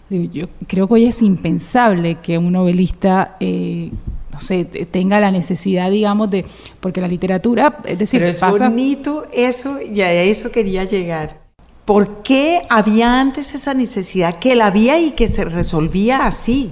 Yo 0.09 0.47
creo 0.69 0.87
que 0.87 0.95
hoy 0.95 1.05
es 1.07 1.23
impensable 1.23 2.19
que 2.23 2.39
un 2.39 2.53
novelista, 2.53 3.37
eh, 3.41 3.91
no 4.33 4.41
sé, 4.41 4.65
tenga 4.65 5.19
la 5.19 5.33
necesidad, 5.33 5.91
digamos, 5.91 6.31
de. 6.31 6.47
Porque 6.79 7.01
la 7.01 7.09
literatura, 7.09 7.77
es 7.85 7.99
decir, 7.99 8.21
Pero 8.21 8.31
es 8.31 8.41
bonito 8.41 9.27
eso, 9.33 9.81
y 9.83 10.01
a 10.03 10.13
eso 10.13 10.53
quería 10.53 10.85
llegar. 10.85 11.43
¿Por 11.85 12.23
qué 12.23 12.63
había 12.71 13.21
antes 13.21 13.55
esa 13.55 13.75
necesidad 13.75 14.39
que 14.39 14.55
la 14.55 14.67
había 14.67 14.99
y 15.01 15.11
que 15.11 15.27
se 15.27 15.45
resolvía 15.45 16.27
así? 16.27 16.71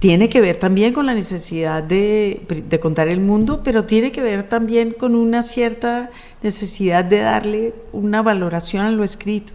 Tiene 0.00 0.28
que 0.28 0.40
ver 0.40 0.56
también 0.56 0.92
con 0.92 1.06
la 1.06 1.14
necesidad 1.14 1.82
de, 1.82 2.42
de, 2.68 2.80
contar 2.80 3.08
el 3.08 3.20
mundo, 3.20 3.62
pero 3.64 3.84
tiene 3.84 4.12
que 4.12 4.20
ver 4.20 4.48
también 4.48 4.92
con 4.92 5.14
una 5.14 5.42
cierta 5.42 6.10
necesidad 6.42 7.04
de 7.04 7.20
darle 7.20 7.74
una 7.92 8.20
valoración 8.20 8.84
a 8.84 8.90
lo 8.90 9.04
escrito 9.04 9.54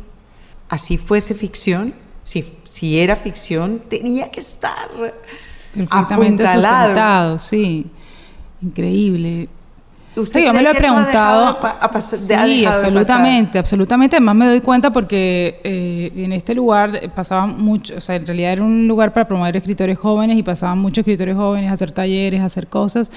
así 0.69 0.97
fuese 0.97 1.33
ficción, 1.33 1.93
si, 2.23 2.45
si 2.65 2.99
era 2.99 3.15
ficción, 3.15 3.81
tenía 3.89 4.29
que 4.29 4.41
estar 4.41 4.89
perfectamente 5.73 6.43
sustentado, 6.43 7.37
sí. 7.37 7.85
Increíble. 8.61 9.49
¿Usted 10.17 10.45
yo 10.45 10.53
me 10.53 10.63
lo 10.63 10.71
he 10.71 10.75
preguntado. 10.75 11.57
sí, 12.01 12.65
absolutamente, 12.65 13.59
absolutamente. 13.59 14.15
Además 14.15 14.35
me 14.35 14.47
doy 14.47 14.61
cuenta 14.61 14.91
porque 14.91 15.59
eh, 15.63 16.11
en 16.15 16.33
este 16.33 16.55
lugar 16.55 17.11
pasaban 17.13 17.61
muchos, 17.61 17.97
o 17.97 18.01
sea, 18.01 18.15
en 18.15 18.25
realidad 18.25 18.53
era 18.53 18.63
un 18.63 18.87
lugar 18.87 19.13
para 19.13 19.27
promover 19.27 19.55
escritores 19.55 19.97
jóvenes 19.97 20.37
y 20.37 20.43
pasaban 20.43 20.79
muchos 20.79 20.99
escritores 20.99 21.35
jóvenes 21.35 21.69
a 21.69 21.73
hacer 21.73 21.91
talleres, 21.91 22.41
a 22.41 22.45
hacer 22.45 22.67
cosas 22.67 23.11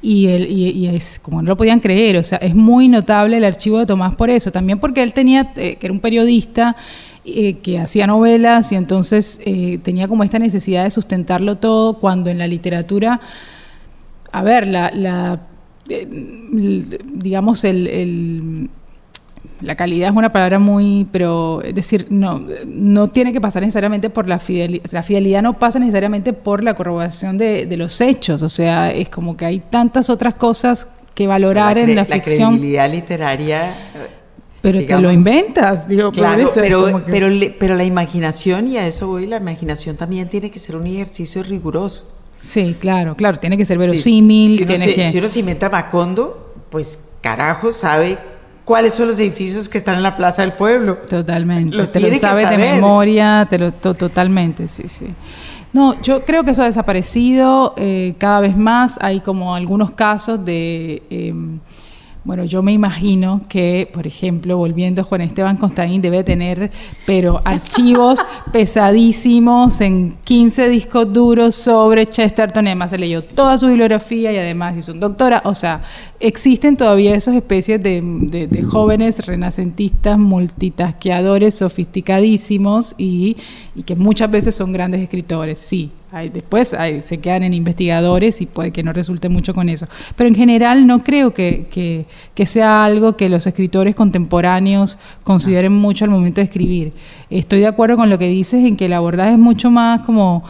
y, 0.00 0.28
él, 0.28 0.50
y, 0.50 0.86
es 0.88 1.18
como 1.20 1.42
no 1.42 1.48
lo 1.48 1.56
podían 1.56 1.80
creer, 1.80 2.16
o 2.16 2.22
sea, 2.22 2.38
es 2.38 2.54
muy 2.54 2.88
notable 2.88 3.36
el 3.36 3.44
archivo 3.44 3.78
de 3.78 3.86
Tomás 3.86 4.14
por 4.14 4.30
eso, 4.30 4.50
también 4.50 4.78
porque 4.78 5.02
él 5.02 5.12
tenía, 5.12 5.52
eh, 5.56 5.76
que 5.76 5.86
era 5.86 5.92
un 5.92 6.00
periodista 6.00 6.76
eh, 7.24 7.58
que 7.58 7.78
hacía 7.78 8.06
novelas 8.06 8.72
y 8.72 8.76
entonces 8.76 9.40
tenía 9.82 10.08
como 10.08 10.24
esta 10.24 10.38
necesidad 10.38 10.84
de 10.84 10.90
sustentarlo 10.90 11.56
todo 11.56 11.94
cuando 11.94 12.30
en 12.30 12.38
la 12.38 12.46
literatura, 12.46 13.20
a 14.32 14.42
ver, 14.42 14.66
la, 14.66 14.90
la 14.92 15.40
digamos, 15.88 17.64
el, 17.64 18.70
la 19.60 19.74
calidad 19.74 20.10
es 20.10 20.16
una 20.16 20.32
palabra 20.32 20.58
muy, 20.58 21.06
pero 21.10 21.62
es 21.62 21.74
decir, 21.74 22.06
no, 22.10 22.42
no 22.66 23.08
tiene 23.08 23.32
que 23.32 23.40
pasar 23.40 23.62
necesariamente 23.62 24.10
por 24.10 24.28
la 24.28 24.38
fidelidad, 24.38 24.84
la 24.92 25.02
fidelidad 25.02 25.42
no 25.42 25.58
pasa 25.58 25.78
necesariamente 25.78 26.32
por 26.32 26.62
la 26.62 26.74
corroboración 26.74 27.38
de, 27.38 27.74
los 27.76 28.00
hechos, 28.00 28.42
o 28.42 28.48
sea, 28.48 28.90
es 28.92 29.08
como 29.08 29.36
que 29.36 29.44
hay 29.44 29.60
tantas 29.60 30.10
otras 30.10 30.34
cosas 30.34 30.88
que 31.14 31.26
valorar 31.26 31.78
en 31.78 31.94
la, 31.94 32.04
ficción. 32.04 32.52
La 32.52 32.58
credibilidad 32.58 32.90
literaria. 32.90 33.74
Pero 34.60 34.84
te 34.84 34.98
lo 34.98 35.12
inventas, 35.12 35.86
digo, 35.86 36.10
claro, 36.10 36.50
pero, 36.54 37.02
pero, 37.06 37.28
pero 37.58 37.76
la 37.76 37.84
imaginación, 37.84 38.66
y 38.66 38.78
a 38.78 38.86
eso 38.86 39.06
voy, 39.06 39.26
la 39.26 39.36
imaginación 39.36 39.96
también 39.96 40.28
tiene 40.28 40.50
que 40.50 40.58
ser 40.58 40.76
un 40.76 40.86
ejercicio 40.86 41.42
riguroso. 41.42 42.15
Sí, 42.46 42.76
claro, 42.78 43.16
claro, 43.16 43.38
tiene 43.38 43.56
que 43.56 43.64
ser 43.64 43.76
verosímil. 43.76 44.56
Si, 44.56 44.64
tiene 44.64 44.94
que... 44.94 45.10
si 45.10 45.18
uno 45.18 45.28
se 45.28 45.40
inventa 45.40 45.68
Macondo, 45.68 46.54
pues 46.70 47.00
carajo, 47.20 47.72
sabe 47.72 48.18
cuáles 48.64 48.94
son 48.94 49.08
los 49.08 49.18
edificios 49.18 49.68
que 49.68 49.78
están 49.78 49.96
en 49.96 50.04
la 50.04 50.14
Plaza 50.14 50.42
del 50.42 50.52
Pueblo. 50.52 50.98
Totalmente. 50.98 51.76
Lo 51.76 51.88
te 51.88 51.98
lo 51.98 52.16
sabes 52.16 52.48
de 52.48 52.56
memoria, 52.56 53.48
te 53.50 53.58
lo, 53.58 53.72
totalmente, 53.72 54.68
sí, 54.68 54.84
sí. 54.88 55.08
No, 55.72 56.00
yo 56.02 56.24
creo 56.24 56.44
que 56.44 56.52
eso 56.52 56.62
ha 56.62 56.66
desaparecido 56.66 57.74
eh, 57.76 58.14
cada 58.18 58.40
vez 58.40 58.56
más. 58.56 58.96
Hay 59.00 59.20
como 59.20 59.54
algunos 59.54 59.90
casos 59.90 60.44
de... 60.44 61.02
Em, 61.10 61.58
bueno, 62.26 62.44
yo 62.44 62.60
me 62.60 62.72
imagino 62.72 63.42
que, 63.48 63.88
por 63.92 64.04
ejemplo, 64.04 64.56
volviendo 64.56 65.04
Juan 65.04 65.20
Esteban 65.20 65.56
Constaín, 65.56 66.02
debe 66.02 66.24
tener, 66.24 66.72
pero 67.06 67.40
archivos 67.44 68.18
pesadísimos 68.52 69.80
en 69.80 70.16
15 70.24 70.68
discos 70.68 71.12
duros 71.12 71.54
sobre 71.54 72.06
Chesterton. 72.06 72.66
Además, 72.66 72.90
se 72.90 72.98
leyó 72.98 73.22
toda 73.22 73.56
su 73.56 73.68
bibliografía 73.68 74.32
y 74.32 74.38
además 74.38 74.76
hizo 74.76 74.90
un 74.90 74.98
doctora. 74.98 75.40
O 75.44 75.54
sea, 75.54 75.82
existen 76.18 76.76
todavía 76.76 77.14
esas 77.14 77.36
especies 77.36 77.80
de, 77.80 78.66
jóvenes 78.68 79.24
renacentistas, 79.24 80.18
multitasqueadores, 80.18 81.54
sofisticadísimos 81.54 82.96
y, 82.98 83.36
y 83.76 83.84
que 83.84 83.94
muchas 83.94 84.32
veces 84.32 84.56
son 84.56 84.72
grandes 84.72 85.00
escritores. 85.00 85.60
Sí, 85.60 85.92
después 86.32 86.74
se 87.00 87.18
quedan 87.18 87.42
en 87.42 87.54
investigadores 87.54 88.40
y 88.40 88.46
puede 88.46 88.70
que 88.70 88.82
no 88.82 88.92
resulte 88.92 89.28
mucho 89.28 89.54
con 89.54 89.68
eso. 89.68 89.86
Pero 90.14 90.28
en 90.28 90.34
general 90.34 90.86
no 90.86 91.02
creo 91.02 91.34
que, 91.34 92.06
sea 92.46 92.84
algo 92.84 93.16
que 93.16 93.28
los 93.28 93.46
escritores 93.46 93.94
contemporáneos 93.94 94.98
consideren 95.24 95.72
mucho 95.72 96.04
al 96.04 96.10
momento 96.10 96.40
de 96.40 96.44
escribir. 96.44 96.92
Estoy 97.28 97.60
de 97.60 97.66
acuerdo 97.66 97.96
con 97.96 98.08
lo 98.08 98.18
que 98.18 98.28
dices 98.28 98.64
en 98.64 98.76
que 98.76 98.86
el 98.86 98.92
abordaje 98.92 99.32
es 99.32 99.38
mucho 99.38 99.70
más 99.70 100.02
como... 100.02 100.44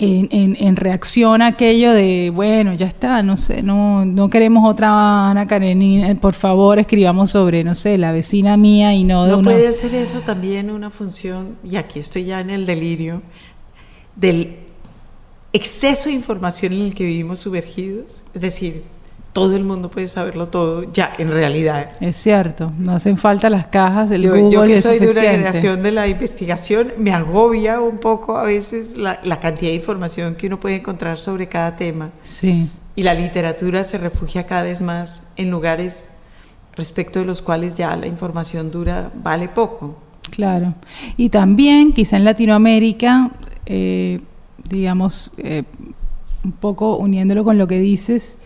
En, 0.00 0.76
reacción 0.76 1.42
a 1.42 1.48
aquello 1.48 1.92
de, 1.92 2.30
bueno, 2.32 2.72
ya 2.72 2.86
está, 2.86 3.20
no 3.24 3.36
sé, 3.36 3.64
no, 3.64 4.04
no 4.04 4.30
queremos 4.30 4.64
otra 4.64 5.28
Ana 5.28 5.48
Karenina, 5.48 6.14
por 6.14 6.34
favor 6.34 6.78
escribamos 6.78 7.32
sobre, 7.32 7.64
no 7.64 7.74
sé, 7.74 7.98
la 7.98 8.12
vecina 8.12 8.56
mía 8.56 8.94
y 8.94 9.02
no 9.02 9.24
de 9.24 9.32
¿No 9.32 9.42
puede 9.42 9.72
ser 9.72 9.96
eso 9.96 10.20
también 10.20 10.70
una 10.70 10.90
función, 10.90 11.56
y 11.64 11.74
aquí 11.74 11.98
estoy 11.98 12.26
ya 12.26 12.38
en 12.38 12.50
el 12.50 12.64
delirio, 12.64 13.22
del 14.18 14.56
exceso 15.52 16.08
de 16.08 16.14
información 16.14 16.72
en 16.72 16.82
el 16.82 16.94
que 16.94 17.04
vivimos 17.04 17.40
sumergidos. 17.40 18.22
Es 18.34 18.42
decir, 18.42 18.84
todo 19.32 19.54
el 19.56 19.64
mundo 19.64 19.90
puede 19.90 20.08
saberlo 20.08 20.48
todo 20.48 20.92
ya 20.92 21.14
en 21.18 21.30
realidad. 21.30 21.90
Es 22.00 22.16
cierto, 22.16 22.72
no 22.78 22.92
hacen 22.92 23.16
falta 23.16 23.48
las 23.48 23.68
cajas 23.68 24.10
del 24.10 24.28
Google. 24.28 24.50
Yo 24.50 24.64
que 24.64 24.82
soy 24.82 24.98
de 24.98 25.10
una 25.10 25.20
generación 25.20 25.82
de 25.82 25.92
la 25.92 26.08
investigación, 26.08 26.92
me 26.98 27.12
agobia 27.12 27.80
un 27.80 27.98
poco 27.98 28.36
a 28.36 28.44
veces 28.44 28.96
la, 28.96 29.20
la, 29.22 29.38
cantidad 29.40 29.70
de 29.70 29.76
información 29.76 30.34
que 30.34 30.48
uno 30.48 30.58
puede 30.58 30.76
encontrar 30.76 31.18
sobre 31.18 31.46
cada 31.48 31.76
tema. 31.76 32.10
Sí. 32.24 32.68
Y 32.96 33.04
la 33.04 33.14
literatura 33.14 33.84
se 33.84 33.98
refugia 33.98 34.46
cada 34.46 34.62
vez 34.62 34.80
más 34.80 35.22
en 35.36 35.50
lugares 35.50 36.08
respecto 36.74 37.20
de 37.20 37.24
los 37.24 37.42
cuales 37.42 37.76
ya 37.76 37.94
la 37.96 38.06
información 38.06 38.70
dura 38.70 39.10
vale 39.14 39.48
poco. 39.48 39.96
Claro. 40.30 40.74
Y 41.16 41.28
también, 41.28 41.92
quizá 41.92 42.16
en 42.16 42.24
Latinoamérica, 42.24 43.30
eh, 43.70 44.20
digamos, 44.70 45.30
eh, 45.36 45.64
un 46.42 46.52
poco 46.52 46.96
uniéndolo 46.96 47.44
con 47.44 47.58
lo 47.58 47.66
que 47.66 47.78
dices, 47.78 48.38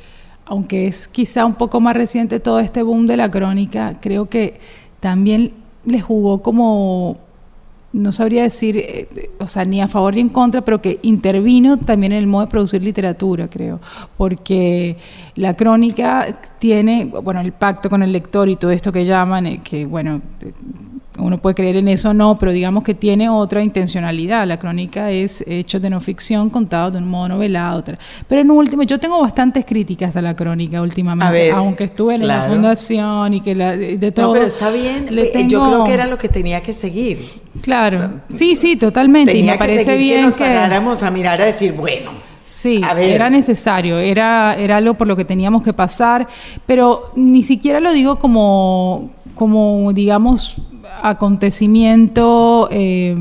aunque 0.44 0.88
es 0.88 1.06
quizá 1.06 1.46
un 1.46 1.54
poco 1.54 1.80
más 1.80 1.94
reciente 1.94 2.40
todo 2.40 2.58
este 2.58 2.82
boom 2.82 3.06
de 3.06 3.16
la 3.16 3.30
crónica, 3.30 3.98
creo 4.00 4.28
que 4.28 4.58
también 4.98 5.52
le 5.84 6.00
jugó 6.00 6.42
como 6.42 7.18
no 7.92 8.12
sabría 8.12 8.42
decir, 8.42 8.78
eh, 8.78 9.30
o 9.38 9.46
sea, 9.46 9.64
ni 9.64 9.82
a 9.82 9.88
favor 9.88 10.14
ni 10.14 10.20
en 10.22 10.28
contra, 10.30 10.62
pero 10.62 10.80
que 10.80 10.98
intervino 11.02 11.78
también 11.78 12.12
en 12.12 12.18
el 12.18 12.26
modo 12.26 12.46
de 12.46 12.50
producir 12.50 12.82
literatura, 12.82 13.48
creo, 13.48 13.80
porque 14.16 14.96
la 15.34 15.54
crónica 15.54 16.26
tiene, 16.58 17.04
bueno, 17.04 17.40
el 17.40 17.52
pacto 17.52 17.90
con 17.90 18.02
el 18.02 18.12
lector 18.12 18.48
y 18.48 18.56
todo 18.56 18.70
esto 18.70 18.92
que 18.92 19.04
llaman, 19.04 19.46
eh, 19.46 19.60
que 19.62 19.84
bueno, 19.84 20.22
uno 21.18 21.38
puede 21.38 21.54
creer 21.54 21.76
en 21.76 21.88
eso 21.88 22.10
o 22.10 22.14
no, 22.14 22.38
pero 22.38 22.52
digamos 22.52 22.82
que 22.82 22.94
tiene 22.94 23.28
otra 23.28 23.62
intencionalidad. 23.62 24.46
La 24.46 24.58
crónica 24.58 25.10
es 25.10 25.44
hechos 25.46 25.82
de 25.82 25.90
no 25.90 26.00
ficción 26.00 26.48
contados 26.48 26.94
de 26.94 26.98
un 26.98 27.08
modo 27.08 27.28
novelado. 27.28 27.84
Pero 28.26 28.40
en 28.40 28.50
último, 28.50 28.82
yo 28.84 28.98
tengo 28.98 29.20
bastantes 29.20 29.66
críticas 29.66 30.16
a 30.16 30.22
la 30.22 30.34
crónica 30.34 30.80
últimamente, 30.80 31.50
aunque 31.50 31.84
estuve 31.84 32.14
en 32.14 32.26
la 32.26 32.44
fundación 32.44 33.34
y 33.34 33.40
que 33.40 33.54
la, 33.54 33.76
de 33.76 34.12
todo. 34.12 34.28
No, 34.28 34.32
pero 34.32 34.46
está 34.46 34.70
bien. 34.70 35.06
Eh, 35.10 35.46
yo 35.48 35.66
creo 35.66 35.84
que 35.84 35.92
era 35.92 36.06
lo 36.06 36.16
que 36.16 36.28
tenía 36.28 36.62
que 36.62 36.72
seguir. 36.72 37.18
Claro. 37.60 37.81
Sí, 38.28 38.56
sí, 38.56 38.76
totalmente. 38.76 39.36
y 39.36 39.42
me 39.42 39.56
parece 39.56 39.96
bien 39.96 40.20
que 40.20 40.26
nos 40.26 40.34
paráramos 40.34 41.02
a 41.02 41.10
mirar 41.10 41.40
a 41.40 41.46
decir, 41.46 41.72
bueno. 41.72 42.10
Sí, 42.48 42.80
era 42.98 43.30
necesario, 43.30 43.98
era, 43.98 44.54
era 44.56 44.76
algo 44.76 44.94
por 44.94 45.08
lo 45.08 45.16
que 45.16 45.24
teníamos 45.24 45.62
que 45.62 45.72
pasar, 45.72 46.28
pero 46.66 47.10
ni 47.16 47.42
siquiera 47.42 47.80
lo 47.80 47.92
digo 47.92 48.18
como, 48.18 49.10
como 49.34 49.92
digamos, 49.92 50.56
acontecimiento, 51.02 52.68
eh, 52.70 53.16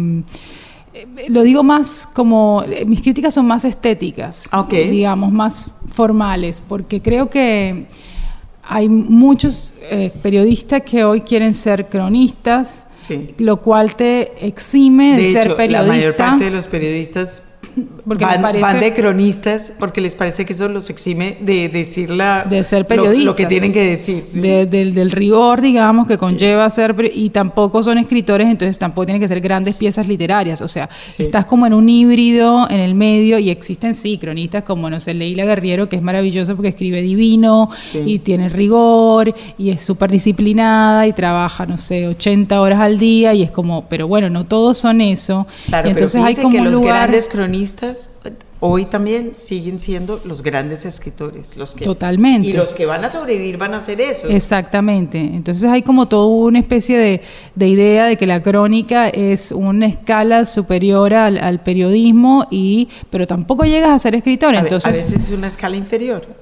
lo 1.29 1.43
digo 1.43 1.63
más 1.63 2.07
como, 2.13 2.63
mis 2.85 3.01
críticas 3.01 3.33
son 3.33 3.47
más 3.47 3.63
estéticas, 3.65 4.49
digamos, 4.69 5.31
más 5.31 5.71
formales, 5.87 6.61
porque 6.67 7.01
creo 7.01 7.29
que 7.29 7.87
hay 8.63 8.89
muchos 8.89 9.73
eh, 9.81 10.11
periodistas 10.21 10.81
que 10.83 11.03
hoy 11.03 11.21
quieren 11.21 11.53
ser 11.53 11.87
cronistas, 11.87 12.85
lo 13.37 13.57
cual 13.57 13.95
te 13.95 14.45
exime 14.45 15.17
de, 15.17 15.33
ser 15.33 15.55
periodista. 15.55 15.81
La 15.81 15.87
mayor 15.87 16.15
parte 16.15 16.45
de 16.45 16.51
los 16.51 16.67
periodistas 16.67 17.43
porque 18.05 18.25
van, 18.25 18.79
de 18.79 18.93
cronistas 18.93 19.73
porque 19.77 20.01
les 20.01 20.15
parece 20.15 20.45
que 20.45 20.53
eso 20.53 20.67
los 20.67 20.89
exime 20.89 21.37
de 21.41 21.69
decir 21.69 22.09
la, 22.09 22.43
de 22.43 22.63
ser 22.63 22.87
periodistas, 22.87 23.25
lo, 23.25 23.35
que 23.35 23.45
tienen 23.45 23.73
que 23.73 23.89
decir. 23.89 24.23
del, 24.23 25.11
rigor, 25.11 25.61
digamos, 25.61 26.07
que 26.07 26.17
conlleva 26.17 26.69
ser... 26.69 26.95
Y 27.13 27.29
tampoco 27.29 27.83
son 27.83 27.97
escritores, 27.97 28.47
entonces 28.47 28.79
tampoco 28.79 29.05
tienen 29.05 29.21
que 29.21 29.27
ser 29.27 29.41
grandes 29.41 29.75
piezas 29.75 30.07
literarias. 30.07 30.61
O 30.61 30.67
sea, 30.67 30.89
estás 31.17 31.45
como 31.45 31.65
en 31.67 31.73
un 31.73 31.87
híbrido 31.89 32.69
en 32.69 32.79
el 32.79 32.95
medio 32.95 33.39
y 33.39 33.49
existen, 33.49 33.93
sí, 33.93 34.17
cronistas 34.17 34.63
como, 34.63 34.89
no 34.89 34.99
sé, 34.99 35.13
Leila 35.13 35.45
Guerriero, 35.45 35.89
que 35.89 35.95
es 35.95 36.01
maravilloso 36.01 36.55
porque 36.55 36.69
escribe 36.69 37.01
divino 37.01 37.69
y 37.93 38.19
tiene 38.19 38.49
rigor 38.49 39.33
y 39.57 39.69
es 39.69 39.81
súper 39.81 40.11
disciplinada 40.11 41.07
y 41.07 41.13
trabaja, 41.13 41.65
no 41.65 41.77
sé, 41.77 42.07
80 42.07 42.59
horas 42.59 42.79
al 42.79 42.97
día 42.97 43.33
y 43.33 43.43
es 43.43 43.51
como... 43.51 43.85
Pero 43.89 44.07
bueno, 44.07 44.29
no 44.29 44.45
todos 44.45 44.77
son 44.77 45.01
eso. 45.01 45.47
Claro, 45.67 45.89
entonces 45.89 46.21
hay 46.23 46.35
como 46.35 46.51
que 46.51 46.61
los 46.61 46.81
grandes 46.81 47.27
cronistas 47.27 47.90
hoy 48.59 48.85
también 48.85 49.33
siguen 49.33 49.79
siendo 49.79 50.21
los 50.23 50.43
grandes 50.43 50.85
escritores, 50.85 51.57
los 51.57 51.73
que 51.73 51.85
totalmente 51.85 52.49
y 52.49 52.53
los 52.53 52.73
que 52.73 52.85
van 52.85 53.03
a 53.03 53.09
sobrevivir 53.09 53.57
van 53.57 53.73
a 53.73 53.81
ser 53.81 53.99
eso. 53.99 54.27
Exactamente. 54.29 55.19
Entonces 55.19 55.63
hay 55.65 55.81
como 55.81 56.07
toda 56.07 56.27
una 56.27 56.59
especie 56.59 56.97
de, 57.55 57.67
idea 57.67 58.05
de 58.05 58.17
que 58.17 58.27
la 58.27 58.41
crónica 58.41 59.09
es 59.09 59.51
una 59.51 59.87
escala 59.87 60.45
superior 60.45 61.13
al, 61.13 61.63
periodismo 61.63 62.47
y 62.49 62.89
pero 63.09 63.27
tampoco 63.27 63.65
llegas 63.65 63.91
a 63.91 63.99
ser 63.99 64.15
escritor. 64.15 64.55
entonces 64.55 64.85
a 64.85 64.91
veces 64.91 65.25
es 65.25 65.31
una 65.31 65.47
escala 65.47 65.75
inferior. 65.75 66.40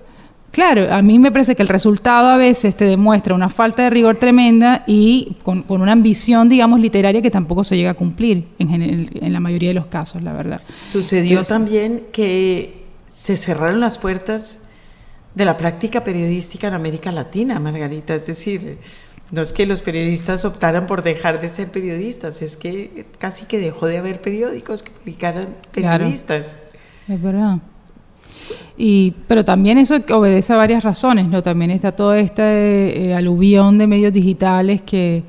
Claro, 0.51 0.91
a 0.91 1.01
mí 1.01 1.19
me 1.19 1.31
parece 1.31 1.55
que 1.55 1.61
el 1.61 1.67
resultado 1.67 2.27
a 2.27 2.37
veces 2.37 2.75
te 2.75 2.85
demuestra 2.85 3.35
una 3.35 3.49
falta 3.49 3.83
de 3.83 3.89
rigor 3.89 4.15
tremenda 4.15 4.83
y 4.87 5.35
con, 5.43 5.63
una 5.67 5.91
ambición, 5.91 6.49
digamos, 6.49 6.79
literaria 6.79 7.21
que 7.21 7.29
tampoco 7.29 7.63
se 7.63 7.77
llega 7.77 7.91
a 7.91 7.93
cumplir 7.93 8.47
en, 8.57 9.33
la 9.33 9.39
mayoría 9.39 9.69
de 9.69 9.75
los 9.75 9.85
casos, 9.87 10.23
la 10.23 10.33
verdad. 10.33 10.61
Sucedió 10.89 11.43
también 11.43 12.03
que 12.11 12.83
se 13.09 13.37
cerraron 13.37 13.79
las 13.79 13.97
puertas 13.97 14.61
de 15.35 15.45
la 15.45 15.57
práctica 15.57 16.03
periodística 16.03 16.67
en 16.67 16.73
América 16.73 17.11
Latina, 17.11 17.59
Margarita. 17.59 18.15
Es 18.15 18.25
decir, 18.25 18.79
no 19.31 19.41
es 19.41 19.53
que 19.53 19.67
los 19.67 19.81
periodistas 19.81 20.45
optaran 20.45 20.87
por 20.87 21.03
dejar 21.03 21.39
de 21.39 21.49
ser 21.49 21.69
periodistas, 21.69 22.41
es 22.41 22.57
que 22.57 23.05
casi 23.19 23.45
que 23.45 23.59
dejó 23.59 23.85
de 23.85 23.97
haber 23.97 24.21
periódicos 24.21 24.81
que 24.81 24.91
publicaran 24.91 25.55
periodistas. 25.71 26.57
es 27.07 27.21
verdad. 27.21 27.59
Y, 28.77 29.13
pero 29.27 29.43
también 29.43 29.77
eso 29.77 29.95
obedece 30.11 30.53
a 30.53 30.57
varias 30.57 30.83
razones, 30.83 31.27
¿no? 31.27 31.43
También 31.43 31.71
está 31.71 31.91
todo 31.91 32.13
este 32.13 33.07
eh, 33.07 33.13
aluvión 33.13 33.77
de 33.77 33.87
medios 33.87 34.13
digitales 34.13 34.81
que, 34.81 35.23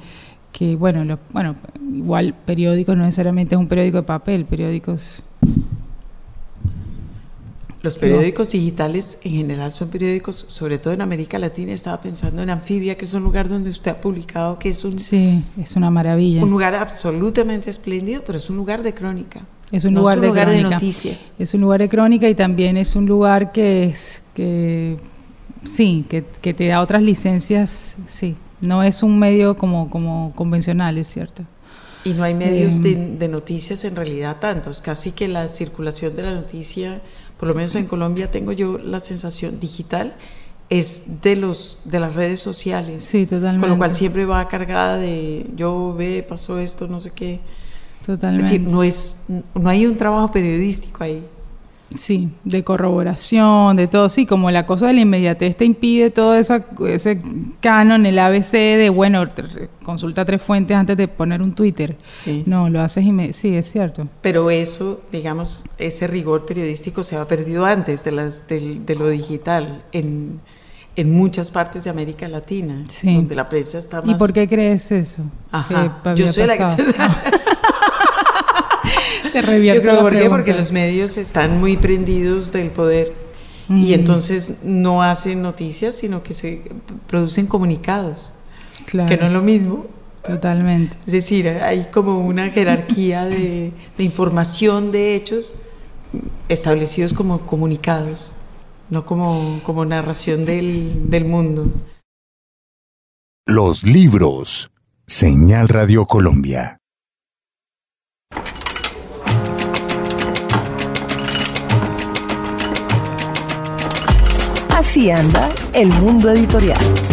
que 0.52 0.76
bueno, 0.76 1.18
bueno, 1.32 1.56
igual 1.94 2.34
periódicos 2.44 2.96
no 2.96 3.04
necesariamente 3.04 3.54
es 3.54 3.58
un 3.58 3.68
periódico 3.68 3.98
de 3.98 4.02
papel, 4.04 4.44
periódicos... 4.44 5.22
Los 7.82 7.96
periódicos 7.96 8.50
digitales 8.50 9.18
en 9.22 9.32
general 9.32 9.72
son 9.72 9.88
periódicos, 9.88 10.44
sobre 10.48 10.78
todo 10.78 10.92
en 10.92 11.00
América 11.00 11.38
Latina, 11.38 11.72
estaba 11.72 11.98
pensando 11.98 12.42
en 12.42 12.50
Anfibia, 12.50 12.98
que 12.98 13.06
es 13.06 13.14
un 13.14 13.22
lugar 13.22 13.48
donde 13.48 13.70
usted 13.70 13.92
ha 13.92 14.00
publicado, 14.02 14.58
que 14.58 14.68
es 14.68 14.84
un... 14.84 14.98
Sí, 14.98 15.42
es 15.58 15.76
una 15.76 15.90
maravilla. 15.90 16.42
Un 16.42 16.50
lugar 16.50 16.74
absolutamente 16.74 17.70
espléndido, 17.70 18.22
pero 18.26 18.36
es 18.36 18.50
un 18.50 18.58
lugar 18.58 18.82
de 18.82 18.92
crónica. 18.92 19.46
Es 19.73 19.85
un 19.85 19.95
lugar, 19.95 20.21
de, 20.21 20.62
noticias. 20.62 21.33
Es 21.39 21.55
un 21.55 21.61
lugar 21.61 21.81
de 21.81 21.89
crónica 21.89 22.29
y 22.29 22.35
también 22.35 22.77
es 22.77 22.97
un 22.97 23.07
lugar 23.07 23.53
que 23.53 23.85
es 23.85 24.23
que 24.35 24.97
sí, 25.62 26.05
que, 26.09 26.55
te 26.55 26.66
da 26.66 26.81
otras 26.81 27.03
licencias, 27.03 27.97
sí. 28.07 28.37
No 28.61 28.83
es 28.83 29.03
un 29.03 29.18
medio 29.18 29.57
como, 29.57 29.89
como 29.89 30.33
convencional, 30.35 30.99
es 30.99 31.09
cierto. 31.09 31.45
Y 32.05 32.12
no 32.12 32.25
hay 32.25 32.35
medios 32.35 32.83
de, 32.83 32.93
em, 32.93 33.14
de, 33.14 33.29
noticias 33.29 33.85
en 33.85 33.97
realidad 33.97 34.39
tantos. 34.41 34.81
Casi 34.81 35.12
que 35.12 35.29
la 35.29 35.49
circulación 35.49 36.16
de 36.16 36.23
la 36.25 36.35
noticia, 36.35 37.01
por 37.39 37.49
lo 37.49 37.55
menos 37.55 37.75
en 37.77 37.87
Colombia 37.87 38.31
tengo 38.31 38.53
yo 38.53 38.79
la 38.79 39.01
sensación 39.01 39.61
digital, 39.61 40.14
es 40.71 41.21
de 41.21 41.37
los 41.37 41.79
de 41.85 42.01
las 42.01 42.14
redes 42.14 42.41
sociales. 42.41 43.05
Sí, 43.05 43.27
totalmente. 43.27 43.61
Con 43.61 43.71
lo 43.71 43.77
cual 43.77 43.95
siempre 43.95 44.25
va 44.25 44.47
cargada 44.49 44.97
de 44.97 45.47
yo 45.57 45.95
ve, 45.97 46.25
pasó 46.27 46.59
esto, 46.59 46.87
no 46.87 47.01
sé 47.01 47.11
qué. 47.11 47.41
Totalmente. 48.11 48.44
Es 48.44 48.50
decir, 48.50 48.68
no, 48.68 48.82
es, 48.82 49.16
no 49.28 49.68
hay 49.68 49.86
un 49.86 49.96
trabajo 49.96 50.32
periodístico 50.32 51.04
ahí. 51.04 51.22
Sí, 51.94 52.28
de 52.44 52.64
corroboración, 52.64 53.76
de 53.76 53.86
todo, 53.86 54.08
sí, 54.08 54.26
como 54.26 54.50
la 54.50 54.66
cosa 54.66 54.88
de 54.88 54.94
la 54.94 55.00
inmediatez 55.00 55.56
te 55.56 55.64
impide 55.64 56.11
todo 56.11 56.34
eso, 56.34 56.56
ese 56.88 57.20
canon, 57.61 58.04
el 58.06 58.18
ABC 58.18 58.52
de, 58.52 58.90
bueno, 58.90 59.24
consulta 59.84 60.24
tres 60.24 60.42
fuentes 60.42 60.76
antes 60.76 60.96
de 60.96 61.06
poner 61.06 61.40
un 61.40 61.52
Twitter. 61.52 61.96
Sí. 62.16 62.42
No, 62.46 62.68
lo 62.68 62.80
haces 62.80 63.04
y 63.04 63.32
sí, 63.32 63.56
es 63.56 63.70
cierto. 63.70 64.08
Pero 64.22 64.50
eso, 64.50 65.02
digamos, 65.12 65.64
ese 65.78 66.08
rigor 66.08 66.46
periodístico 66.46 67.04
se 67.04 67.16
ha 67.16 67.26
perdido 67.28 67.64
antes 67.64 68.02
de, 68.02 68.11
las, 68.11 68.46
de, 68.48 68.94
lo 68.96 69.08
digital 69.08 69.84
en, 69.92 70.40
en, 70.96 71.12
muchas 71.12 71.52
partes 71.52 71.84
de 71.84 71.90
América 71.90 72.26
Latina, 72.26 72.84
donde 73.02 73.36
la 73.36 73.48
prensa 73.48 73.78
está 73.78 74.00
más... 74.00 74.11
¿Y 74.11 74.14
por 74.14 74.32
qué 74.32 74.48
crees 74.48 74.90
eso? 74.90 75.22
Ajá. 75.52 76.00
Yo 76.16 76.32
soy 76.32 76.46
la 76.46 76.56
que... 76.56 76.84
Yo 79.34 79.82
creo, 79.82 80.00
¿por 80.00 80.16
qué? 80.16 80.28
Porque 80.28 80.52
los 80.52 80.72
medios 80.72 81.16
están 81.16 81.61
muy 81.61 81.76
prendidos 81.76 82.52
del 82.52 82.70
poder 82.70 83.14
y 83.68 83.94
entonces 83.94 84.64
no 84.64 85.02
hacen 85.02 85.42
noticias, 85.42 85.94
sino 85.94 86.24
que 86.24 86.32
se 86.34 86.62
producen 87.06 87.46
comunicados, 87.46 88.32
claro. 88.86 89.08
que 89.08 89.16
no 89.16 89.26
es 89.28 89.32
lo 89.32 89.42
mismo. 89.42 89.86
Totalmente. 90.26 90.96
Es 91.06 91.12
decir, 91.12 91.48
hay 91.48 91.86
como 91.92 92.18
una 92.18 92.50
jerarquía 92.50 93.24
de, 93.24 93.72
información 93.98 94.90
de 94.90 95.14
hechos 95.14 95.54
establecidos 96.48 97.14
como 97.14 97.46
comunicados, 97.46 98.34
no 98.90 99.06
como, 99.06 99.61
como 99.64 99.84
narración 99.84 100.44
del, 100.44 101.08
del 101.08 101.24
mundo. 101.24 101.70
Los 103.46 103.84
libros. 103.84 104.70
Señal 105.06 105.68
Radio 105.68 106.06
Colombia. 106.06 106.80
Así 114.91 115.09
anda 115.09 115.49
el 115.72 115.86
mundo 116.01 116.32
editorial. 116.32 117.09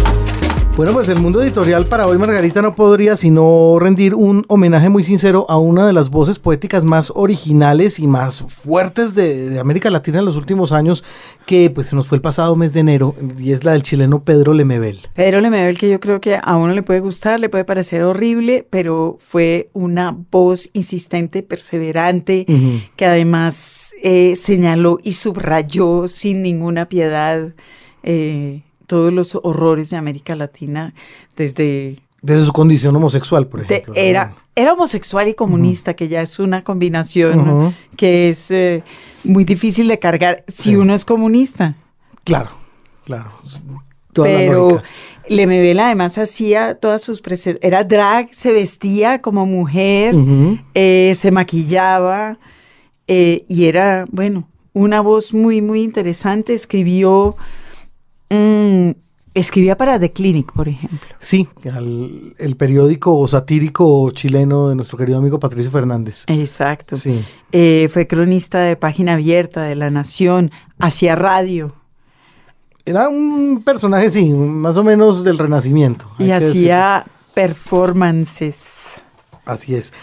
Bueno, 0.78 0.93
pues 0.93 1.09
el 1.09 1.17
mundo 1.17 1.41
editorial 1.41 1.88
para 1.88 2.05
hoy, 2.05 2.19
Margarita, 2.19 2.61
no 2.61 2.75
podría 2.75 3.17
sino 3.17 3.80
rendir 3.80 4.13
un 4.13 4.45
homenaje 4.47 4.89
muy 4.89 5.03
sincero 5.03 5.47
a 5.49 5.57
una 5.57 5.88
de 5.88 5.91
las 5.91 6.11
voces 6.11 6.38
poéticas 6.38 6.86
más 6.86 7.11
originales 7.15 7.97
y 7.97 8.05
más 8.05 8.45
fuertes 8.47 9.15
de, 9.15 9.59
América 9.59 9.89
Latina 9.89 10.19
en 10.19 10.25
los 10.25 10.36
últimos 10.36 10.71
años, 10.71 11.03
que 11.47 11.71
pues 11.71 11.88
se 11.88 11.95
nos 11.95 12.07
fue 12.07 12.17
el 12.17 12.21
pasado 12.21 12.55
mes 12.55 12.73
de 12.73 12.82
enero, 12.82 13.15
y 13.39 13.53
es 13.53 13.63
la 13.63 13.71
del 13.71 13.82
chileno 13.82 14.23
Pedro 14.23 14.53
Lemebel. 14.53 14.99
Pedro 15.15 15.41
Lemebel, 15.41 15.80
que 15.80 15.89
yo 15.89 15.99
creo 15.99 16.21
que 16.21 16.39
a 16.39 16.57
uno 16.57 16.75
le 16.75 16.84
puede 16.84 16.99
gustar, 16.99 17.39
le 17.39 17.49
puede 17.49 17.65
parecer 17.65 18.03
horrible, 18.03 18.67
pero 18.69 19.15
fue 19.17 19.71
una 19.73 20.15
voz 20.30 20.69
insistente, 20.73 21.41
perseverante, 21.41 22.45
que 22.95 23.05
además 23.07 23.95
eh, 24.03 24.36
señaló 24.36 24.99
y 25.01 25.13
subrayó 25.13 26.07
sin 26.07 26.43
ninguna 26.43 26.88
piedad. 26.88 27.55
Eh, 28.03 28.61
todos 28.88 29.13
los 29.13 29.35
horrores 29.35 29.91
de 29.91 29.97
América 29.97 30.35
Latina, 30.35 30.93
desde 31.35 31.99
Desde 32.21 32.45
su 32.45 32.53
condición 32.53 32.95
homosexual, 32.95 33.45
por 33.45 33.61
ejemplo. 33.61 33.93
era, 33.95 34.35
era 34.55 34.73
homosexual 34.73 35.27
y 35.27 35.35
comunista, 35.35 35.93
que 35.93 36.07
ya 36.07 36.21
es 36.23 36.39
una 36.39 36.63
combinación 36.63 37.75
que 37.95 38.29
es 38.29 38.49
eh, 38.49 38.83
muy 39.23 39.43
difícil 39.43 39.88
de 39.88 39.99
cargar 39.99 40.43
si 40.47 40.75
uno 40.75 40.95
es 40.95 41.05
comunista. 41.05 41.75
Claro, 42.23 42.49
claro. 43.05 43.29
Pero 44.13 44.81
Lemebel 45.29 45.79
además 45.79 46.17
hacía 46.17 46.75
todas 46.75 47.01
sus 47.01 47.21
presentaciones, 47.21 47.67
era 47.67 47.83
drag, 47.83 48.33
se 48.33 48.51
vestía 48.51 49.21
como 49.21 49.45
mujer, 49.45 50.15
eh, 50.73 51.13
se 51.15 51.31
maquillaba 51.31 52.39
eh, 53.07 53.45
y 53.47 53.65
era, 53.65 54.05
bueno, 54.11 54.49
una 54.73 55.01
voz 55.01 55.33
muy, 55.33 55.61
muy 55.61 55.81
interesante. 55.81 56.53
Escribió, 56.53 57.35
mm, 58.30 58.91
escribía 59.34 59.78
para 59.78 59.99
The 59.99 60.11
Clinic, 60.11 60.51
por 60.51 60.67
ejemplo. 60.67 61.09
Sí, 61.19 61.47
el 61.63 62.55
periódico 62.57 63.28
satírico 63.28 64.09
chileno 64.11 64.69
de 64.69 64.75
nuestro 64.75 64.97
querido 64.97 65.19
amigo 65.19 65.39
Patricio 65.39 65.71
Fernández. 65.71 66.25
Exacto. 66.28 66.95
Sí. 66.95 67.23
Eh, 67.51 67.89
fue 67.91 68.07
cronista 68.07 68.59
de 68.59 68.75
Página 68.75 69.13
Abierta, 69.13 69.63
de 69.63 69.75
La 69.75 69.89
Nación, 69.89 70.51
hacía 70.80 71.15
radio. 71.15 71.75
Era 72.86 73.09
un 73.09 73.63
personaje, 73.65 74.09
sí, 74.09 74.30
más 74.32 74.78
o 74.78 74.84
menos 74.84 75.23
del 75.23 75.38
Renacimiento. 75.38 76.09
Y 76.19 76.32
hacía 76.32 77.05
performances. 77.34 79.03
Así 79.45 79.75
es. 79.75 79.93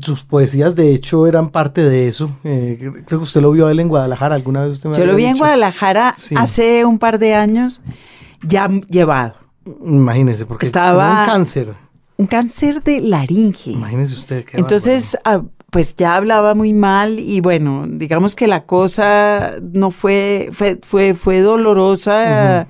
Sus 0.00 0.24
poesías, 0.24 0.74
de 0.74 0.92
hecho, 0.92 1.26
eran 1.26 1.50
parte 1.50 1.88
de 1.88 2.08
eso. 2.08 2.30
Eh, 2.42 2.76
creo 3.06 3.20
que 3.20 3.24
usted 3.24 3.40
lo 3.40 3.52
vio 3.52 3.66
a 3.66 3.70
él 3.70 3.80
en 3.80 3.88
Guadalajara 3.88 4.34
alguna 4.34 4.62
vez. 4.62 4.72
Usted 4.72 4.92
Yo 4.92 5.06
lo 5.06 5.14
vi 5.14 5.26
en 5.26 5.36
Guadalajara 5.36 6.14
hace 6.36 6.84
un 6.84 6.98
par 6.98 7.18
de 7.18 7.34
años, 7.34 7.82
ya 8.42 8.68
llevado. 8.88 9.34
Imagínese, 9.84 10.46
porque 10.46 10.66
estaba 10.66 11.20
un 11.20 11.26
cáncer. 11.26 11.74
Un 12.16 12.26
cáncer 12.26 12.82
de 12.82 13.00
laringe. 13.00 13.72
Imagínese 13.72 14.14
usted. 14.14 14.44
Qué 14.44 14.58
Entonces, 14.58 15.16
pues 15.70 15.96
ya 15.96 16.14
hablaba 16.14 16.54
muy 16.54 16.72
mal 16.72 17.18
y 17.18 17.40
bueno, 17.40 17.86
digamos 17.86 18.34
que 18.34 18.46
la 18.46 18.64
cosa 18.64 19.54
no 19.60 19.90
fue, 19.90 20.48
fue, 20.52 20.78
fue, 20.82 21.14
fue 21.14 21.40
dolorosa. 21.40 22.66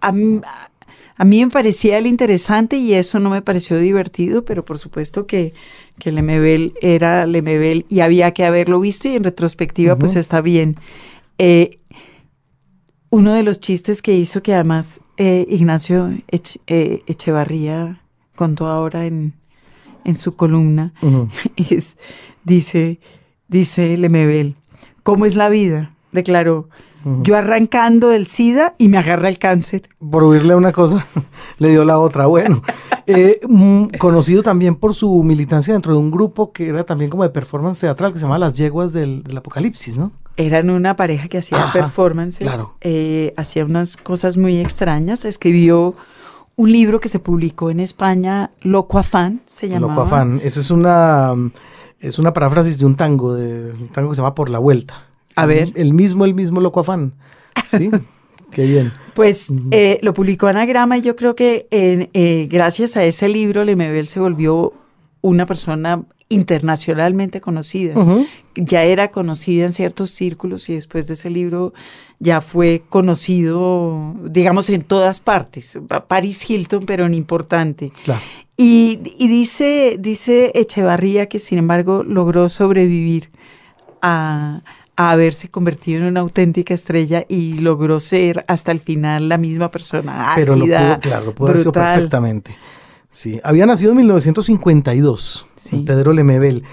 a, 0.00 0.12
mí, 0.12 1.44
me 1.44 1.50
parecía 1.50 1.98
el 1.98 2.06
interesante 2.06 2.76
y 2.76 2.94
eso 2.94 3.18
no 3.18 3.30
me 3.30 3.42
pareció 3.42 3.78
divertido, 3.78 4.44
pero 4.44 4.64
por 4.64 4.78
supuesto 4.78 5.26
que, 5.26 5.52
que 5.98 6.12
Lemebel 6.12 6.74
era 6.80 7.26
Lemebel 7.26 7.86
y 7.88 8.00
había 8.00 8.32
que 8.32 8.44
haberlo 8.44 8.80
visto 8.80 9.08
y 9.08 9.14
en 9.14 9.24
retrospectiva 9.24 9.96
pues 9.96 10.16
está 10.16 10.40
bien. 10.40 10.76
Eh, 11.38 11.80
uno 13.10 13.34
de 13.34 13.42
los 13.42 13.60
chistes 13.60 14.00
que 14.02 14.14
hizo 14.14 14.42
que 14.42 14.54
además 14.54 15.02
eh, 15.16 15.46
Ignacio 15.48 16.10
eh, 16.66 17.02
Echevarría 17.06 18.02
contó 18.34 18.68
ahora 18.68 19.04
en, 19.04 19.34
en 20.04 20.16
su 20.16 20.34
columna, 20.34 20.94
es, 21.56 21.98
dice, 22.44 23.00
dice 23.48 23.96
Lemebel, 23.96 24.56
¿cómo 25.02 25.26
es 25.26 25.36
la 25.36 25.48
vida? 25.48 25.94
Declaró, 26.10 26.68
yo 27.22 27.36
arrancando 27.36 28.08
del 28.08 28.26
SIDA 28.26 28.74
y 28.78 28.88
me 28.88 28.98
agarra 28.98 29.28
el 29.28 29.38
cáncer. 29.38 29.88
Por 29.98 30.24
oírle 30.24 30.54
una 30.54 30.72
cosa, 30.72 31.06
le 31.58 31.70
dio 31.70 31.84
la 31.84 31.98
otra. 31.98 32.26
Bueno, 32.26 32.62
eh, 33.06 33.40
mm, 33.48 33.88
conocido 33.98 34.42
también 34.42 34.74
por 34.74 34.94
su 34.94 35.22
militancia 35.22 35.72
dentro 35.72 35.92
de 35.92 35.98
un 35.98 36.10
grupo 36.10 36.52
que 36.52 36.68
era 36.68 36.84
también 36.84 37.10
como 37.10 37.22
de 37.22 37.30
performance 37.30 37.80
teatral, 37.80 38.12
que 38.12 38.18
se 38.18 38.24
llama 38.24 38.38
Las 38.38 38.54
Yeguas 38.54 38.92
del, 38.92 39.24
Apocalipsis, 39.36 39.96
¿no? 39.96 40.12
Eran 40.36 40.70
una 40.70 40.96
pareja 40.96 41.28
que 41.28 41.38
hacía 41.38 41.70
performances, 41.72 42.50
eh, 42.80 43.34
hacía 43.36 43.64
unas 43.66 43.96
cosas 43.98 44.38
muy 44.38 44.60
extrañas, 44.60 45.26
escribió 45.26 45.94
un 46.56 46.72
libro 46.72 47.00
que 47.00 47.08
se 47.08 47.18
publicó 47.18 47.70
en 47.70 47.80
España, 47.80 48.50
Loco 48.60 48.98
Afán, 48.98 49.42
se 49.46 49.68
llamaba. 49.68 49.94
Loco 49.94 50.06
Afán, 50.06 50.40
eso 50.42 50.60
es 50.60 50.70
una, 50.70 51.34
es 52.00 52.18
una 52.18 52.32
paráfrasis 52.32 52.78
de 52.78 52.86
un 52.86 52.94
tango, 52.94 53.34
de 53.34 53.72
un 53.72 53.88
tango 53.88 54.10
que 54.10 54.16
se 54.16 54.22
llama 54.22 54.34
Por 54.34 54.48
la 54.48 54.58
Vuelta. 54.58 55.11
A 55.36 55.46
ver. 55.46 55.72
El 55.74 55.94
mismo, 55.94 56.24
el 56.24 56.34
mismo 56.34 56.60
Loco 56.60 56.80
Afán. 56.80 57.14
Sí, 57.66 57.90
qué 58.50 58.66
bien. 58.66 58.92
Pues 59.14 59.48
eh, 59.70 59.98
lo 60.02 60.14
publicó 60.14 60.46
Anagrama 60.46 60.98
y 60.98 61.02
yo 61.02 61.16
creo 61.16 61.34
que 61.34 61.66
eh, 61.70 62.48
gracias 62.50 62.96
a 62.96 63.04
ese 63.04 63.28
libro 63.28 63.64
Lemebel 63.64 64.06
se 64.06 64.20
volvió 64.20 64.72
una 65.20 65.46
persona 65.46 66.02
internacionalmente 66.32 67.40
conocida. 67.40 67.94
Ya 68.54 68.84
era 68.84 69.10
conocida 69.10 69.64
en 69.64 69.72
ciertos 69.72 70.10
círculos 70.10 70.68
y 70.68 70.74
después 70.74 71.06
de 71.06 71.14
ese 71.14 71.30
libro 71.30 71.72
ya 72.18 72.40
fue 72.40 72.82
conocido, 72.88 74.14
digamos, 74.24 74.70
en 74.70 74.82
todas 74.82 75.20
partes. 75.20 75.78
Paris 76.08 76.48
Hilton, 76.48 76.86
pero 76.86 77.06
en 77.06 77.14
importante. 77.14 77.92
Y, 78.56 78.96
dice, 79.18 79.96
dice 79.98 80.52
Echevarría 80.54 81.26
que, 81.28 81.38
sin 81.38 81.58
embargo, 81.58 82.02
logró 82.02 82.48
sobrevivir 82.48 83.30
a, 84.00 84.62
haberse 84.96 85.50
convertido 85.50 86.00
en 86.00 86.06
una 86.06 86.20
auténtica 86.20 86.74
estrella 86.74 87.24
y 87.28 87.58
logró 87.58 88.00
ser 88.00 88.44
hasta 88.48 88.72
el 88.72 88.80
final 88.80 89.28
la 89.28 89.38
misma 89.38 89.70
persona. 89.70 90.32
Pero 90.36 90.56
lo 90.56 90.64
pudo, 90.64 91.00
claro, 91.00 91.26
lo 91.26 91.34
pudo 91.34 91.48
haber 91.48 91.58
sido 91.58 91.72
perfectamente. 91.72 92.56
Sí, 93.10 93.40
había 93.44 93.66
nacido 93.66 93.92
en 93.92 93.98
1952, 93.98 95.46
Pedro 95.84 96.12
Lemebel. 96.12 96.64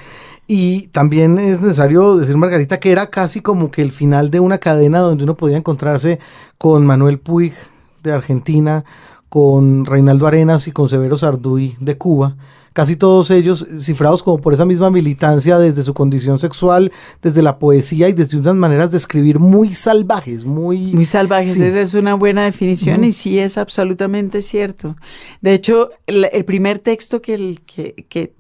Y 0.48 0.88
también 0.88 1.38
es 1.38 1.62
necesario 1.62 2.16
decir, 2.16 2.36
Margarita, 2.36 2.80
que 2.80 2.92
era 2.92 3.08
casi 3.08 3.42
como 3.42 3.70
que 3.70 3.84
el 3.84 3.92
final 3.92 4.32
de 4.32 4.40
una 4.40 4.58
cadena 4.58 5.00
donde 5.00 5.24
uno 5.24 5.38
podía 5.38 5.58
encontrarse 5.58 6.20
con 6.58 6.88
Manuel 6.88 7.20
Puig 7.20 7.54
de 8.02 8.14
Argentina, 8.14 8.84
con 9.30 9.86
Reinaldo 9.86 10.26
Arenas 10.26 10.68
y 10.68 10.72
con 10.72 10.90
Severo 10.90 11.18
Sarduy 11.18 11.78
de 11.80 11.98
Cuba 11.98 12.36
casi 12.80 12.96
todos 12.96 13.30
ellos 13.30 13.68
cifrados 13.78 14.24
como 14.24 14.38
por 14.40 14.54
esa 14.54 14.64
misma 14.64 14.90
militancia 14.90 15.60
desde 15.60 15.84
su 15.84 15.94
condición 15.94 16.40
sexual, 16.40 16.94
desde 17.22 17.42
la 17.42 17.60
poesía 17.60 18.08
y 18.08 18.14
desde 18.14 18.38
unas 18.38 18.56
maneras 18.56 18.92
de 18.92 18.98
escribir 18.98 19.38
muy 19.38 19.74
salvajes, 19.74 20.46
muy... 20.46 20.94
Muy 20.94 21.04
salvajes, 21.04 21.58
esa 21.58 21.82
es 21.82 21.94
una 21.96 22.14
buena 22.14 22.46
definición 22.46 23.04
y 23.04 23.12
sí 23.12 23.38
es 23.38 23.58
absolutamente 23.58 24.42
cierto. 24.42 24.96
De 25.42 25.54
hecho, 25.54 25.90
el, 26.08 26.46
primer 26.46 26.80
texto 26.80 27.22
que, 27.22 27.34
el, 27.34 27.60
que, 27.66 28.06
que, 28.08 28.32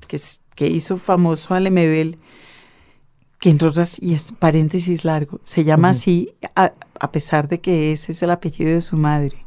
que, 0.55 0.67
hizo 0.67 0.95
famoso 0.95 1.53
a 1.53 1.59
Lemebel, 1.59 2.17
que 3.41 3.49
entre 3.49 3.67
otras, 3.67 4.01
y 4.01 4.13
es 4.13 4.31
paréntesis 4.39 5.03
largo, 5.03 5.41
se 5.43 5.65
llama 5.65 5.89
así 5.89 6.33
a, 6.55 6.71
pesar 7.11 7.49
de 7.49 7.59
que 7.59 7.91
ese 7.91 8.13
es 8.13 8.23
el 8.23 8.31
apellido 8.31 8.71
de 8.71 8.79
su 8.79 8.95
madre. 8.95 9.45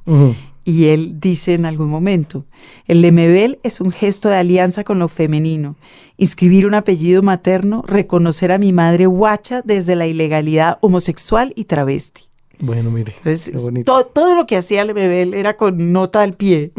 Y 0.64 0.86
él 0.86 1.18
dice 1.18 1.54
en 1.54 1.66
algún 1.66 1.88
momento, 1.88 2.46
el 2.86 3.02
Lemebel 3.02 3.58
es 3.64 3.80
un 3.80 3.90
gesto 3.90 4.28
de 4.28 4.36
alianza 4.36 4.84
con 4.84 4.98
lo 4.98 5.08
femenino, 5.08 5.76
inscribir 6.16 6.66
un 6.66 6.74
apellido 6.74 7.22
materno, 7.22 7.82
reconocer 7.86 8.52
a 8.52 8.58
mi 8.58 8.72
madre 8.72 9.06
guacha 9.06 9.62
desde 9.62 9.96
la 9.96 10.06
ilegalidad 10.06 10.78
homosexual 10.80 11.52
y 11.56 11.64
travesti. 11.64 12.22
Bueno, 12.60 12.92
mire. 12.92 13.12
todo, 13.84 14.36
lo 14.36 14.46
que 14.46 14.56
hacía 14.56 14.84
Lemebel 14.84 15.34
era 15.34 15.56
con 15.56 15.92
nota 15.92 16.22
al 16.22 16.34
pie. 16.34 16.70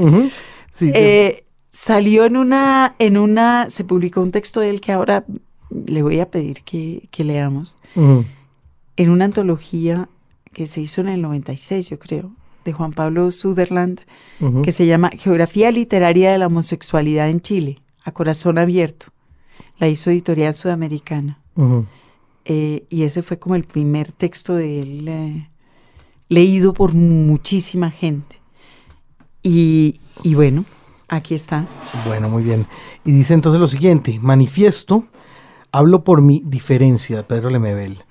Eh, 0.79 1.43
salió 1.69 2.25
en 2.25 2.37
una, 2.37 2.95
en 2.99 3.17
una, 3.17 3.69
se 3.69 3.83
publicó 3.83 4.21
un 4.21 4.31
texto 4.31 4.61
de 4.61 4.69
él 4.69 4.79
que 4.79 4.93
ahora 4.93 5.25
le 5.69 6.03
voy 6.03 6.19
a 6.19 6.29
pedir 6.29 6.61
que, 6.63 7.09
leamos, 7.17 7.77
en 7.95 9.09
una 9.09 9.25
antología 9.25 10.07
que 10.53 10.67
se 10.67 10.81
hizo 10.81 11.01
en 11.01 11.09
el 11.09 11.21
96, 11.21 11.89
yo 11.89 11.99
creo, 11.99 12.31
de 12.63 12.73
Juan 12.73 12.91
Pablo 12.93 13.31
Sutherland, 13.31 14.01
que 14.63 14.71
se 14.71 14.85
llama 14.85 15.11
Geografía 15.17 15.71
Literaria 15.71 16.31
de 16.31 16.37
la 16.37 16.47
Homosexualidad 16.47 17.29
en 17.29 17.39
Chile, 17.39 17.81
a 18.03 18.11
corazón 18.11 18.57
abierto. 18.57 19.07
La 19.77 19.87
hizo 19.87 20.11
Editorial 20.11 20.53
Sudamericana. 20.53 21.39
Eh, 22.45 22.85
y 22.89 23.03
ese 23.03 23.23
fue 23.23 23.39
como 23.39 23.55
el 23.55 23.63
primer 23.63 24.11
texto 24.11 24.55
de 24.55 24.81
él 24.81 25.07
eh, 25.07 25.49
leído 26.27 26.73
por 26.73 26.93
muchísima 26.93 27.89
gente. 27.89 28.41
Y, 29.41 29.99
y 30.23 30.35
bueno, 30.35 30.65
aquí 31.07 31.35
está. 31.35 31.67
Bueno, 32.05 32.29
muy 32.29 32.43
bien. 32.43 32.67
Y 33.05 33.11
dice 33.11 33.33
entonces 33.33 33.61
lo 33.61 33.67
siguiente, 33.67 34.19
manifiesto, 34.21 35.05
hablo 35.71 36.03
por 36.03 36.21
mi 36.21 36.41
diferencia, 36.45 37.27
Pedro 37.27 37.49
Lemebel. 37.49 38.03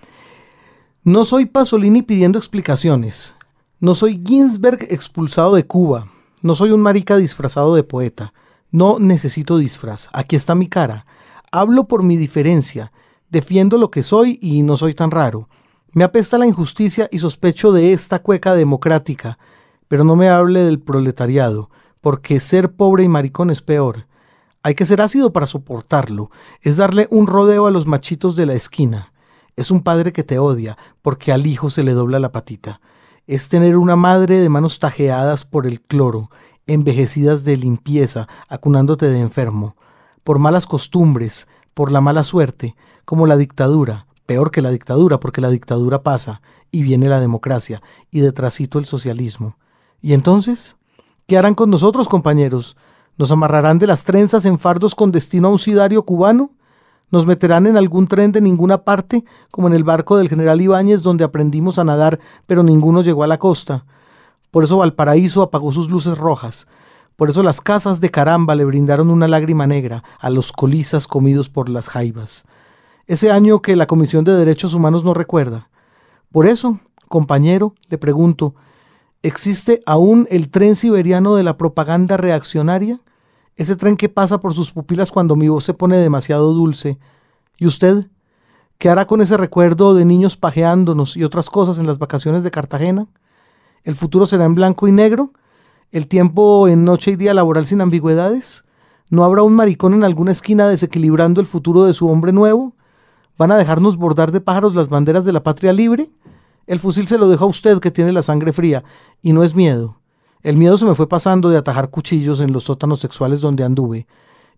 No 1.04 1.24
soy 1.24 1.46
Pasolini 1.46 2.02
pidiendo 2.02 2.38
explicaciones, 2.38 3.34
no 3.82 3.96
soy 3.96 4.22
Ginsberg 4.24 4.86
expulsado 4.90 5.56
de 5.56 5.66
Cuba. 5.66 6.06
No 6.40 6.54
soy 6.54 6.70
un 6.70 6.80
marica 6.80 7.16
disfrazado 7.16 7.74
de 7.74 7.82
poeta. 7.82 8.32
No 8.70 9.00
necesito 9.00 9.58
disfraz. 9.58 10.08
Aquí 10.12 10.36
está 10.36 10.54
mi 10.54 10.68
cara. 10.68 11.04
Hablo 11.50 11.88
por 11.88 12.04
mi 12.04 12.16
diferencia. 12.16 12.92
Defiendo 13.28 13.78
lo 13.78 13.90
que 13.90 14.04
soy 14.04 14.38
y 14.40 14.62
no 14.62 14.76
soy 14.76 14.94
tan 14.94 15.10
raro. 15.10 15.48
Me 15.90 16.04
apesta 16.04 16.38
la 16.38 16.46
injusticia 16.46 17.08
y 17.10 17.18
sospecho 17.18 17.72
de 17.72 17.92
esta 17.92 18.20
cueca 18.20 18.54
democrática. 18.54 19.36
Pero 19.88 20.04
no 20.04 20.14
me 20.14 20.28
hable 20.28 20.60
del 20.60 20.78
proletariado, 20.78 21.68
porque 22.00 22.38
ser 22.38 22.76
pobre 22.76 23.02
y 23.02 23.08
maricón 23.08 23.50
es 23.50 23.62
peor. 23.62 24.06
Hay 24.62 24.76
que 24.76 24.86
ser 24.86 25.00
ácido 25.00 25.32
para 25.32 25.48
soportarlo. 25.48 26.30
Es 26.60 26.76
darle 26.76 27.08
un 27.10 27.26
rodeo 27.26 27.66
a 27.66 27.72
los 27.72 27.88
machitos 27.88 28.36
de 28.36 28.46
la 28.46 28.54
esquina. 28.54 29.12
Es 29.56 29.72
un 29.72 29.82
padre 29.82 30.12
que 30.12 30.22
te 30.22 30.38
odia, 30.38 30.78
porque 31.02 31.32
al 31.32 31.48
hijo 31.48 31.68
se 31.68 31.82
le 31.82 31.94
dobla 31.94 32.20
la 32.20 32.30
patita 32.30 32.80
es 33.26 33.48
tener 33.48 33.76
una 33.76 33.96
madre 33.96 34.40
de 34.40 34.48
manos 34.48 34.78
tajeadas 34.78 35.44
por 35.44 35.66
el 35.66 35.80
cloro, 35.80 36.30
envejecidas 36.66 37.44
de 37.44 37.56
limpieza, 37.56 38.28
acunándote 38.48 39.08
de 39.08 39.20
enfermo, 39.20 39.76
por 40.24 40.38
malas 40.38 40.66
costumbres, 40.66 41.48
por 41.74 41.92
la 41.92 42.00
mala 42.00 42.24
suerte, 42.24 42.76
como 43.04 43.26
la 43.26 43.36
dictadura, 43.36 44.06
peor 44.26 44.50
que 44.50 44.62
la 44.62 44.70
dictadura, 44.70 45.20
porque 45.20 45.40
la 45.40 45.50
dictadura 45.50 46.02
pasa, 46.02 46.42
y 46.70 46.82
viene 46.82 47.08
la 47.08 47.20
democracia, 47.20 47.82
y 48.10 48.20
detrásito 48.20 48.78
el 48.78 48.86
socialismo. 48.86 49.56
¿Y 50.00 50.14
entonces? 50.14 50.76
¿Qué 51.26 51.38
harán 51.38 51.54
con 51.54 51.70
nosotros, 51.70 52.08
compañeros? 52.08 52.76
¿Nos 53.18 53.30
amarrarán 53.30 53.78
de 53.78 53.86
las 53.86 54.04
trenzas 54.04 54.44
en 54.44 54.58
fardos 54.58 54.94
con 54.94 55.12
destino 55.12 55.48
a 55.48 55.50
un 55.52 55.58
sidario 55.58 56.04
cubano? 56.04 56.50
¿Nos 57.12 57.26
meterán 57.26 57.66
en 57.66 57.76
algún 57.76 58.08
tren 58.08 58.32
de 58.32 58.40
ninguna 58.40 58.78
parte, 58.84 59.22
como 59.50 59.68
en 59.68 59.74
el 59.74 59.84
barco 59.84 60.16
del 60.16 60.30
general 60.30 60.62
Ibáñez 60.62 61.02
donde 61.02 61.24
aprendimos 61.24 61.78
a 61.78 61.84
nadar, 61.84 62.18
pero 62.46 62.62
ninguno 62.62 63.02
llegó 63.02 63.22
a 63.22 63.26
la 63.26 63.38
costa? 63.38 63.84
Por 64.50 64.64
eso 64.64 64.78
Valparaíso 64.78 65.42
apagó 65.42 65.72
sus 65.72 65.90
luces 65.90 66.16
rojas. 66.16 66.68
Por 67.16 67.28
eso 67.28 67.42
las 67.42 67.60
casas 67.60 68.00
de 68.00 68.10
caramba 68.10 68.54
le 68.54 68.64
brindaron 68.64 69.10
una 69.10 69.28
lágrima 69.28 69.66
negra 69.66 70.02
a 70.18 70.30
los 70.30 70.52
colizas 70.52 71.06
comidos 71.06 71.50
por 71.50 71.68
las 71.68 71.90
jaivas. 71.90 72.46
Ese 73.06 73.30
año 73.30 73.60
que 73.60 73.76
la 73.76 73.86
Comisión 73.86 74.24
de 74.24 74.34
Derechos 74.34 74.72
Humanos 74.72 75.04
no 75.04 75.12
recuerda. 75.12 75.68
Por 76.32 76.46
eso, 76.46 76.80
compañero, 77.08 77.74
le 77.90 77.98
pregunto, 77.98 78.54
¿existe 79.22 79.82
aún 79.84 80.26
el 80.30 80.50
tren 80.50 80.76
siberiano 80.76 81.34
de 81.34 81.42
la 81.42 81.58
propaganda 81.58 82.16
reaccionaria? 82.16 83.00
Ese 83.56 83.76
tren 83.76 83.96
que 83.96 84.08
pasa 84.08 84.38
por 84.38 84.54
sus 84.54 84.70
pupilas 84.70 85.10
cuando 85.10 85.36
mi 85.36 85.48
voz 85.48 85.64
se 85.64 85.74
pone 85.74 85.96
demasiado 85.96 86.52
dulce. 86.52 86.98
¿Y 87.58 87.66
usted? 87.66 88.08
¿Qué 88.78 88.88
hará 88.88 89.06
con 89.06 89.20
ese 89.20 89.36
recuerdo 89.36 89.94
de 89.94 90.04
niños 90.04 90.36
pajeándonos 90.36 91.16
y 91.16 91.24
otras 91.24 91.50
cosas 91.50 91.78
en 91.78 91.86
las 91.86 91.98
vacaciones 91.98 92.42
de 92.42 92.50
Cartagena? 92.50 93.06
¿El 93.84 93.94
futuro 93.94 94.26
será 94.26 94.44
en 94.44 94.54
blanco 94.54 94.88
y 94.88 94.92
negro? 94.92 95.32
¿El 95.90 96.08
tiempo 96.08 96.68
en 96.68 96.84
noche 96.84 97.12
y 97.12 97.16
día 97.16 97.34
laboral 97.34 97.66
sin 97.66 97.80
ambigüedades? 97.80 98.64
¿No 99.10 99.24
habrá 99.24 99.42
un 99.42 99.54
maricón 99.54 99.94
en 99.94 100.04
alguna 100.04 100.32
esquina 100.32 100.66
desequilibrando 100.66 101.40
el 101.40 101.46
futuro 101.46 101.84
de 101.84 101.92
su 101.92 102.08
hombre 102.08 102.32
nuevo? 102.32 102.74
¿Van 103.36 103.52
a 103.52 103.56
dejarnos 103.56 103.96
bordar 103.96 104.32
de 104.32 104.40
pájaros 104.40 104.74
las 104.74 104.88
banderas 104.88 105.24
de 105.24 105.32
la 105.32 105.42
patria 105.42 105.72
libre? 105.72 106.08
El 106.66 106.80
fusil 106.80 107.06
se 107.06 107.18
lo 107.18 107.28
deja 107.28 107.44
a 107.44 107.48
usted 107.48 107.78
que 107.78 107.90
tiene 107.90 108.12
la 108.12 108.22
sangre 108.22 108.52
fría, 108.52 108.84
y 109.20 109.32
no 109.32 109.44
es 109.44 109.54
miedo. 109.54 110.01
El 110.42 110.56
miedo 110.56 110.76
se 110.76 110.84
me 110.84 110.96
fue 110.96 111.08
pasando 111.08 111.50
de 111.50 111.56
atajar 111.56 111.90
cuchillos 111.90 112.40
en 112.40 112.52
los 112.52 112.64
sótanos 112.64 112.98
sexuales 112.98 113.40
donde 113.40 113.62
anduve, 113.62 114.08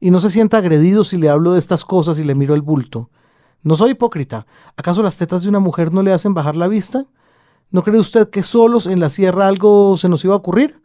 y 0.01 0.11
no 0.11 0.18
se 0.18 0.30
sienta 0.30 0.57
agredido 0.57 1.05
si 1.05 1.18
le 1.18 1.28
hablo 1.28 1.53
de 1.53 1.59
estas 1.59 1.85
cosas 1.85 2.18
y 2.18 2.24
le 2.24 2.35
miro 2.35 2.55
el 2.55 2.62
bulto. 2.62 3.11
No 3.62 3.76
soy 3.76 3.91
hipócrita. 3.91 4.47
¿Acaso 4.76 5.03
las 5.03 5.16
tetas 5.18 5.43
de 5.43 5.51
una 5.51 5.61
mujer 5.61 5.93
no 5.93 6.03
le 6.03 6.12
hacen 6.12 6.32
bajar 6.32 6.57
la 6.57 6.68
vista? 6.68 7.05
¿No 7.70 7.82
cree 7.82 8.01
usted 8.01 8.30
que 8.30 8.43
solos 8.43 8.87
en 8.87 8.99
la 8.99 9.11
sierra 9.11 9.47
algo 9.47 9.97
se 9.99 10.09
nos 10.09 10.24
iba 10.24 10.32
a 10.32 10.39
ocurrir? 10.39 10.82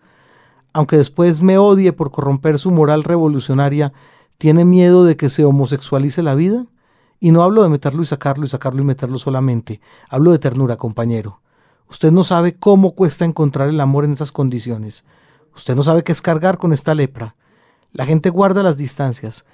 Aunque 0.73 0.97
después 0.97 1.41
me 1.41 1.57
odie 1.57 1.93
por 1.93 2.11
corromper 2.11 2.59
su 2.59 2.69
moral 2.69 3.03
revolucionaria, 3.03 3.93
¿tiene 4.37 4.65
miedo 4.65 5.05
de 5.05 5.15
que 5.15 5.29
se 5.29 5.45
homosexualice 5.45 6.23
la 6.23 6.35
vida? 6.35 6.65
Y 7.21 7.31
no 7.31 7.43
hablo 7.43 7.63
de 7.63 7.69
meterlo 7.69 8.01
y 8.01 8.05
sacarlo 8.05 8.45
y 8.45 8.49
sacarlo 8.49 8.81
y 8.81 8.85
meterlo 8.85 9.17
solamente. 9.17 9.79
Hablo 10.09 10.31
de 10.31 10.39
ternura, 10.39 10.75
compañero. 10.75 11.41
Usted 11.89 12.11
no 12.11 12.23
sabe 12.23 12.55
cómo 12.55 12.93
cuesta 12.93 13.25
encontrar 13.25 13.69
el 13.69 13.81
amor 13.81 14.05
en 14.05 14.13
esas 14.13 14.31
condiciones. 14.31 15.05
Usted 15.55 15.75
no 15.75 15.83
sabe 15.83 16.03
qué 16.03 16.11
es 16.11 16.21
cargar 16.21 16.57
con 16.57 16.71
esta 16.71 16.93
lepra. 16.93 17.35
La 17.91 18.05
gente 18.05 18.29
guarda 18.29 18.61
las 18.61 18.77
distancias. 18.77 19.45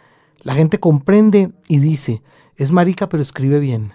La 0.41 0.53
gente 0.53 0.79
comprende 0.79 1.53
y 1.67 1.79
dice, 1.79 2.21
es 2.57 2.71
marica 2.71 3.07
pero 3.07 3.21
escribe 3.21 3.59
bien. 3.59 3.93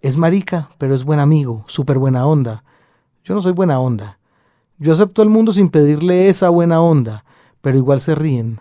Es 0.00 0.16
marica 0.16 0.70
pero 0.78 0.94
es 0.94 1.04
buen 1.04 1.20
amigo, 1.20 1.64
súper 1.68 1.98
buena 1.98 2.26
onda. 2.26 2.64
Yo 3.24 3.34
no 3.34 3.42
soy 3.42 3.52
buena 3.52 3.78
onda. 3.78 4.18
Yo 4.78 4.92
acepto 4.92 5.22
al 5.22 5.28
mundo 5.28 5.52
sin 5.52 5.68
pedirle 5.68 6.28
esa 6.28 6.48
buena 6.48 6.80
onda, 6.80 7.24
pero 7.60 7.76
igual 7.76 8.00
se 8.00 8.14
ríen. 8.14 8.60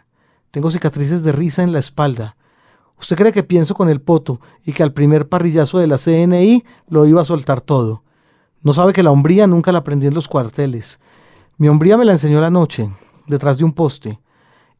Tengo 0.51 0.69
cicatrices 0.69 1.23
de 1.23 1.31
risa 1.31 1.63
en 1.63 1.71
la 1.71 1.79
espalda. 1.79 2.35
Usted 2.99 3.15
cree 3.15 3.31
que 3.31 3.41
pienso 3.43 3.73
con 3.73 3.89
el 3.89 4.01
poto 4.01 4.41
y 4.63 4.73
que 4.73 4.83
al 4.83 4.93
primer 4.93 5.29
parrillazo 5.29 5.79
de 5.79 5.87
la 5.87 5.97
CNI 5.97 6.63
lo 6.89 7.07
iba 7.07 7.21
a 7.21 7.25
soltar 7.25 7.61
todo. 7.61 8.03
No 8.63 8.73
sabe 8.73 8.93
que 8.93 9.01
la 9.01 9.09
hombría 9.09 9.47
nunca 9.47 9.71
la 9.71 9.79
aprendí 9.79 10.05
en 10.05 10.13
los 10.13 10.27
cuarteles. 10.27 10.99
Mi 11.57 11.67
hombría 11.67 11.97
me 11.97 12.05
la 12.05 12.11
enseñó 12.11 12.39
la 12.41 12.51
noche, 12.51 12.91
detrás 13.25 13.57
de 13.57 13.63
un 13.63 13.73
poste. 13.73 14.19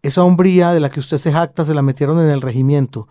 Esa 0.04 0.24
hombría 0.24 0.72
de 0.72 0.80
la 0.80 0.92
que 0.92 1.00
usted 1.00 1.18
se 1.18 1.32
jacta 1.32 1.66
se 1.66 1.74
la 1.74 1.82
metieron 1.82 2.20
en 2.20 2.30
el 2.30 2.42
regimiento, 2.42 3.08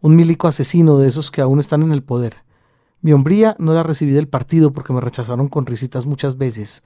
un 0.00 0.14
milico 0.14 0.46
asesino 0.46 0.98
de 0.98 1.08
esos 1.08 1.32
que 1.32 1.40
aún 1.40 1.58
están 1.58 1.82
en 1.82 1.90
el 1.90 2.04
poder. 2.04 2.36
Mi 3.00 3.12
hombría 3.12 3.56
no 3.58 3.74
la 3.74 3.82
recibí 3.82 4.12
del 4.12 4.28
partido 4.28 4.72
porque 4.72 4.92
me 4.92 5.00
rechazaron 5.00 5.48
con 5.48 5.66
risitas 5.66 6.06
muchas 6.06 6.38
veces. 6.38 6.84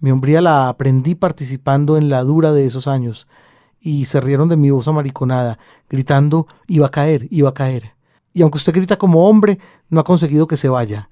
Mi 0.00 0.10
hombría 0.10 0.40
la 0.40 0.68
aprendí 0.68 1.14
participando 1.14 1.96
en 1.96 2.08
la 2.08 2.24
dura 2.24 2.52
de 2.52 2.66
esos 2.66 2.88
años, 2.88 3.28
y 3.80 4.06
se 4.06 4.20
rieron 4.20 4.48
de 4.48 4.56
mi 4.56 4.70
voz 4.70 4.88
amariconada, 4.88 5.58
gritando 5.88 6.48
iba 6.66 6.86
a 6.86 6.90
caer, 6.90 7.28
iba 7.30 7.50
a 7.50 7.54
caer. 7.54 7.94
Y 8.32 8.42
aunque 8.42 8.56
usted 8.56 8.72
grita 8.72 8.96
como 8.96 9.28
hombre, 9.28 9.60
no 9.90 10.00
ha 10.00 10.04
conseguido 10.04 10.46
que 10.46 10.56
se 10.56 10.68
vaya. 10.68 11.08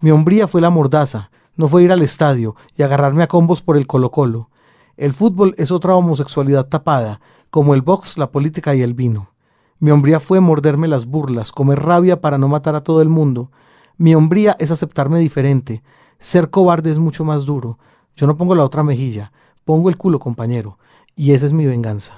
Mi 0.00 0.10
hombría 0.10 0.46
fue 0.46 0.60
la 0.60 0.70
mordaza, 0.70 1.30
no 1.56 1.68
fue 1.68 1.82
ir 1.82 1.92
al 1.92 2.02
estadio 2.02 2.56
y 2.76 2.82
agarrarme 2.82 3.22
a 3.22 3.28
combos 3.28 3.62
por 3.62 3.76
el 3.76 3.86
Colo-Colo. 3.86 4.50
El 4.96 5.12
fútbol 5.12 5.54
es 5.58 5.70
otra 5.70 5.94
homosexualidad 5.94 6.68
tapada, 6.68 7.20
como 7.50 7.74
el 7.74 7.82
box, 7.82 8.18
la 8.18 8.30
política 8.30 8.74
y 8.74 8.82
el 8.82 8.94
vino. 8.94 9.30
Mi 9.78 9.90
hombría 9.90 10.20
fue 10.20 10.40
morderme 10.40 10.88
las 10.88 11.06
burlas, 11.06 11.52
comer 11.52 11.80
rabia 11.80 12.20
para 12.20 12.38
no 12.38 12.48
matar 12.48 12.74
a 12.74 12.82
todo 12.82 13.02
el 13.02 13.08
mundo. 13.08 13.50
Mi 13.96 14.14
hombría 14.14 14.56
es 14.58 14.70
aceptarme 14.70 15.18
diferente. 15.18 15.82
Ser 16.18 16.50
cobarde 16.50 16.90
es 16.90 16.98
mucho 16.98 17.24
más 17.24 17.44
duro. 17.44 17.78
Yo 18.16 18.26
no 18.26 18.36
pongo 18.36 18.54
la 18.54 18.64
otra 18.64 18.82
mejilla, 18.82 19.32
pongo 19.64 19.88
el 19.88 19.96
culo, 19.96 20.18
compañero. 20.18 20.78
Y 21.16 21.32
esa 21.32 21.46
es 21.46 21.52
mi 21.52 21.66
venganza. 21.66 22.14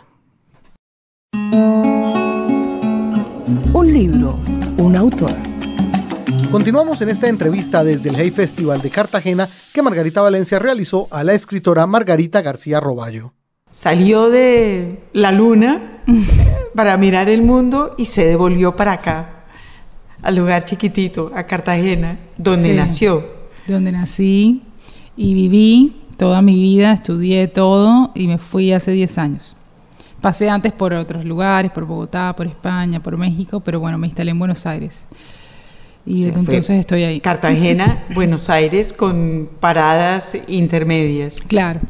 Un 3.72 3.92
libro, 3.92 4.38
un 4.78 4.96
autor. 4.96 5.32
Continuamos 6.50 7.02
en 7.02 7.08
esta 7.08 7.28
entrevista 7.28 7.82
desde 7.82 8.08
el 8.08 8.16
Hey 8.16 8.30
Festival 8.30 8.80
de 8.80 8.88
Cartagena 8.90 9.48
que 9.74 9.82
Margarita 9.82 10.22
Valencia 10.22 10.58
realizó 10.58 11.08
a 11.10 11.24
la 11.24 11.34
escritora 11.34 11.86
Margarita 11.86 12.40
García 12.40 12.80
Roballo. 12.80 13.32
Salió 13.70 14.30
de 14.30 15.02
la 15.12 15.32
luna 15.32 16.02
para 16.74 16.96
mirar 16.96 17.28
el 17.28 17.42
mundo 17.42 17.94
y 17.98 18.06
se 18.06 18.26
devolvió 18.26 18.76
para 18.76 18.92
acá, 18.92 19.44
al 20.22 20.36
lugar 20.36 20.64
chiquitito, 20.64 21.32
a 21.34 21.42
Cartagena, 21.44 22.18
donde 22.36 22.72
nació. 22.74 23.24
Donde 23.66 23.92
nací 23.92 24.62
y 25.16 25.34
viví 25.34 26.02
toda 26.16 26.42
mi 26.42 26.54
vida, 26.54 26.92
estudié 26.92 27.48
todo 27.48 28.12
y 28.14 28.28
me 28.28 28.38
fui 28.38 28.72
hace 28.72 28.92
10 28.92 29.18
años. 29.18 29.56
Pasé 30.20 30.48
antes 30.48 30.72
por 30.72 30.92
otros 30.94 31.24
lugares, 31.24 31.70
por 31.72 31.84
Bogotá, 31.84 32.34
por 32.36 32.46
España, 32.46 33.02
por 33.02 33.16
México, 33.16 33.60
pero 33.60 33.80
bueno, 33.80 33.98
me 33.98 34.06
instalé 34.06 34.30
en 34.30 34.38
Buenos 34.38 34.64
Aires. 34.64 35.06
Y 36.06 36.28
entonces 36.28 36.70
estoy 36.70 37.02
ahí. 37.02 37.20
Cartagena, 37.20 38.04
Buenos 38.14 38.48
Aires, 38.48 38.92
con 38.92 39.48
paradas 39.58 40.36
intermedias. 40.46 41.36
Claro. 41.48 41.80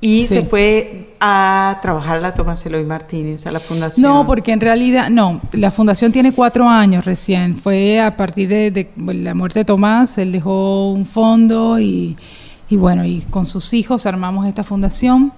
Y 0.00 0.26
se 0.26 0.42
fue 0.42 1.14
a 1.20 1.78
trabajar 1.82 2.20
la 2.20 2.34
Tomás 2.34 2.64
Eloy 2.66 2.84
Martínez, 2.84 3.46
a 3.46 3.52
la 3.52 3.60
fundación. 3.60 4.02
No, 4.02 4.26
porque 4.26 4.52
en 4.52 4.60
realidad, 4.60 5.10
no, 5.10 5.40
la 5.52 5.70
fundación 5.70 6.12
tiene 6.12 6.32
cuatro 6.32 6.68
años 6.68 7.04
recién. 7.04 7.56
Fue 7.56 8.00
a 8.00 8.16
partir 8.16 8.48
de, 8.48 8.90
la 8.96 9.34
muerte 9.34 9.60
de 9.60 9.64
Tomás, 9.64 10.18
él 10.18 10.32
dejó 10.32 10.92
un 10.92 11.04
fondo 11.04 11.80
y, 11.80 12.16
y, 12.70 12.76
bueno, 12.76 13.04
y 13.04 13.22
con 13.22 13.46
sus 13.46 13.72
hijos 13.72 14.06
armamos 14.06 14.46
esta 14.46 14.62
fundación. 14.62 15.32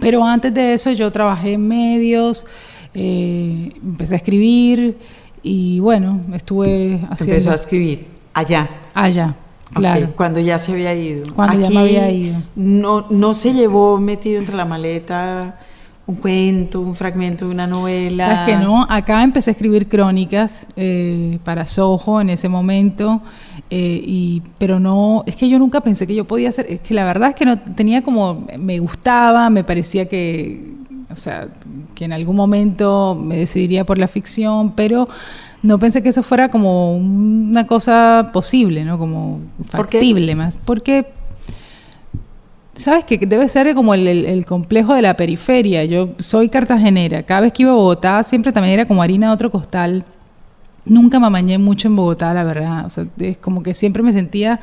Pero 0.00 0.24
antes 0.24 0.54
de 0.54 0.74
eso 0.74 0.92
yo 0.92 1.10
trabajé 1.10 1.54
en 1.54 1.66
medios, 1.68 2.46
eh, 2.94 3.72
empecé 3.82 4.14
a 4.14 4.16
escribir, 4.18 4.98
y 5.42 5.80
bueno, 5.80 6.20
estuve 6.32 7.00
haciendo... 7.10 7.34
Empezó 7.34 7.50
a 7.50 7.54
escribir 7.54 8.06
allá. 8.34 8.68
Allá, 8.94 9.34
claro. 9.72 10.12
cuando 10.16 10.40
ya 10.40 10.58
se 10.58 10.72
había 10.72 10.94
ido. 10.94 11.32
Cuando 11.34 11.60
ya 11.60 11.70
me 11.70 11.78
había 11.78 12.10
ido. 12.10 12.42
No, 12.56 13.06
no 13.10 13.34
se 13.34 13.52
llevó 13.52 13.98
metido 13.98 14.38
entre 14.38 14.56
la 14.56 14.64
maleta 14.64 15.58
un 16.08 16.14
cuento, 16.16 16.80
un 16.80 16.94
fragmento 16.94 17.46
de 17.46 17.52
una 17.52 17.66
novela. 17.66 18.24
Sabes 18.24 18.46
que 18.46 18.64
no, 18.64 18.86
acá 18.88 19.22
empecé 19.22 19.50
a 19.50 19.52
escribir 19.52 19.88
crónicas 19.88 20.66
eh, 20.74 21.38
para 21.44 21.66
Soho 21.66 22.22
en 22.22 22.30
ese 22.30 22.48
momento, 22.48 23.20
eh, 23.68 24.00
y, 24.02 24.42
pero 24.56 24.80
no, 24.80 25.22
es 25.26 25.36
que 25.36 25.50
yo 25.50 25.58
nunca 25.58 25.82
pensé 25.82 26.06
que 26.06 26.14
yo 26.14 26.24
podía 26.24 26.48
hacer, 26.48 26.66
es 26.70 26.80
que 26.80 26.94
la 26.94 27.04
verdad 27.04 27.28
es 27.28 27.34
que 27.34 27.44
no 27.44 27.58
tenía 27.58 28.00
como, 28.00 28.46
me 28.58 28.78
gustaba, 28.78 29.50
me 29.50 29.64
parecía 29.64 30.08
que 30.08 30.78
o 31.10 31.16
sea, 31.16 31.48
que 31.94 32.04
en 32.04 32.12
algún 32.12 32.36
momento 32.36 33.14
me 33.14 33.38
decidiría 33.38 33.84
por 33.86 33.98
la 33.98 34.08
ficción, 34.08 34.72
pero 34.72 35.08
no 35.62 35.78
pensé 35.78 36.02
que 36.02 36.10
eso 36.10 36.22
fuera 36.22 36.50
como 36.50 36.96
una 36.96 37.66
cosa 37.66 38.30
posible, 38.32 38.84
¿no? 38.84 38.98
Como 38.98 39.40
factible 39.68 40.34
más. 40.34 40.56
Porque, 40.56 41.06
¿sabes 42.74 43.04
que 43.04 43.18
Debe 43.18 43.48
ser 43.48 43.74
como 43.74 43.94
el, 43.94 44.44
complejo 44.44 44.94
de 44.94 45.02
la 45.02 45.14
periferia. 45.14 45.84
Yo 45.86 46.10
soy 46.18 46.50
cartagenera. 46.50 47.22
Cada 47.22 47.42
vez 47.42 47.52
que 47.52 47.62
iba 47.62 47.72
a 47.72 47.74
Bogotá 47.74 48.22
siempre 48.22 48.52
también 48.52 48.74
era 48.74 48.86
como 48.86 49.02
harina 49.02 49.28
de 49.28 49.32
otro 49.32 49.50
costal. 49.50 50.04
Nunca 50.84 51.18
me 51.18 51.26
amañé 51.26 51.58
mucho 51.58 51.88
en 51.88 51.96
Bogotá, 51.96 52.34
la 52.34 52.44
verdad. 52.44 52.86
O 52.86 52.90
sea, 52.90 53.06
es 53.18 53.38
como 53.38 53.62
que 53.62 53.74
siempre 53.74 54.02
me 54.02 54.12
sentía 54.12 54.60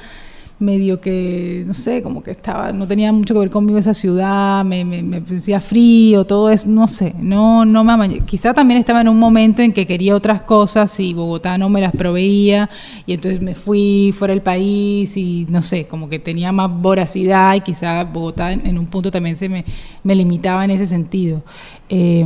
medio 0.57 1.01
que, 1.01 1.63
no 1.67 1.73
sé, 1.73 2.01
como 2.01 2.23
que 2.23 2.31
estaba, 2.31 2.71
no 2.71 2.87
tenía 2.87 3.11
mucho 3.11 3.33
que 3.33 3.41
ver 3.41 3.49
conmigo 3.49 3.77
esa 3.77 3.93
ciudad, 3.93 4.63
me, 4.63 4.85
me, 4.85 5.03
me 5.03 5.19
parecía 5.19 5.59
frío, 5.59 6.25
todo 6.25 6.49
eso, 6.49 6.67
no 6.69 6.87
sé, 6.87 7.13
no, 7.19 7.65
no 7.65 7.83
me 7.83 7.95
Quizá 8.21 8.53
también 8.53 8.79
estaba 8.79 9.01
en 9.01 9.09
un 9.09 9.19
momento 9.19 9.61
en 9.61 9.73
que 9.73 9.85
quería 9.85 10.15
otras 10.15 10.41
cosas 10.43 10.97
y 10.99 11.13
Bogotá 11.13 11.57
no 11.57 11.69
me 11.69 11.81
las 11.81 11.91
proveía 11.91 12.69
y 13.05 13.13
entonces 13.13 13.41
me 13.41 13.55
fui 13.55 14.13
fuera 14.17 14.33
del 14.33 14.41
país 14.41 15.17
y 15.17 15.45
no 15.49 15.61
sé, 15.61 15.87
como 15.87 16.07
que 16.07 16.19
tenía 16.19 16.51
más 16.51 16.69
voracidad 16.71 17.55
y 17.55 17.61
quizá 17.61 18.03
Bogotá 18.03 18.51
en, 18.53 18.77
un 18.77 18.85
punto 18.87 19.11
también 19.11 19.35
se 19.35 19.49
me, 19.49 19.65
me 20.03 20.15
limitaba 20.15 20.63
en 20.63 20.71
ese 20.71 20.85
sentido. 20.85 21.43
Eh, 21.89 22.25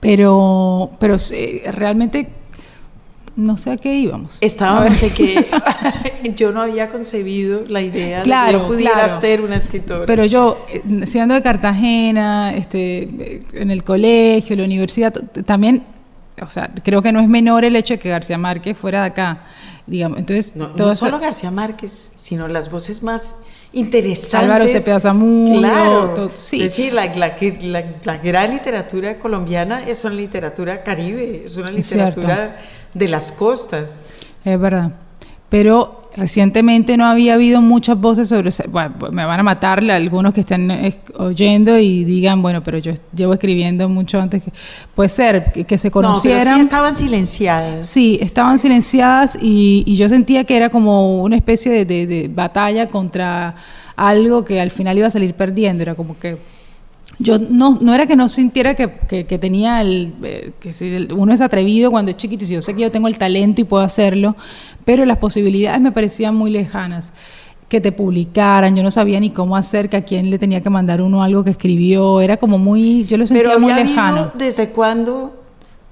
pero, 0.00 0.90
pero 0.98 1.16
realmente 1.72 2.28
no 3.36 3.56
sé 3.56 3.70
a 3.70 3.76
qué 3.76 3.94
íbamos. 3.94 4.38
Estábamos 4.40 5.02
en 5.02 5.10
que 5.10 5.46
yo 6.36 6.52
no 6.52 6.62
había 6.62 6.88
concebido 6.88 7.64
la 7.68 7.82
idea 7.82 8.24
de 8.24 8.24
que 8.24 8.52
yo 8.52 8.66
pudiera 8.66 9.20
ser 9.20 9.42
una 9.42 9.56
escritora. 9.56 10.06
Pero 10.06 10.24
yo, 10.24 10.64
eh, 10.68 10.82
siendo 11.06 11.34
de 11.34 11.42
Cartagena, 11.42 12.54
este, 12.54 13.42
en 13.52 13.70
el 13.70 13.84
colegio, 13.84 14.56
la 14.56 14.64
universidad, 14.64 15.12
también, 15.44 15.84
o 16.40 16.50
sea, 16.50 16.70
creo 16.82 17.02
que 17.02 17.12
no 17.12 17.20
es 17.20 17.28
menor 17.28 17.64
el 17.64 17.76
hecho 17.76 17.94
de 17.94 17.98
que 17.98 18.08
García 18.08 18.38
Márquez 18.38 18.76
fuera 18.76 19.00
de 19.00 19.06
acá. 19.06 19.44
Digamos, 19.86 20.18
entonces, 20.18 20.56
no, 20.56 20.72
no 20.76 20.94
solo 20.96 21.20
García 21.20 21.52
Márquez, 21.52 22.12
sino 22.16 22.48
las 22.48 22.70
voces 22.70 23.04
más 23.04 23.36
interesantes. 23.72 24.34
Álvaro 24.34 24.66
Cepeda 24.66 24.98
Zamudio. 24.98 25.58
Claro. 25.58 26.30
sí. 26.34 26.62
Es 26.62 26.76
decir, 26.76 26.92
la, 26.92 27.12
la, 28.04 28.16
gran 28.18 28.50
literatura 28.50 29.18
colombiana 29.18 29.86
es 29.86 30.04
una 30.04 30.14
literatura 30.14 30.82
caribe, 30.82 31.42
es 31.44 31.56
una 31.56 31.70
literatura 31.70 32.56
de 32.96 33.08
las 33.08 33.32
costas. 33.32 34.00
Es 34.44 34.60
verdad. 34.60 34.92
Pero 35.48 36.02
recientemente 36.16 36.96
no 36.96 37.06
había 37.06 37.34
habido 37.34 37.60
muchas 37.60 38.00
voces 38.00 38.28
sobre, 38.30 38.50
bueno, 38.68 38.94
pues 38.98 39.12
me 39.12 39.24
van 39.24 39.38
a 39.38 39.42
matar 39.42 39.88
algunos 39.90 40.32
que 40.32 40.40
estén 40.40 40.94
oyendo 41.18 41.78
y 41.78 42.04
digan, 42.04 42.40
bueno, 42.40 42.62
pero 42.62 42.78
yo 42.78 42.92
llevo 43.14 43.34
escribiendo 43.34 43.88
mucho 43.88 44.20
antes 44.20 44.42
que 44.42 44.52
puede 44.94 45.10
ser 45.10 45.52
que, 45.52 45.78
se 45.78 45.90
conocieran. 45.90 46.38
No, 46.38 46.44
pero 46.44 46.56
sí 46.56 46.62
estaban 46.62 46.96
silenciadas. 46.96 47.86
Sí, 47.86 48.18
estaban 48.20 48.58
silenciadas 48.58 49.38
y, 49.40 49.94
yo 49.94 50.08
sentía 50.08 50.44
que 50.44 50.56
era 50.56 50.70
como 50.70 51.22
una 51.22 51.36
especie 51.36 51.84
de, 51.84 52.06
de 52.06 52.30
batalla 52.32 52.88
contra 52.88 53.54
algo 53.94 54.44
que 54.44 54.60
al 54.60 54.70
final 54.70 54.98
iba 54.98 55.06
a 55.06 55.10
salir 55.10 55.34
perdiendo, 55.34 55.82
era 55.82 55.94
como 55.94 56.18
que 56.18 56.36
yo 57.18 57.38
no, 57.38 57.72
no 57.80 57.94
era 57.94 58.06
que 58.06 58.16
no 58.16 58.28
sintiera 58.28 58.74
que, 58.74 58.90
que, 59.08 59.38
tenía 59.38 59.80
el, 59.80 60.12
eh, 60.22 60.52
que 60.60 60.72
si 60.72 61.08
uno 61.14 61.32
es 61.32 61.40
atrevido 61.40 61.90
cuando 61.90 62.10
es 62.10 62.16
chiquito, 62.16 62.44
y 62.44 62.48
yo 62.48 62.62
sé 62.62 62.74
que 62.74 62.82
yo 62.82 62.90
tengo 62.90 63.08
el 63.08 63.16
talento 63.18 63.60
y 63.60 63.64
puedo 63.64 63.82
hacerlo, 63.82 64.36
pero 64.84 65.04
las 65.04 65.18
posibilidades 65.18 65.80
me 65.80 65.92
parecían 65.92 66.34
muy 66.34 66.50
lejanas 66.50 67.12
que 67.68 67.80
te 67.80 67.90
publicaran, 67.90 68.76
yo 68.76 68.82
no 68.82 68.90
sabía 68.90 69.18
ni 69.18 69.30
cómo 69.30 69.56
hacer, 69.56 69.88
que 69.88 69.96
a 69.96 70.04
quién 70.04 70.30
le 70.30 70.38
tenía 70.38 70.60
que 70.60 70.70
mandar 70.70 71.00
uno 71.00 71.22
algo 71.22 71.42
que 71.42 71.50
escribió, 71.50 72.20
era 72.20 72.36
como 72.36 72.58
muy, 72.58 73.04
yo 73.06 73.16
lo 73.16 73.26
sentía 73.26 73.58
muy 73.58 73.72
lejano. 73.72 74.30
¿Desde 74.34 74.68
cuándo 74.68 75.45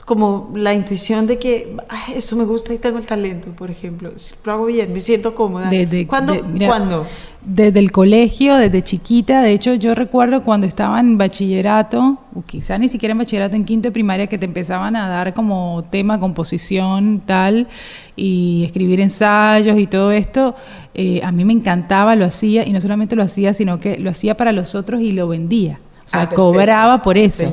como 0.04 0.52
la 0.54 0.74
intuición 0.74 1.26
de 1.26 1.38
que 1.38 1.76
eso 2.14 2.36
me 2.36 2.44
gusta 2.44 2.74
y 2.74 2.78
tengo 2.78 2.98
el 2.98 3.06
talento, 3.06 3.48
por 3.50 3.70
ejemplo, 3.70 4.10
lo 4.44 4.52
hago 4.52 4.66
bien, 4.66 4.92
me 4.92 5.00
siento 5.00 5.34
cómoda. 5.34 5.70
¿Cuándo? 6.06 6.36
¿Cuándo? 6.66 7.06
Desde 7.42 7.78
el 7.78 7.92
colegio, 7.92 8.56
desde 8.56 8.82
chiquita, 8.82 9.42
de 9.42 9.52
hecho 9.52 9.74
yo 9.74 9.94
recuerdo 9.94 10.42
cuando 10.42 10.66
estaba 10.66 10.98
en 10.98 11.18
bachillerato, 11.18 12.18
o 12.34 12.42
quizá 12.42 12.78
ni 12.78 12.88
siquiera 12.88 13.12
en 13.12 13.18
bachillerato, 13.18 13.54
en 13.54 13.64
quinto 13.64 13.88
de 13.88 13.92
primaria, 13.92 14.26
que 14.26 14.38
te 14.38 14.46
empezaban 14.46 14.96
a 14.96 15.08
dar 15.08 15.34
como 15.34 15.84
tema 15.90 16.18
composición, 16.18 17.22
tal, 17.26 17.68
y 18.16 18.64
escribir 18.64 19.00
ensayos 19.00 19.78
y 19.78 19.86
todo 19.86 20.10
esto, 20.10 20.54
eh, 20.94 21.20
a 21.22 21.32
mí 21.32 21.44
me 21.44 21.52
encantaba, 21.52 22.16
lo 22.16 22.24
hacía, 22.24 22.66
y 22.66 22.72
no 22.72 22.80
solamente 22.80 23.14
lo 23.14 23.22
hacía, 23.22 23.52
sino 23.52 23.78
que 23.78 23.98
lo 23.98 24.10
hacía 24.10 24.36
para 24.36 24.52
los 24.52 24.74
otros 24.74 25.02
y 25.02 25.12
lo 25.12 25.28
vendía. 25.28 25.80
O 26.04 26.08
sea, 26.08 26.22
ah, 26.22 26.28
cobraba 26.28 27.00
por 27.00 27.16
eso. 27.16 27.50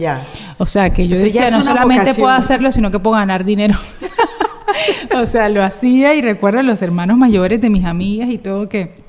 O 0.58 0.66
sea, 0.66 0.89
que 0.91 1.08
yo 1.08 1.18
decía, 1.18 1.49
no 1.49 1.64
solamente 1.64 2.14
puedo 2.14 2.30
hacerlo, 2.32 2.72
sino 2.72 2.91
que 2.91 2.99
puedo 2.99 3.16
ganar 3.16 3.45
dinero. 3.45 3.78
o 5.16 5.26
sea, 5.26 5.49
lo 5.49 5.64
hacía 5.64 6.16
y 6.16 6.22
recuerdo 6.22 6.60
a 6.60 6.64
los 6.64 6.82
hermanos 6.82 7.18
mayores 7.18 7.62
de 7.62 7.70
mis 7.70 7.86
amigas 7.86 8.30
y 8.30 8.38
todo 8.38 8.70
que 8.70 9.02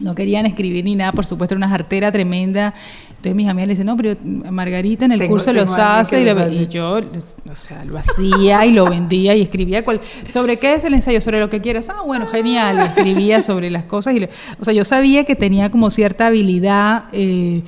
no 0.00 0.14
querían 0.14 0.44
escribir 0.44 0.84
ni 0.84 0.96
nada, 0.96 1.12
por 1.12 1.24
supuesto, 1.24 1.54
era 1.54 1.58
una 1.58 1.68
jartera 1.68 2.10
tremenda. 2.10 2.74
Entonces 3.10 3.36
mis 3.36 3.48
amigas 3.48 3.68
le 3.68 3.72
dicen, 3.72 3.86
no, 3.86 3.96
pero 3.96 4.16
Margarita 4.22 5.04
en 5.04 5.12
el 5.12 5.26
curso 5.26 5.52
los 5.52 5.78
hace 5.78 6.20
y, 6.20 6.66
yo, 6.66 7.00
o 7.50 7.56
sea, 7.56 7.82
lo 7.84 7.96
hacía 7.96 8.66
y 8.66 8.72
lo 8.72 8.84
vendía 8.84 9.34
y 9.34 9.42
escribía. 9.42 9.82
Cual, 9.84 10.00
¿Sobre 10.28 10.58
qué 10.58 10.74
es 10.74 10.84
el 10.84 10.94
ensayo? 10.94 11.20
Sobre 11.22 11.40
lo 11.40 11.48
que 11.48 11.60
quieras. 11.60 11.88
Ah, 11.88 12.02
bueno, 12.04 12.26
genial. 12.26 12.80
Escribía 12.80 13.40
sobre 13.40 13.70
las 13.70 13.84
cosas. 13.84 14.14
Y 14.14 14.24
o 14.24 14.64
sea, 14.64 14.74
yo 14.74 14.84
sabía 14.84 15.24
que 15.24 15.36
tenía 15.36 15.70
como 15.70 15.90
cierta 15.90 16.26
habilidad 16.26 17.04
eh, 17.12 17.62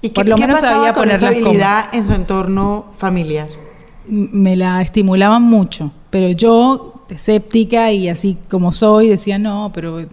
¿Y 0.00 0.10
qué, 0.10 0.24
lo 0.24 0.36
menos 0.36 0.60
pasaba 0.60 0.92
con 0.92 1.10
esa 1.10 1.28
habilidad 1.28 1.86
en 1.92 2.04
su 2.04 2.14
entorno 2.14 2.86
familiar? 2.92 3.48
Me 4.06 4.56
la 4.56 4.80
estimulaban 4.80 5.42
mucho, 5.42 5.90
pero 6.10 6.30
yo 6.30 6.98
escéptica 7.08 7.90
y 7.92 8.08
así 8.08 8.36
como 8.50 8.72
soy, 8.72 9.08
decía, 9.08 9.38
no, 9.38 9.70
pero 9.74 10.04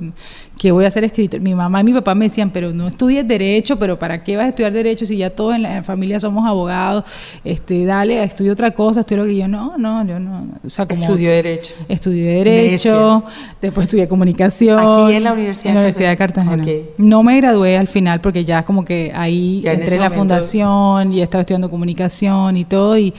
que 0.57 0.71
voy 0.71 0.85
a 0.85 0.91
ser 0.91 1.03
escritor. 1.03 1.41
Mi 1.41 1.53
mamá 1.53 1.81
y 1.81 1.83
mi 1.83 1.93
papá 1.93 2.15
me 2.15 2.25
decían, 2.25 2.49
pero 2.49 2.73
no 2.73 2.87
estudies 2.87 3.27
derecho, 3.27 3.77
pero 3.77 3.99
¿para 3.99 4.23
qué 4.23 4.37
vas 4.37 4.45
a 4.45 4.49
estudiar 4.49 4.71
derecho 4.71 5.05
si 5.05 5.17
ya 5.17 5.29
todos 5.29 5.55
en 5.55 5.63
la 5.63 5.83
familia 5.83 6.19
somos 6.19 6.45
abogados? 6.47 7.03
Este, 7.43 7.85
dale, 7.85 8.23
estudio 8.23 8.53
otra 8.53 8.71
cosa, 8.71 9.01
estudio 9.01 9.23
lo 9.23 9.29
que 9.29 9.35
yo 9.35 9.47
no, 9.47 9.77
no, 9.77 10.05
yo 10.05 10.19
no. 10.19 10.47
O 10.65 10.69
sea, 10.69 10.85
como 10.85 11.01
estudié 11.01 11.29
derecho. 11.31 11.75
Estudié 11.89 12.43
derecho, 12.43 13.23
después 13.61 13.85
estudié 13.85 14.07
comunicación. 14.07 14.79
Aquí 14.79 15.15
en 15.15 15.23
la 15.23 15.33
Universidad, 15.33 15.67
en 15.67 15.73
la 15.75 15.79
Universidad 15.81 16.09
de 16.09 16.17
Cartagena. 16.17 16.65
No 16.97 17.23
me 17.23 17.37
gradué 17.37 17.77
al 17.77 17.87
final 17.87 18.21
porque 18.21 18.45
ya 18.45 18.63
como 18.63 18.85
que 18.85 19.11
ahí 19.13 19.61
entré 19.65 19.95
en, 19.95 20.01
la 20.01 20.09
fundación 20.09 21.11
y 21.11 21.21
estaba 21.21 21.41
estudiando 21.41 21.69
comunicación 21.69 22.55
y 22.57 22.65
todo 22.65 22.97
y, 22.97 23.13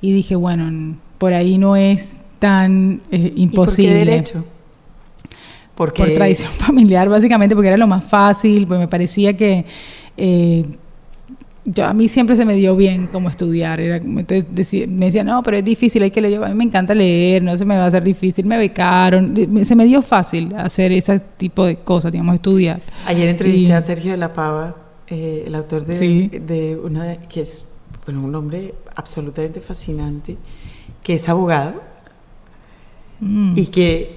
y 0.00 0.12
dije, 0.12 0.36
bueno, 0.36 0.96
por 1.18 1.32
ahí 1.32 1.58
no 1.58 1.74
es 1.74 2.20
tan 2.38 3.00
imposible. 3.10 3.22
Eh, 3.26 3.32
¿Y 3.36 3.48
por 3.48 3.74
qué 3.74 3.90
derecho? 3.92 4.44
Por 5.76 5.92
tradición 5.92 6.50
familiar, 6.58 7.08
básicamente, 7.08 7.54
porque 7.54 7.68
era 7.68 7.76
lo 7.76 7.86
más 7.86 8.04
fácil, 8.04 8.66
pues 8.66 8.80
me 8.80 8.88
parecía 8.88 9.36
que 9.36 9.64
eh, 10.16 10.64
yo, 11.64 11.84
a 11.84 11.92
mí 11.92 12.08
siempre 12.08 12.34
se 12.34 12.44
me 12.44 12.54
dio 12.54 12.74
bien 12.76 13.08
como 13.08 13.28
estudiar. 13.28 13.80
Era, 13.80 13.96
entonces 13.96 14.88
me 14.88 15.06
decía, 15.06 15.22
no, 15.22 15.42
pero 15.42 15.58
es 15.58 15.64
difícil, 15.64 16.02
hay 16.02 16.10
que 16.10 16.20
leer. 16.20 16.42
A 16.42 16.48
mí 16.48 16.54
me 16.54 16.64
encanta 16.64 16.94
leer, 16.94 17.42
no 17.42 17.56
se 17.56 17.64
me 17.64 17.76
va 17.76 17.84
a 17.84 17.86
hacer 17.86 18.04
difícil. 18.04 18.46
Me 18.46 18.56
becaron, 18.56 19.34
se 19.64 19.74
me 19.74 19.84
dio 19.84 20.00
fácil 20.00 20.54
hacer 20.56 20.92
ese 20.92 21.20
tipo 21.36 21.64
de 21.64 21.76
cosas, 21.76 22.12
digamos, 22.12 22.36
estudiar. 22.36 22.80
Ayer 23.04 23.28
entrevisté 23.28 23.72
a 23.72 23.80
Sergio 23.80 24.12
de 24.12 24.16
la 24.16 24.32
Pava, 24.32 24.76
eh, 25.08 25.44
el 25.46 25.54
autor 25.54 25.84
de, 25.84 26.28
de 26.40 26.76
una, 26.76 27.16
que 27.28 27.42
es 27.42 27.72
bueno, 28.04 28.22
un 28.22 28.34
hombre 28.34 28.74
absolutamente 28.94 29.60
fascinante, 29.60 30.36
que 31.02 31.14
es 31.14 31.28
abogado 31.28 31.82
Mm. 33.20 33.54
y 33.56 33.66
que 33.68 34.16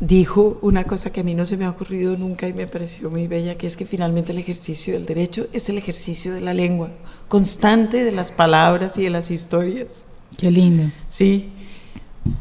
dijo 0.00 0.58
una 0.62 0.84
cosa 0.84 1.10
que 1.12 1.20
a 1.20 1.24
mí 1.24 1.34
no 1.34 1.46
se 1.46 1.56
me 1.56 1.64
ha 1.64 1.70
ocurrido 1.70 2.16
nunca 2.16 2.48
y 2.48 2.52
me 2.52 2.66
pareció 2.66 3.10
muy 3.10 3.26
bella, 3.26 3.56
que 3.56 3.66
es 3.66 3.76
que 3.76 3.86
finalmente 3.86 4.32
el 4.32 4.38
ejercicio 4.38 4.94
del 4.94 5.06
derecho 5.06 5.46
es 5.52 5.68
el 5.68 5.78
ejercicio 5.78 6.34
de 6.34 6.40
la 6.40 6.54
lengua, 6.54 6.90
constante 7.28 8.04
de 8.04 8.12
las 8.12 8.32
palabras 8.32 8.98
y 8.98 9.04
de 9.04 9.10
las 9.10 9.30
historias. 9.30 10.06
Qué 10.36 10.50
lindo. 10.50 10.92
Sí, 11.08 11.52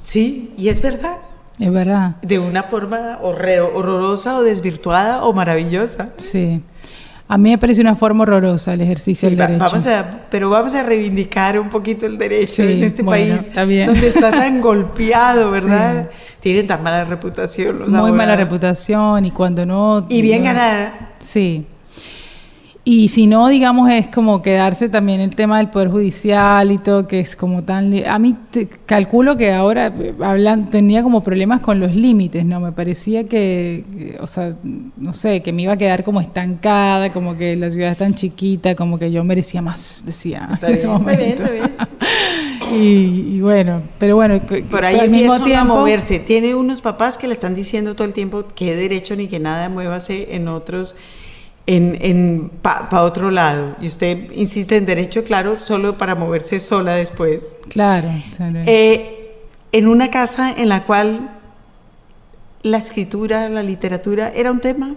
sí, 0.04 0.54
y 0.58 0.70
es 0.70 0.82
verdad. 0.82 1.18
Es 1.60 1.72
verdad. 1.72 2.16
De 2.22 2.40
una 2.40 2.64
forma 2.64 3.20
horrorosa 3.22 4.38
o 4.38 4.44
desvirtuada 4.44 5.26
o 5.26 5.34
maravillosa. 5.34 6.14
Sí. 6.18 6.64
A 7.32 7.38
mí 7.38 7.52
me 7.52 7.60
parece 7.60 7.80
una 7.82 7.96
forma 7.96 8.24
horrorosa 8.24 8.74
el 8.74 8.82
ejercicio 8.82 9.30
del 9.30 9.38
derecho. 9.38 9.60
Vamos 9.60 9.86
a, 9.86 10.22
pero 10.32 10.50
vamos 10.50 10.74
a 10.74 10.82
reivindicar 10.82 11.60
un 11.60 11.70
poquito 11.70 12.08
el 12.08 12.18
derecho 12.18 12.64
en 12.64 12.84
este 12.84 13.04
país 13.04 13.54
donde 13.54 14.08
está 14.08 14.32
tan 14.32 14.60
golpeado, 14.62 15.52
¿verdad? 15.52 16.10
Tienen 16.40 16.66
tan 16.66 16.82
mala 16.82 17.06
reputación 17.06 17.78
los 17.78 17.90
Muy 17.90 18.12
mala 18.14 18.36
reputación 18.36 19.26
y 19.26 19.32
cuando 19.32 19.64
no... 19.64 20.08
Y 20.10 20.24
bien 20.24 20.44
ganada. 20.44 21.12
Sí. 21.20 21.68
Y 22.92 23.10
si 23.10 23.28
no, 23.28 23.48
digamos, 23.50 23.92
es 23.92 24.08
como 24.08 24.42
quedarse 24.42 24.90
también 24.90 25.22
el 25.22 25.36
tema 25.36 25.60
del 25.60 25.70
Poder 25.70 25.90
Judicial 25.90 26.72
y 26.72 26.80
todo, 26.80 27.08
que 27.08 27.20
es 27.20 27.36
como 27.36 27.62
tan... 27.62 27.94
A 28.08 28.18
mí 28.18 28.36
calculo 28.88 29.38
que 29.38 29.54
ahora 29.54 29.94
eh, 29.96 30.16
hablan, 30.20 30.72
tenía 30.72 31.04
como 31.04 31.22
problemas 31.24 31.62
con 31.62 31.80
los 31.80 31.94
límites, 31.96 32.44
¿no? 32.46 32.60
Me 32.60 32.72
parecía 32.72 33.26
que, 33.26 34.18
o 34.20 34.26
sea, 34.26 34.56
no 34.98 35.14
sé, 35.14 35.44
que 35.44 35.54
me 35.54 35.62
iba 35.62 35.74
a 35.74 35.78
quedar 35.78 36.04
como 36.04 36.20
estancada, 36.20 37.12
como 37.12 37.38
que 37.38 37.56
la 37.56 37.70
ciudad 37.70 37.92
es 37.92 37.98
tan 38.00 38.16
chiquita, 38.16 38.74
como 38.74 38.98
que 38.98 39.12
yo 39.12 39.24
merecía 39.24 39.62
más, 39.62 40.02
decía 40.04 40.50
en 40.60 40.74
ese 40.74 40.88
momento. 40.88 41.44
Está 41.44 41.52
bien, 41.52 41.66
está 41.78 41.88
bien. 42.72 42.82
y, 42.82 43.40
bueno, 43.40 43.84
pero 44.00 44.16
bueno, 44.16 44.42
por 44.68 44.84
ahí 44.84 44.98
al 44.98 45.12
mismo 45.12 45.40
tiempo, 45.44 45.74
a 45.76 45.78
moverse. 45.78 46.18
Tiene 46.18 46.56
unos 46.56 46.82
papás 46.82 47.20
que 47.20 47.28
le 47.28 47.34
están 47.34 47.54
diciendo 47.54 47.96
todo 47.96 48.08
el 48.08 48.14
tiempo 48.14 48.46
que 48.56 48.76
derecho 48.76 49.16
ni 49.16 49.28
que 49.28 49.40
nada, 49.40 49.70
muévase 49.70 50.34
en 50.34 50.48
otros 50.48 50.96
en, 51.70 52.00
en 52.02 52.50
para 52.64 53.04
otro 53.04 53.30
lado. 53.30 53.76
Y 53.80 53.86
usted 53.86 54.32
insiste 54.32 54.76
en 54.76 54.88
derecho, 54.88 55.24
claro, 55.24 55.56
solo 55.56 56.00
para 56.00 56.16
moverse 56.16 56.60
sola 56.60 56.96
después. 56.96 57.56
Claro. 57.70 58.10
Eh, 58.66 59.38
en 59.72 59.88
una 59.88 60.10
casa 60.10 60.52
en 60.52 60.68
la 60.68 60.86
cual 60.86 61.30
la 62.64 62.78
escritura, 62.80 63.50
la 63.50 63.62
literatura, 63.62 64.32
era 64.36 64.52
un 64.52 64.62
tema? 64.62 64.96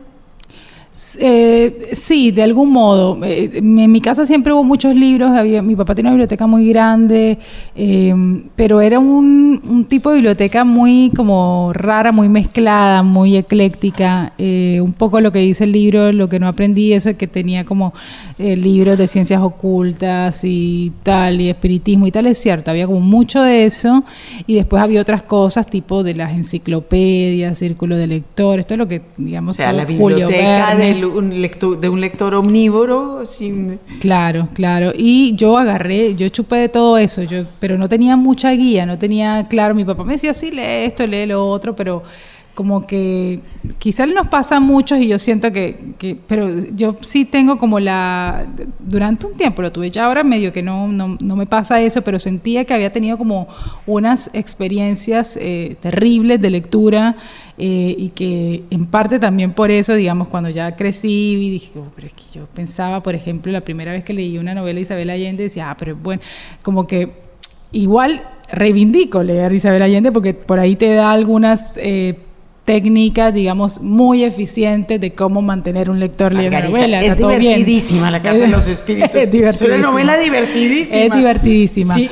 Eh, 1.18 1.90
sí, 1.94 2.32
de 2.32 2.42
algún 2.42 2.70
modo. 2.70 3.18
Eh, 3.24 3.50
en 3.54 3.90
mi 3.90 4.00
casa 4.02 4.26
siempre 4.26 4.52
hubo 4.52 4.62
muchos 4.62 4.94
libros, 4.94 5.30
había, 5.30 5.62
mi 5.62 5.74
papá 5.74 5.94
tenía 5.94 6.10
una 6.10 6.16
biblioteca 6.16 6.46
muy 6.46 6.68
grande, 6.68 7.38
eh, 7.74 8.14
pero 8.56 8.80
era 8.82 8.98
un, 8.98 9.86
tipo 9.88 10.10
de 10.10 10.16
biblioteca 10.16 10.64
muy 10.64 11.10
como 11.16 11.72
rara, 11.72 12.12
muy 12.12 12.28
mezclada, 12.28 13.02
muy 13.02 13.36
ecléctica. 13.36 14.32
un 14.38 14.92
poco 14.92 15.20
lo 15.20 15.32
que 15.32 15.38
dice 15.38 15.64
el 15.64 15.72
libro, 15.72 16.12
lo 16.12 16.28
que 16.28 16.38
no 16.38 16.46
aprendí, 16.46 16.92
eso 16.92 17.10
es 17.10 17.18
que 17.18 17.26
tenía 17.26 17.64
como 17.64 17.94
libros 18.38 18.98
de 18.98 19.08
ciencias 19.08 19.40
ocultas 19.42 20.42
y 20.44 20.92
tal, 21.02 21.40
y 21.40 21.48
espiritismo 21.48 22.06
y 22.06 22.12
tal, 22.12 22.26
es 22.26 22.38
cierto, 22.38 22.70
había 22.70 22.86
como 22.86 23.00
mucho 23.00 23.42
de 23.42 23.64
eso, 23.64 24.04
y 24.46 24.54
después 24.54 24.82
había 24.82 25.00
otras 25.00 25.22
cosas, 25.22 25.66
tipo 25.66 26.02
de 26.02 26.14
las 26.14 26.32
enciclopedias, 26.32 27.58
círculo 27.58 27.96
de 27.96 28.06
lectores, 28.06 28.66
todo 28.66 28.78
lo 28.78 28.88
que, 28.88 29.02
digamos, 29.16 29.52
o 29.52 29.56
sea, 29.56 29.72
la 29.72 29.84
biblioteca 29.84 30.76
de 30.82 31.06
un 31.06 31.40
lector, 31.40 31.80
de 31.80 31.88
un 31.88 32.00
lector 32.00 32.34
omnívoro 32.34 33.24
sin... 33.24 33.78
Claro, 34.00 34.48
claro. 34.54 34.92
Y 34.94 35.34
yo 35.36 35.56
agarré, 35.56 36.14
yo 36.14 36.28
chupé 36.28 36.56
de 36.56 36.68
todo 36.68 36.98
eso, 36.98 37.22
yo, 37.22 37.44
pero 37.60 37.78
no 37.78 37.88
tenía 37.88 38.16
mucha 38.16 38.50
guía, 38.52 38.84
no 38.84 38.98
tenía, 38.98 39.46
claro, 39.48 39.74
mi 39.74 39.84
papá 39.84 40.04
me 40.04 40.14
decía, 40.14 40.34
sí, 40.34 40.50
lee 40.50 40.86
esto, 40.86 41.06
lee 41.06 41.26
lo 41.26 41.48
otro, 41.48 41.76
pero 41.76 42.02
como 42.54 42.86
que 42.86 43.40
quizás 43.78 44.08
nos 44.08 44.28
pasa 44.28 44.56
a 44.56 44.60
muchos 44.60 44.98
y 44.98 45.08
yo 45.08 45.18
siento 45.18 45.52
que, 45.52 45.94
que, 45.98 46.16
pero 46.26 46.50
yo 46.74 46.96
sí 47.00 47.24
tengo 47.24 47.58
como 47.58 47.80
la, 47.80 48.46
durante 48.78 49.26
un 49.26 49.34
tiempo 49.34 49.62
lo 49.62 49.72
tuve, 49.72 49.90
ya 49.90 50.04
ahora 50.04 50.22
medio 50.22 50.52
que 50.52 50.62
no, 50.62 50.86
no, 50.88 51.16
no 51.18 51.36
me 51.36 51.46
pasa 51.46 51.80
eso, 51.80 52.02
pero 52.02 52.18
sentía 52.18 52.64
que 52.64 52.74
había 52.74 52.92
tenido 52.92 53.16
como 53.16 53.48
unas 53.86 54.28
experiencias 54.34 55.38
eh, 55.40 55.76
terribles 55.80 56.40
de 56.42 56.50
lectura 56.50 57.16
eh, 57.56 57.94
y 57.96 58.10
que 58.10 58.64
en 58.70 58.86
parte 58.86 59.18
también 59.18 59.52
por 59.52 59.70
eso, 59.70 59.94
digamos, 59.94 60.28
cuando 60.28 60.50
ya 60.50 60.76
crecí 60.76 61.32
y 61.32 61.50
dije, 61.50 61.72
oh, 61.78 61.90
pero 61.94 62.08
es 62.08 62.12
que 62.12 62.24
yo 62.34 62.46
pensaba, 62.54 63.02
por 63.02 63.14
ejemplo, 63.14 63.50
la 63.50 63.62
primera 63.62 63.92
vez 63.92 64.04
que 64.04 64.12
leí 64.12 64.36
una 64.36 64.54
novela 64.54 64.76
de 64.76 64.82
Isabel 64.82 65.08
Allende, 65.08 65.44
decía, 65.44 65.70
ah, 65.70 65.76
pero 65.78 65.96
bueno, 65.96 66.20
como 66.62 66.86
que 66.86 67.12
igual 67.72 68.22
reivindico 68.50 69.22
leer 69.22 69.54
Isabel 69.54 69.80
Allende 69.80 70.12
porque 70.12 70.34
por 70.34 70.58
ahí 70.58 70.76
te 70.76 70.92
da 70.92 71.12
algunas... 71.12 71.78
Eh, 71.78 72.18
técnicas, 72.72 73.34
digamos, 73.34 73.82
muy 73.82 74.24
eficientes 74.24 74.98
de 74.98 75.12
cómo 75.14 75.42
mantener 75.42 75.90
un 75.90 76.00
lector 76.00 76.32
leyendo 76.32 76.70
novela. 76.70 77.02
Es 77.02 77.18
divertidísima 77.18 78.10
la 78.10 78.22
Casa 78.22 78.38
de 78.38 78.48
los 78.48 78.66
Espíritus. 78.76 79.14
Es, 79.52 79.60
una 79.62 79.76
novela 79.76 80.16
divertidísima. 80.16 81.02
Es 81.02 81.12
divertidísima. 81.12 81.94
Sí. 81.94 82.08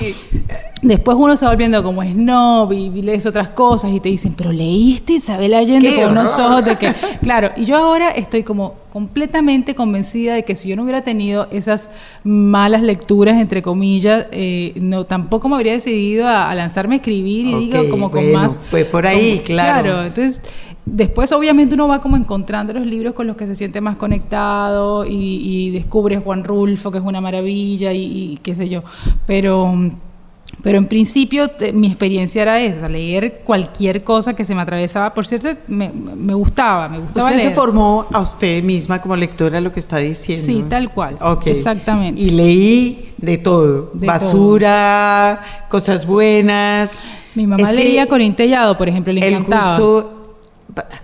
Después 0.82 1.16
uno 1.18 1.36
se 1.36 1.44
va 1.44 1.50
volviendo 1.50 1.82
como 1.82 2.02
snob 2.02 2.72
y, 2.72 2.86
y 2.86 3.02
lees 3.02 3.26
otras 3.26 3.50
cosas 3.50 3.92
y 3.92 4.00
te 4.00 4.08
dicen, 4.08 4.34
pero 4.34 4.50
leíste 4.50 5.14
Isabel 5.14 5.52
Allende 5.52 5.94
con 5.94 6.12
unos 6.12 6.38
ojos 6.38 6.64
de 6.64 6.76
que... 6.76 6.94
Claro, 7.22 7.50
y 7.56 7.66
yo 7.66 7.76
ahora 7.76 8.11
estoy 8.11 8.42
como 8.44 8.76
completamente 8.90 9.74
convencida 9.74 10.34
de 10.34 10.44
que 10.44 10.56
si 10.56 10.70
yo 10.70 10.76
no 10.76 10.82
hubiera 10.82 11.02
tenido 11.02 11.48
esas 11.52 11.90
malas 12.24 12.82
lecturas, 12.82 13.38
entre 13.38 13.62
comillas, 13.62 14.26
eh, 14.32 14.72
no 14.76 15.04
tampoco 15.04 15.48
me 15.48 15.56
habría 15.56 15.72
decidido 15.72 16.26
a, 16.26 16.54
lanzarme 16.54 16.94
a 16.94 16.98
escribir 16.98 17.46
y 17.46 17.54
digo 17.66 17.90
como 17.90 18.11
con 18.11 18.32
más... 18.32 18.58
Fue 18.58 18.84
por 18.84 19.06
ahí, 19.06 19.42
claro. 19.44 19.82
Claro, 19.82 20.06
entonces 20.06 20.42
Después, 20.93 21.30
obviamente, 21.30 21.76
uno 21.76 21.86
va 21.86 22.01
como 22.01 22.16
encontrando 22.16 22.72
los 22.72 22.84
libros 22.84 23.14
con 23.14 23.28
los 23.28 23.36
que 23.36 23.47
se 23.47 23.55
siente 23.55 23.80
más 23.80 23.95
conectado 23.95 25.07
y, 25.07 25.11
y 25.12 25.70
descubre 25.70 26.18
Juan 26.18 26.43
Rulfo, 26.43 26.91
que 26.91 26.99
es 26.99 27.05
una 27.05 27.20
maravilla, 27.20 27.93
y, 27.93 28.41
qué 28.43 28.57
sé 28.57 28.68
yo. 28.68 28.82
Pero, 29.24 29.72
pero 30.64 30.78
en 30.78 30.88
principio, 30.88 31.49
mi 31.74 31.86
experiencia 31.86 32.43
era 32.43 32.61
esa, 32.61 32.88
leer 32.88 33.43
cualquier 33.45 34.03
cosa 34.03 34.34
que 34.34 34.45
se 34.45 34.53
me 34.53 34.62
atravesaba. 34.62 35.14
Por 35.14 35.28
cierto, 35.28 35.49
me, 35.68 35.91
me 35.93 36.34
gustaba, 36.34 36.88
me 36.88 36.99
gustaba. 36.99 37.30
Usted 37.30 37.41
se 37.41 37.51
formó 37.55 38.07
a 38.11 38.20
usted 38.20 38.61
misma 38.61 39.01
como 39.01 39.14
lectora, 39.14 39.61
lo 39.61 39.70
que 39.70 39.78
está 39.78 39.99
diciendo. 39.99 40.45
Sí, 40.45 40.64
tal 40.68 40.91
cual. 40.91 41.18
Exactamente. 41.45 42.20
Y 42.20 42.32
leí 42.32 43.12
de 43.16 43.38
todo: 43.38 43.93
basura, 43.95 45.66
cosas 45.68 46.05
buenas. 46.05 46.99
Mi 47.36 47.47
mamá 47.47 47.72
leía 47.72 48.09
Corín 48.09 48.34
Tellado, 48.34 48.76
por 48.76 48.88
ejemplo, 48.88 49.12
le 49.12 49.24
encantaba. 49.24 49.76
El 49.76 49.82
gusto 49.82 50.20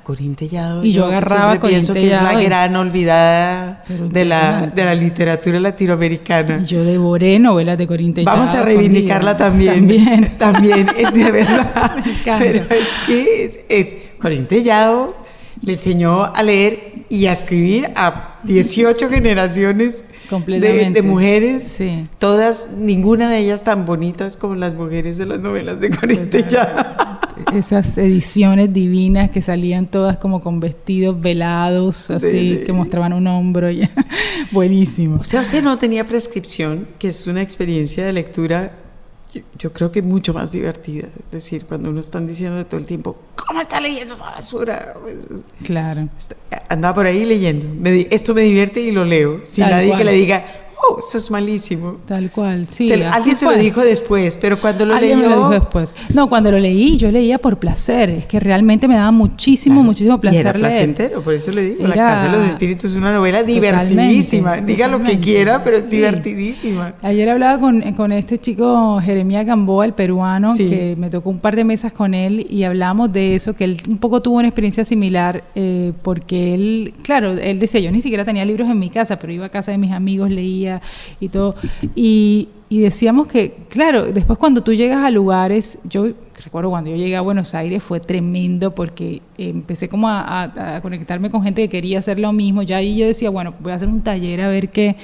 Corín 0.03 0.35
Tellado. 0.35 0.85
Y 0.85 0.93
yo, 0.93 1.07
agarraba 1.07 1.59
Corín 1.59 1.77
pienso 1.77 1.95
que 1.95 2.13
es 2.13 2.23
la 2.23 2.41
gran 2.41 2.75
olvidada 2.77 3.85
de 3.89 4.25
la, 4.25 4.67
de 4.67 4.85
la 4.85 4.95
literatura 4.95 5.61
latinoamericana. 5.61 6.61
Y 6.63 6.65
yo 6.65 6.85
devoré 6.85 7.39
novelas 7.39 7.79
de 7.79 7.87
Corín 7.87 8.15
Tellado. 8.15 8.37
Vamos 8.37 8.55
a 8.55 8.63
reivindicarla 8.63 9.37
también. 9.37 9.75
También. 9.75 10.33
También, 10.39 10.91
es 10.97 11.13
de 11.13 11.31
verdad. 11.31 11.97
Pero 12.25 12.65
es 12.71 12.89
que 13.07 14.15
Corín 14.21 14.47
Tellado 14.47 15.17
le 15.63 15.73
enseñó 15.73 16.25
a 16.25 16.43
leer 16.43 17.05
y 17.09 17.27
a 17.27 17.33
escribir 17.33 17.91
a 17.97 18.39
18 18.45 19.09
generaciones 19.09 20.05
de, 20.29 20.91
de, 20.91 21.03
mujeres, 21.03 21.63
sí. 21.63 22.05
todas, 22.19 22.71
ninguna 22.77 23.31
de 23.31 23.39
ellas 23.39 23.65
tan 23.65 23.87
bonitas 23.87 24.37
como 24.37 24.55
las 24.55 24.75
mujeres 24.75 25.19
de 25.19 25.27
las 25.27 25.41
novelas 25.41 25.81
de 25.81 25.91
Corín 25.91 26.31
Tellado 26.31 27.17
esas 27.55 27.97
ediciones 27.99 28.73
divinas 28.73 29.31
que 29.31 29.43
salían 29.43 29.87
todas 29.87 30.17
como 30.17 30.41
con 30.41 30.61
vestidos 30.61 31.21
velados, 31.21 32.11
así, 32.11 32.63
que 32.65 32.73
mostraban 32.73 33.13
un 33.13 33.27
hombro. 33.27 33.71
Y, 33.71 33.89
buenísimo. 34.51 35.19
O 35.21 35.25
sea, 35.25 35.43
usted 35.43 35.63
no 35.63 35.79
tenía 35.79 36.07
prescripción, 36.07 36.87
que 36.99 37.09
es 37.09 37.27
una 37.27 37.43
experiencia 37.43 38.05
de 38.05 38.13
lectura, 38.13 38.73
yo, 39.59 39.73
creo 39.73 39.93
que 39.93 40.03
mucho 40.03 40.35
más 40.35 40.53
divertida. 40.53 41.09
Es 41.27 41.33
decir, 41.33 41.65
cuando 41.67 41.91
uno 41.91 42.01
está 42.01 42.21
diciendo 42.21 42.65
todo 42.67 42.81
el 42.81 42.87
tiempo, 42.87 43.17
¿cómo 43.35 43.61
está 43.61 43.81
leyendo 43.81 44.15
esa 44.15 44.25
basura? 44.25 44.95
Pues, 45.01 45.17
claro. 45.65 46.09
Andaba 46.69 46.95
por 46.95 47.07
ahí 47.07 47.25
leyendo. 47.25 47.67
Me, 47.79 48.07
esto 48.11 48.35
me 48.35 48.43
divierte 48.43 48.81
y 48.81 48.93
lo 48.93 49.05
leo, 49.05 49.43
sin 49.45 49.65
nadie 49.69 49.97
que 49.97 50.05
le 50.05 50.13
diga, 50.13 50.45
oh, 50.83 50.99
eso 50.99 51.19
es 51.19 51.31
malísimo. 51.31 51.97
Tal 52.07 52.31
cual, 52.31 52.67
sí. 52.69 52.93
alguien 52.93 53.37
se 53.37 53.45
lo 53.45 53.57
dijo 53.57 53.81
después, 53.83 54.37
pero 54.37 54.61
cuando 54.61 54.85
lo 54.87 54.95
alguien 54.95 55.19
leyó... 55.19 55.31
Me 55.31 55.37
lo 55.37 55.43
dijo 55.43 55.51
después. 55.51 55.95
No, 56.13 56.29
cuando 56.29 56.51
lo 56.51 56.59
leí, 56.59 56.97
yo 56.97 57.11
leía 57.11 57.39
por 57.39 57.59
placer. 57.59 58.11
Es 58.11 58.27
que 58.27 58.41
realmente 58.41 58.89
me 58.89 58.97
daba 58.97 59.11
muchísimo, 59.11 59.83
muchísimo 59.83 60.21
placer 60.21 60.39
y 60.39 60.41
era 60.41 60.53
placentero, 60.53 61.23
por 61.23 61.35
eso 61.35 61.53
le 61.53 61.63
digo. 61.71 61.87
La 61.87 61.95
Casa 61.95 62.25
de 62.25 62.37
los 62.37 62.47
Espíritus 62.47 62.93
es 62.93 62.97
una 62.97 63.13
novela 63.13 63.43
divertidísima. 63.43 64.59
Diga 64.59 64.89
lo 64.89 65.03
que 65.03 65.19
quiera, 65.21 65.63
pero 65.65 65.79
es 65.79 65.91
divertidísima. 65.91 66.95
Ayer 67.03 67.29
hablaba 67.29 67.59
con, 67.59 67.81
con 67.93 68.13
este 68.13 68.39
chico 68.39 69.01
Jeremías 69.01 69.47
Gamboa, 69.47 69.85
el 69.85 69.93
peruano, 69.95 70.55
que 70.57 70.95
me 70.99 71.11
tocó 71.11 71.31
un 71.31 71.39
par 71.39 71.57
de 71.57 71.65
mesas 71.65 71.93
con 71.93 72.15
él 72.15 72.47
y 72.49 72.65
hablamos 72.65 73.13
de 73.13 73.35
eso, 73.35 73.55
que 73.55 73.65
él 73.65 73.81
un 73.89 73.99
poco 73.99 74.21
tuvo 74.21 74.37
una 74.37 74.49
experiencia 74.49 74.85
similar, 74.85 75.45
eh, 75.55 75.93
porque 76.03 76.55
él, 76.55 76.95
claro, 77.03 77.33
él 77.33 77.59
decía, 77.59 77.81
yo 77.81 77.91
ni 77.91 78.03
siquiera 78.03 78.25
tenía 78.25 78.45
libros 78.45 78.69
en 78.69 78.79
mi 78.79 78.91
casa, 78.91 79.19
pero 79.19 79.33
iba 79.33 79.47
a 79.47 79.49
casa 79.49 79.71
de 79.71 79.79
mis 79.79 79.93
amigos, 79.93 80.31
leía 80.31 80.66
y 81.21 81.29
todo. 81.29 81.55
Y, 81.95 82.49
decíamos 82.69 83.29
que, 83.29 83.55
claro, 83.69 84.13
después 84.13 84.39
cuando 84.39 84.61
tú 84.61 84.75
llegas 84.75 85.05
a 85.05 85.11
lugares, 85.11 85.79
yo 85.85 86.09
recuerdo 86.43 86.71
cuando 86.71 86.91
yo 86.91 86.97
llegué 86.97 87.17
a 87.17 87.21
Buenos 87.21 87.55
Aires 87.55 87.83
fue 87.83 88.01
tremendo 88.01 88.75
porque 88.75 89.23
empecé 89.39 89.89
como 89.89 90.09
a, 90.09 90.77
a 90.77 90.81
conectarme 90.83 91.31
con 91.31 91.43
gente 91.43 91.63
que 91.63 91.69
quería 91.69 92.01
hacer 92.01 92.19
lo 92.19 92.33
mismo. 92.33 92.63
Ya 92.63 92.79
ahí 92.79 92.97
yo 92.97 93.07
decía, 93.07 93.31
bueno, 93.31 93.55
voy 93.61 93.73
a 93.73 93.77
hacer 93.77 93.89
un 93.89 94.03
taller 94.03 94.41
a 94.41 94.49
ver 94.49 94.71
qué 94.71 94.97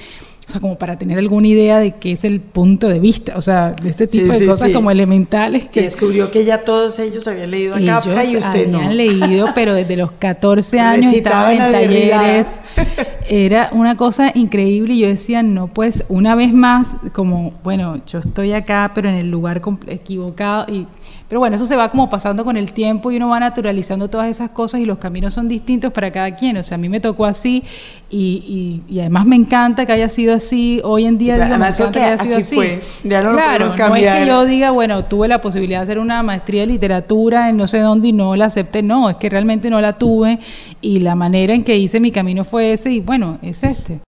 o 0.47 0.51
sea, 0.51 0.61
como 0.61 0.77
para 0.77 0.97
tener 0.97 1.17
alguna 1.17 1.47
idea 1.47 1.79
de 1.79 1.93
qué 1.93 2.11
es 2.11 2.23
el 2.23 2.41
punto 2.41 2.87
de 2.89 2.99
vista, 2.99 3.33
o 3.37 3.41
sea, 3.41 3.71
de 3.71 3.89
este 3.89 4.07
tipo 4.07 4.33
de 4.33 4.45
cosas 4.45 4.71
como 4.71 4.91
elementales. 4.91 5.69
Que, 5.69 5.83
descubrió 5.83 6.31
que 6.31 6.43
ya 6.43 6.59
todos 6.59 6.99
ellos 6.99 7.27
habían 7.27 7.51
leído 7.51 7.75
a 7.75 7.79
Kafka 7.79 8.25
y 8.25 8.37
usted 8.37 8.67
no. 8.67 8.79
habían 8.79 8.97
leído, 8.97 9.47
pero 9.55 9.73
desde 9.73 9.95
los 9.95 10.11
14 10.13 10.79
años 10.79 11.13
estaban 11.13 11.53
en 11.53 11.71
talleres. 11.71 12.59
Era 13.29 13.69
una 13.71 13.95
cosa 13.95 14.31
increíble 14.35 14.95
y 14.95 14.99
yo 14.99 15.07
decía, 15.07 15.43
no, 15.43 15.67
pues, 15.67 16.03
una 16.09 16.35
vez 16.35 16.53
más, 16.53 16.97
como, 17.13 17.53
bueno, 17.63 18.01
yo 18.05 18.19
estoy 18.19 18.51
acá, 18.51 18.91
pero 18.93 19.09
en 19.09 19.15
el 19.15 19.31
lugar 19.31 19.61
equivocado 19.87 20.71
y 20.71 20.87
pero 21.27 21.39
bueno, 21.39 21.55
eso 21.55 21.65
se 21.65 21.75
va 21.75 21.89
como 21.89 22.09
pasando 22.09 22.43
con 22.43 22.57
el 22.57 22.73
tiempo 22.73 23.11
y 23.11 23.17
uno 23.17 23.29
va 23.29 23.39
naturalizando 23.39 24.09
todas 24.09 24.27
esas 24.27 24.51
cosas 24.51 24.81
y 24.81 24.85
los 24.85 24.97
caminos 24.97 25.33
son 25.33 25.47
distintos 25.47 25.91
para 25.91 26.11
cada 26.11 26.35
quien. 26.35 26.57
O 26.57 26.63
sea, 26.63 26.75
a 26.75 26.77
mí 26.77 26.89
me 26.89 26.99
tocó 26.99 27.25
así 27.25 27.63
y, 28.09 28.81
y, 28.87 28.99
además 28.99 29.25
me 29.25 29.35
encanta 29.35 29.85
que 29.85 29.93
haya 29.93 30.09
sido 30.09 30.35
así. 30.35 30.79
Hoy 30.83 31.05
en 31.05 31.17
día, 31.17 31.35
digo, 31.35 31.45
además 31.45 31.75
porque 31.77 31.99
haya 31.99 32.17
sido 32.17 32.37
así. 32.37 32.55
Fue. 32.55 32.81
Ya 33.03 33.23
no 33.23 33.33
claro, 33.33 33.65
no 33.65 33.95
es 33.95 34.05
que 34.05 34.25
yo 34.27 34.45
diga, 34.45 34.71
bueno, 34.71 35.05
tuve 35.05 35.27
la 35.27 35.41
posibilidad 35.41 35.79
de 35.79 35.83
hacer 35.83 35.99
una 35.99 36.21
maestría 36.21 36.61
de 36.61 36.67
literatura 36.67 37.49
en 37.49 37.57
no 37.57 37.67
sé 37.67 37.79
dónde 37.79 38.09
y 38.09 38.13
no 38.13 38.35
la 38.35 38.45
acepté. 38.45 38.83
No, 38.83 39.09
es 39.09 39.15
que 39.15 39.29
realmente 39.29 39.69
no 39.69 39.81
la 39.81 39.93
tuve 39.93 40.39
y 40.81 40.99
la 40.99 41.15
manera 41.15 41.53
en 41.53 41.63
que 41.63 41.77
hice 41.77 41.99
mi 41.99 42.11
camino 42.11 42.43
fue 42.43 42.73
ese 42.73 42.91
y 42.91 42.99
bueno, 42.99 43.39
es 43.41 43.63
este. 43.63 43.99